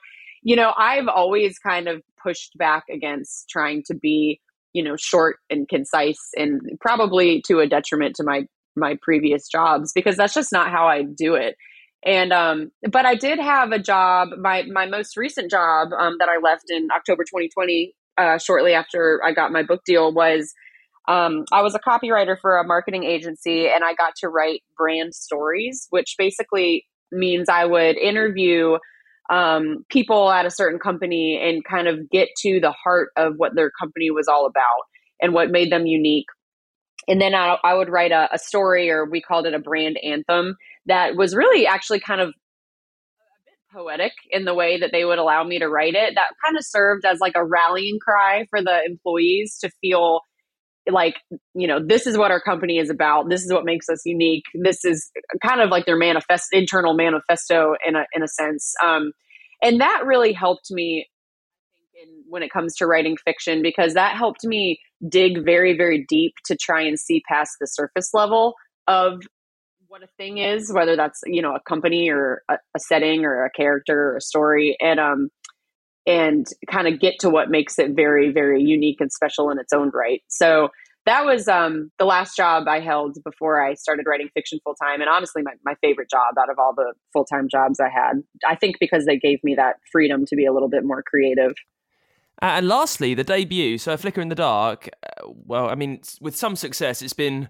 you 0.44 0.56
know, 0.56 0.74
I've 0.78 1.08
always 1.08 1.58
kind 1.60 1.88
of 1.88 2.02
pushed 2.22 2.58
back 2.58 2.84
against 2.92 3.50
trying 3.50 3.84
to 3.88 3.96
be, 3.96 4.40
you 4.74 4.84
know, 4.84 4.96
short 4.98 5.38
and 5.50 5.68
concise, 5.68 6.30
and 6.36 6.62
probably 6.80 7.42
to 7.48 7.60
a 7.60 7.68
detriment 7.68 8.16
to 8.18 8.24
my 8.24 8.46
my 8.76 8.96
previous 9.02 9.48
jobs 9.48 9.92
because 9.94 10.16
that's 10.18 10.36
just 10.36 10.52
not 10.52 10.70
how 10.70 10.88
I 10.88 11.02
do 11.02 11.34
it 11.34 11.56
and 12.06 12.32
um 12.32 12.70
but 12.92 13.06
i 13.06 13.16
did 13.16 13.40
have 13.40 13.72
a 13.72 13.80
job 13.80 14.30
my 14.40 14.64
my 14.72 14.86
most 14.86 15.18
recent 15.18 15.50
job 15.50 15.90
um 15.98 16.16
that 16.20 16.30
i 16.30 16.38
left 16.42 16.66
in 16.70 16.88
october 16.96 17.24
2020 17.24 17.94
uh 18.18 18.38
shortly 18.38 18.74
after 18.74 19.22
i 19.26 19.32
got 19.32 19.52
my 19.52 19.64
book 19.64 19.82
deal 19.86 20.14
was 20.14 20.54
um 21.08 21.46
i 21.52 21.62
was 21.62 21.76
a 21.76 21.80
copywriter 21.80 22.38
for 22.40 22.58
a 22.58 22.64
marketing 22.64 23.04
agency 23.04 23.68
and 23.68 23.84
i 23.84 23.94
got 23.94 24.14
to 24.16 24.30
write 24.30 24.62
brand 24.78 25.14
stories 25.14 25.88
which 25.90 26.16
basically 26.18 26.86
means 27.12 27.50
i 27.50 27.66
would 27.66 27.98
interview 27.98 28.78
um, 29.30 29.86
people 29.90 30.30
at 30.32 30.46
a 30.46 30.52
certain 30.52 30.80
company 30.80 31.40
and 31.42 31.64
kind 31.64 31.88
of 31.88 32.10
get 32.10 32.30
to 32.44 32.60
the 32.60 32.72
heart 32.72 33.10
of 33.18 33.34
what 33.38 33.56
their 33.56 33.72
company 33.80 34.10
was 34.12 34.28
all 34.28 34.46
about 34.46 34.86
and 35.22 35.34
what 35.34 35.52
made 35.52 35.72
them 35.72 35.86
unique. 35.86 36.28
And 37.08 37.22
then 37.22 37.34
I, 37.34 37.58
I 37.64 37.74
would 37.74 37.90
write 37.90 38.12
a, 38.12 38.30
a 38.34 38.38
story, 38.38 38.90
or 38.90 39.10
we 39.10 39.22
called 39.22 39.46
it 39.46 39.54
a 39.54 39.60
brand 39.60 39.98
anthem, 40.04 40.56
that 40.88 41.16
was 41.16 41.36
really 41.36 41.68
actually 41.68 42.00
kind 42.00 42.22
of 42.22 42.34
poetic 43.74 44.14
in 44.32 44.46
the 44.46 44.54
way 44.54 44.80
that 44.80 44.92
they 44.92 45.06
would 45.06 45.20
allow 45.20 45.44
me 45.44 45.60
to 45.60 45.68
write 45.68 45.94
it. 45.94 46.16
That 46.16 46.34
kind 46.44 46.58
of 46.58 46.66
served 46.66 47.06
as 47.06 47.20
like 47.20 47.34
a 47.36 47.46
rallying 47.46 48.00
cry 48.00 48.46
for 48.50 48.62
the 48.62 48.80
employees 48.86 49.58
to 49.62 49.70
feel 49.82 50.22
like, 50.90 51.16
you 51.54 51.68
know, 51.68 51.80
this 51.86 52.08
is 52.08 52.18
what 52.18 52.32
our 52.32 52.42
company 52.42 52.78
is 52.78 52.90
about. 52.90 53.30
This 53.30 53.44
is 53.44 53.52
what 53.52 53.66
makes 53.66 53.90
us 53.90 54.02
unique. 54.06 54.46
This 54.56 54.86
is 54.86 55.12
kind 55.46 55.62
of 55.62 55.70
like 55.70 55.86
their 55.86 55.98
manifest 55.98 56.48
internal 56.52 56.94
manifesto 56.94 57.76
in 57.86 57.96
a 57.96 58.06
in 58.14 58.24
a 58.24 58.28
sense. 58.28 58.74
Um, 58.84 59.12
and 59.62 59.82
that 59.82 60.04
really 60.06 60.34
helped 60.34 60.72
me 60.72 61.08
in, 62.02 62.24
when 62.30 62.42
it 62.42 62.52
comes 62.52 62.76
to 62.78 62.88
writing 62.88 63.18
fiction 63.18 63.62
because 63.62 63.96
that 63.96 64.16
helped 64.16 64.46
me 64.46 64.80
dig 65.10 65.44
very 65.44 65.76
very 65.76 66.06
deep 66.08 66.34
to 66.46 66.56
try 66.56 66.82
and 66.82 66.98
see 67.00 67.22
past 67.28 67.52
the 67.60 67.68
surface 67.68 68.14
level 68.14 68.54
of 68.88 69.22
what 69.90 70.04
a 70.04 70.08
thing 70.18 70.38
is, 70.38 70.72
whether 70.72 70.96
that's 70.96 71.22
you 71.26 71.42
know 71.42 71.56
a 71.56 71.60
company 71.60 72.10
or 72.10 72.44
a, 72.50 72.56
a 72.76 72.80
setting 72.80 73.26
or 73.26 73.46
a 73.46 73.50
character 73.50 74.12
or 74.12 74.18
a 74.18 74.22
story, 74.22 74.78
and 74.80 75.00
um 75.00 75.30
and 76.06 76.48
kind 76.72 76.88
of 76.88 77.00
get 77.00 77.20
to 77.20 77.30
what 77.30 77.50
makes 77.50 77.78
it 77.80 77.92
very 77.92 78.32
very 78.32 78.62
unique 78.62 79.02
and 79.02 79.12
special 79.12 79.50
in 79.50 79.60
its 79.60 79.74
own 79.74 79.92
right. 79.94 80.22
So 80.28 80.70
that 81.08 81.24
was 81.26 81.48
um, 81.48 81.90
the 82.00 82.06
last 82.06 82.36
job 82.36 82.68
I 82.68 82.82
held 82.82 83.18
before 83.24 83.64
I 83.64 83.76
started 83.76 84.06
writing 84.06 84.28
fiction 84.34 84.60
full 84.62 84.76
time, 84.76 85.00
and 85.00 85.10
honestly, 85.10 85.42
my, 85.42 85.54
my 85.64 85.74
favorite 85.76 86.10
job 86.10 86.36
out 86.38 86.50
of 86.50 86.60
all 86.60 86.74
the 86.76 86.94
full 87.14 87.24
time 87.24 87.48
jobs 87.48 87.80
I 87.80 87.88
had. 87.88 88.24
I 88.46 88.56
think 88.56 88.76
because 88.80 89.06
they 89.06 89.18
gave 89.18 89.42
me 89.42 89.56
that 89.56 89.78
freedom 89.90 90.26
to 90.26 90.36
be 90.36 90.46
a 90.46 90.52
little 90.52 90.68
bit 90.68 90.84
more 90.84 91.02
creative. 91.02 91.54
And 92.40 92.68
lastly, 92.68 93.14
the 93.14 93.24
debut. 93.24 93.78
So, 93.78 93.96
Flicker 93.96 94.20
in 94.20 94.28
the 94.28 94.36
Dark. 94.36 94.90
Uh, 95.02 95.30
well, 95.46 95.70
I 95.70 95.76
mean, 95.76 96.02
with 96.20 96.36
some 96.36 96.58
success, 96.58 97.02
it's 97.02 97.14
been 97.14 97.46
uh, 97.46 97.48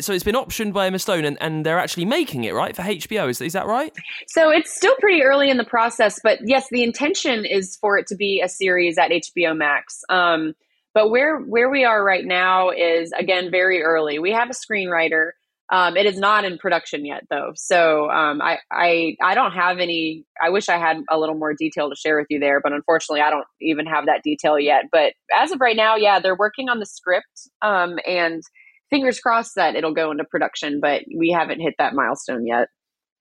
so 0.00 0.12
it's 0.12 0.24
been 0.24 0.34
optioned 0.34 0.72
by 0.72 0.86
Emma 0.86 0.98
Stone 0.98 1.24
and, 1.24 1.38
and 1.40 1.64
they're 1.64 1.78
actually 1.78 2.04
making 2.04 2.44
it 2.44 2.54
right 2.54 2.76
for 2.76 2.82
HBO. 2.82 3.28
Is, 3.28 3.40
is 3.40 3.54
that 3.54 3.66
right? 3.66 3.92
So 4.28 4.50
it's 4.50 4.74
still 4.74 4.94
pretty 5.00 5.22
early 5.22 5.50
in 5.50 5.56
the 5.56 5.64
process, 5.64 6.20
but 6.22 6.38
yes, 6.44 6.68
the 6.70 6.82
intention 6.82 7.44
is 7.44 7.76
for 7.80 7.96
it 7.96 8.06
to 8.08 8.16
be 8.16 8.42
a 8.44 8.48
series 8.48 8.98
at 8.98 9.10
HBO 9.10 9.56
Max. 9.56 10.00
Um, 10.10 10.54
but 10.92 11.10
where 11.10 11.38
where 11.38 11.70
we 11.70 11.84
are 11.84 12.04
right 12.04 12.24
now 12.24 12.70
is 12.70 13.12
again 13.12 13.50
very 13.50 13.82
early. 13.82 14.18
We 14.18 14.32
have 14.32 14.50
a 14.50 14.54
screenwriter. 14.54 15.30
Um, 15.72 15.96
it 15.96 16.04
is 16.04 16.18
not 16.18 16.44
in 16.44 16.58
production 16.58 17.06
yet, 17.06 17.22
though. 17.30 17.52
So 17.54 18.10
um, 18.10 18.42
I, 18.42 18.58
I 18.72 19.16
I 19.22 19.34
don't 19.36 19.52
have 19.52 19.78
any. 19.78 20.24
I 20.42 20.50
wish 20.50 20.68
I 20.68 20.78
had 20.78 20.98
a 21.08 21.16
little 21.16 21.36
more 21.36 21.54
detail 21.54 21.88
to 21.88 21.94
share 21.94 22.18
with 22.18 22.26
you 22.28 22.40
there, 22.40 22.60
but 22.60 22.72
unfortunately, 22.72 23.20
I 23.20 23.30
don't 23.30 23.46
even 23.60 23.86
have 23.86 24.06
that 24.06 24.22
detail 24.24 24.58
yet. 24.58 24.86
But 24.90 25.12
as 25.36 25.52
of 25.52 25.60
right 25.60 25.76
now, 25.76 25.94
yeah, 25.94 26.18
they're 26.18 26.36
working 26.36 26.68
on 26.68 26.80
the 26.80 26.86
script, 26.86 27.48
um, 27.62 27.98
and 28.04 28.42
fingers 28.90 29.20
crossed 29.20 29.54
that 29.54 29.76
it'll 29.76 29.94
go 29.94 30.10
into 30.10 30.24
production, 30.24 30.80
but 30.80 31.02
we 31.16 31.30
haven't 31.30 31.60
hit 31.60 31.74
that 31.78 31.94
milestone 31.94 32.46
yet. 32.46 32.68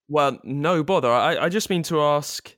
Well, 0.08 0.40
no 0.44 0.84
bother. 0.84 1.12
I, 1.12 1.38
I 1.38 1.50
just 1.50 1.70
mean 1.70 1.84
to 1.84 2.02
ask 2.02 2.56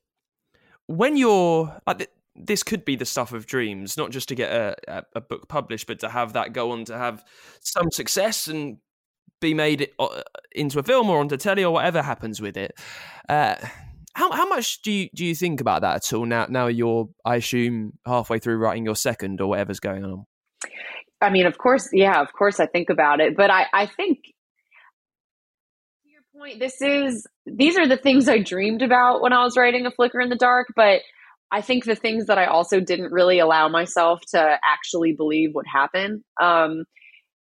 when 0.88 1.18
you're. 1.18 1.76
Uh, 1.86 1.96
this 2.34 2.64
could 2.64 2.86
be 2.86 2.96
the 2.96 3.06
stuff 3.06 3.34
of 3.34 3.46
dreams, 3.46 3.98
not 3.98 4.10
just 4.10 4.30
to 4.30 4.36
get 4.36 4.52
a, 4.52 5.04
a, 5.14 5.20
book 5.20 5.50
published, 5.50 5.86
but 5.86 6.00
to 6.00 6.08
have 6.08 6.32
that 6.34 6.54
go 6.54 6.72
on 6.72 6.86
to 6.86 6.98
have 6.98 7.26
some 7.60 7.92
success 7.92 8.48
and 8.48 8.78
be 9.42 9.54
made 9.54 9.90
uh, 10.00 10.22
into 10.54 10.80
a 10.80 10.84
film 10.84 11.10
or 11.10 11.20
onto 11.20 11.36
telly 11.36 11.64
or 11.64 11.74
whatever 11.74 12.02
happens 12.02 12.42
with 12.42 12.56
it. 12.56 12.74
Uh, 13.28 13.56
how 14.14 14.32
how 14.32 14.48
much 14.48 14.82
do 14.82 14.92
you 14.92 15.10
do 15.14 15.26
you 15.26 15.36
think 15.36 15.62
about 15.62 15.82
that 15.82 15.98
at 15.98 16.14
all 16.14 16.26
now? 16.26 16.46
Now 16.50 16.68
you're, 16.68 17.10
I 17.26 17.36
assume, 17.36 17.94
halfway 18.06 18.40
through 18.40 18.58
writing 18.58 18.86
your 18.86 18.96
second 18.96 19.42
or 19.42 19.50
whatever's 19.50 19.80
going 19.80 20.06
on. 20.06 20.26
I 21.22 21.30
mean, 21.30 21.46
of 21.46 21.58
course, 21.58 21.90
yeah, 21.94 22.22
of 22.22 22.34
course 22.34 22.60
I 22.60 22.66
think 22.66 22.90
about 22.90 23.20
it, 23.20 23.38
but 23.38 23.50
I, 23.52 23.68
I 23.74 23.86
think 23.86 24.20
to 26.04 26.10
your 26.10 26.22
point, 26.36 26.60
this 26.60 26.82
is 26.82 27.28
these 27.46 27.78
are 27.78 27.88
the 27.88 27.98
things 27.98 28.28
I 28.28 28.40
dreamed 28.40 28.82
about 28.82 29.22
when 29.22 29.34
I 29.34 29.44
was 29.44 29.56
writing 29.56 29.86
A 29.86 29.92
Flicker 29.92 30.20
in 30.20 30.30
the 30.30 30.36
Dark, 30.36 30.68
but 30.76 31.02
I 31.52 31.62
think 31.62 31.84
the 31.84 31.96
things 31.96 32.28
that 32.28 32.38
I 32.38 32.46
also 32.46 32.80
didn't 32.80 33.12
really 33.12 33.40
allow 33.40 33.68
myself 33.68 34.22
to 34.32 34.58
actually 34.64 35.14
believe 35.14 35.54
would 35.54 35.68
happen. 35.68 36.24
Um, 36.42 36.86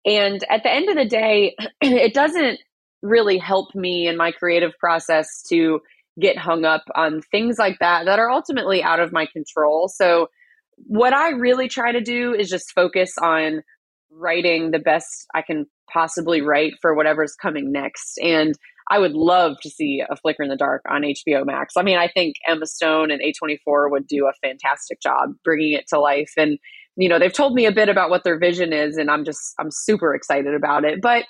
and 0.04 0.44
at 0.50 0.62
the 0.62 0.70
end 0.70 0.90
of 0.90 0.96
the 0.96 1.08
day, 1.08 1.56
it 1.80 2.12
doesn't 2.12 2.58
really 3.02 3.38
help 3.38 3.74
me 3.74 4.06
in 4.06 4.16
my 4.16 4.32
creative 4.32 4.72
process 4.78 5.42
to 5.48 5.80
get 6.20 6.38
hung 6.38 6.64
up 6.64 6.84
on 6.94 7.20
things 7.30 7.58
like 7.58 7.78
that 7.80 8.04
that 8.06 8.18
are 8.18 8.30
ultimately 8.30 8.82
out 8.82 9.00
of 9.00 9.12
my 9.12 9.26
control. 9.26 9.88
So 9.88 10.28
what 10.76 11.12
I 11.12 11.30
really 11.30 11.68
try 11.68 11.92
to 11.92 12.00
do 12.00 12.34
is 12.34 12.48
just 12.48 12.72
focus 12.72 13.14
on 13.20 13.62
writing 14.10 14.70
the 14.70 14.78
best 14.78 15.26
I 15.34 15.42
can 15.42 15.66
possibly 15.92 16.40
write 16.40 16.74
for 16.80 16.94
whatever's 16.94 17.34
coming 17.34 17.72
next. 17.72 18.18
And 18.22 18.54
I 18.90 18.98
would 18.98 19.12
love 19.12 19.56
to 19.62 19.70
see 19.70 20.02
a 20.08 20.16
Flicker 20.16 20.42
in 20.42 20.50
the 20.50 20.56
Dark 20.56 20.82
on 20.88 21.02
HBO 21.02 21.44
Max. 21.46 21.74
I 21.76 21.82
mean, 21.82 21.98
I 21.98 22.08
think 22.08 22.36
Emma 22.46 22.66
Stone 22.66 23.10
and 23.10 23.20
A24 23.22 23.90
would 23.90 24.06
do 24.06 24.26
a 24.26 24.46
fantastic 24.46 25.00
job 25.00 25.30
bringing 25.42 25.72
it 25.72 25.86
to 25.88 25.98
life. 25.98 26.32
And, 26.36 26.58
you 26.96 27.08
know, 27.08 27.18
they've 27.18 27.32
told 27.32 27.54
me 27.54 27.66
a 27.66 27.72
bit 27.72 27.88
about 27.88 28.10
what 28.10 28.24
their 28.24 28.38
vision 28.38 28.72
is, 28.72 28.98
and 28.98 29.10
I'm 29.10 29.24
just, 29.24 29.54
I'm 29.58 29.70
super 29.70 30.14
excited 30.14 30.54
about 30.54 30.84
it. 30.84 31.00
But, 31.00 31.24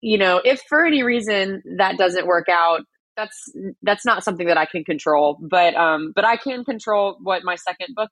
you 0.00 0.18
know, 0.18 0.40
if 0.44 0.60
for 0.68 0.84
any 0.84 1.02
reason 1.02 1.62
that 1.78 1.96
doesn't 1.96 2.26
work 2.26 2.48
out, 2.50 2.80
that's 3.16 3.50
that's 3.82 4.04
not 4.04 4.22
something 4.22 4.46
that 4.46 4.58
I 4.58 4.66
can 4.66 4.84
control. 4.84 5.38
But 5.40 5.74
um, 5.74 6.12
but 6.14 6.26
I 6.26 6.36
can 6.36 6.64
control 6.64 7.16
what 7.22 7.44
my 7.44 7.54
second 7.54 7.94
book 7.94 8.10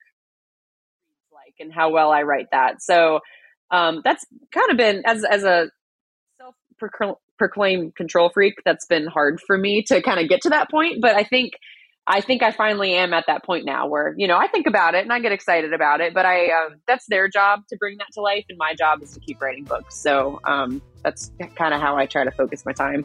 and 1.61 1.73
how 1.73 1.91
well 1.91 2.11
I 2.11 2.23
write 2.23 2.47
that. 2.53 2.83
So 2.83 3.21
um, 3.71 4.03
that's 4.05 4.25
kind 4.53 4.71
of 4.71 4.77
been 4.77 5.03
as 5.07 5.25
as 5.25 5.45
a 5.45 5.71
self 6.39 6.55
proclaimed 7.39 7.95
control 7.97 8.31
freak. 8.31 8.55
That's 8.65 8.87
been 8.87 9.07
hard 9.07 9.41
for 9.41 9.59
me 9.59 9.83
to 9.85 10.03
kind 10.03 10.21
of 10.21 10.29
get 10.29 10.43
to 10.43 10.51
that 10.51 10.71
point. 10.71 11.01
But 11.01 11.17
I 11.17 11.25
think 11.25 11.53
I 12.07 12.21
think 12.21 12.43
I 12.43 12.53
finally 12.53 12.95
am 12.95 13.15
at 13.15 13.25
that 13.27 13.45
point 13.45 13.65
now 13.65 13.87
where 13.89 14.15
you 14.17 14.29
know 14.29 14.37
I 14.37 14.47
think 14.49 14.67
about 14.67 14.95
it 14.95 15.03
and 15.05 15.13
I 15.13 15.21
get 15.21 15.33
excited 15.33 15.73
about 15.73 16.01
it. 16.01 16.15
But 16.15 16.27
I 16.27 16.47
um, 16.47 16.77
that's 16.87 17.07
their 17.07 17.29
job 17.29 17.61
to 17.71 17.77
bring 17.77 17.97
that 17.99 18.09
to 18.15 18.21
life, 18.21 18.45
and 18.49 18.59
my 18.59 18.75
job 18.75 19.03
is 19.03 19.13
to 19.13 19.21
keep 19.21 19.41
writing 19.41 19.65
books. 19.65 19.97
So 19.97 20.41
um, 20.45 20.83
that's 21.03 21.33
kind 21.57 21.75
of 21.75 21.81
how 21.81 21.97
I 21.97 22.07
try 22.07 22.25
to 22.25 22.31
focus 22.31 22.65
my 22.65 22.73
time. 22.73 23.05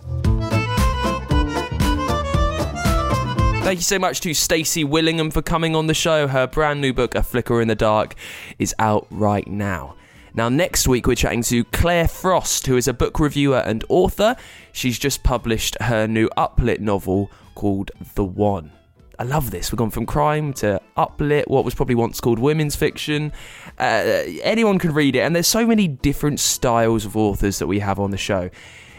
Thank 3.70 3.82
you 3.82 3.84
so 3.84 4.00
much 4.00 4.22
to 4.22 4.34
Stacy 4.34 4.84
Willingham 4.84 5.30
for 5.30 5.44
coming 5.44 5.76
on 5.76 5.86
the 5.86 5.94
show. 5.94 6.28
Her 6.28 6.48
brand 6.48 6.82
new 6.82 6.92
book, 6.92 7.14
A 7.14 7.22
Flicker 7.22 7.62
in 7.62 7.68
the 7.68 7.76
Dark, 7.76 8.16
is 8.58 8.74
out 8.80 9.06
right 9.12 9.48
now. 9.48 9.96
Now, 10.34 10.50
next 10.50 10.88
week, 10.88 11.06
we're 11.06 11.14
chatting 11.14 11.44
to 11.44 11.64
Claire 11.66 12.08
Frost, 12.08 12.66
who 12.66 12.78
is 12.78 12.88
a 12.88 12.94
book 12.94 13.20
reviewer 13.20 13.60
and 13.60 13.86
author. 13.88 14.36
She's 14.72 14.98
just 14.98 15.22
published 15.22 15.78
her 15.82 16.08
new 16.08 16.30
uplit 16.30 16.80
novel 16.80 17.30
called 17.54 17.92
The 18.16 18.24
One. 18.24 18.72
I 19.20 19.24
love 19.24 19.52
this. 19.52 19.72
We've 19.72 19.78
gone 19.78 19.92
from 19.92 20.08
crime 20.08 20.52
to 20.54 20.82
uplit, 20.98 21.48
what 21.48 21.64
was 21.64 21.76
probably 21.76 21.94
once 21.94 22.20
called 22.20 22.40
women's 22.40 22.76
fiction. 22.76 23.32
Uh, 23.78 24.24
anyone 24.42 24.80
can 24.80 24.96
read 24.96 25.16
it, 25.16 25.20
and 25.20 25.36
there's 25.36 25.46
so 25.46 25.68
many 25.68 25.88
different 25.88 26.40
styles 26.40 27.06
of 27.06 27.16
authors 27.16 27.60
that 27.60 27.68
we 27.68 27.78
have 27.78 28.00
on 28.00 28.10
the 28.10 28.18
show. 28.18 28.50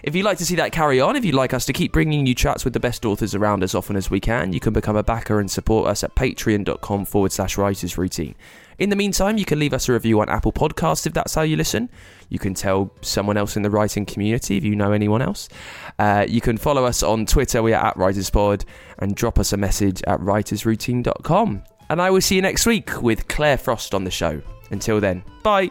If 0.03 0.15
you'd 0.15 0.25
like 0.25 0.39
to 0.39 0.47
see 0.47 0.57
that 0.57 0.73
carry 0.73 1.01
on, 1.01 1.17
if 1.17 1.25
you'd 1.25 1.35
like 1.35 1.53
us 1.53 1.67
to 1.67 1.73
keep 1.73 1.93
bringing 1.93 2.27
you 2.27 2.35
chats 2.35 2.65
with 2.65 2.73
the 2.73 2.81
best 2.81 3.05
authors 3.05 3.35
around 3.35 3.63
as 3.63 3.75
often 3.75 3.97
as 3.97 4.11
we 4.11 4.21
can, 4.21 4.53
you 4.53 4.61
can 4.61 4.73
become 4.73 4.97
a 4.97 5.03
backer 5.03 5.41
and 5.41 5.51
support 5.51 5.89
us 5.89 6.03
at 6.03 6.15
patreon.com 6.15 7.05
forward 7.05 7.33
slash 7.33 7.59
writers 7.59 7.99
routine. 7.99 8.35
In 8.79 8.89
the 8.89 8.97
meantime, 8.97 9.37
you 9.37 9.45
can 9.45 9.59
leave 9.59 9.75
us 9.75 9.89
a 9.91 9.93
review 9.93 10.21
on 10.21 10.31
Apple 10.31 10.53
Podcasts 10.53 11.07
if 11.07 11.13
that's 11.13 11.35
how 11.35 11.43
you 11.43 11.57
listen. 11.57 11.91
You 12.31 12.39
can 12.39 12.55
tell 12.55 12.91
someone 13.03 13.37
else 13.37 13.57
in 13.57 13.63
the 13.63 13.69
writing 13.69 14.07
community 14.07 14.57
if 14.57 14.65
you 14.65 14.75
know 14.75 14.93
anyone 14.93 15.21
else. 15.21 15.51
Uh, 15.99 16.25
you 16.27 16.41
can 16.41 16.57
follow 16.57 16.87
us 16.87 17.03
on 17.03 17.27
Twitter, 17.27 17.63
we 17.63 17.75
are 17.75 17.87
at 17.89 17.97
WritersPod, 17.97 18.65
and 18.99 19.15
drop 19.15 19.39
us 19.39 19.53
a 19.53 19.59
message 19.59 20.03
at 20.07 20.21
writersroutine.com. 20.21 21.63
And 21.91 22.01
I 22.01 22.09
will 22.11 22.23
see 22.23 22.37
you 22.37 22.43
next 22.43 22.67
week 22.67 23.03
with 23.03 23.29
Claire 23.29 23.59
Frost 23.59 23.95
on 23.95 24.05
the 24.05 24.11
show. 24.11 24.41
Until 24.71 25.01
then, 25.01 25.25
bye. 25.43 25.71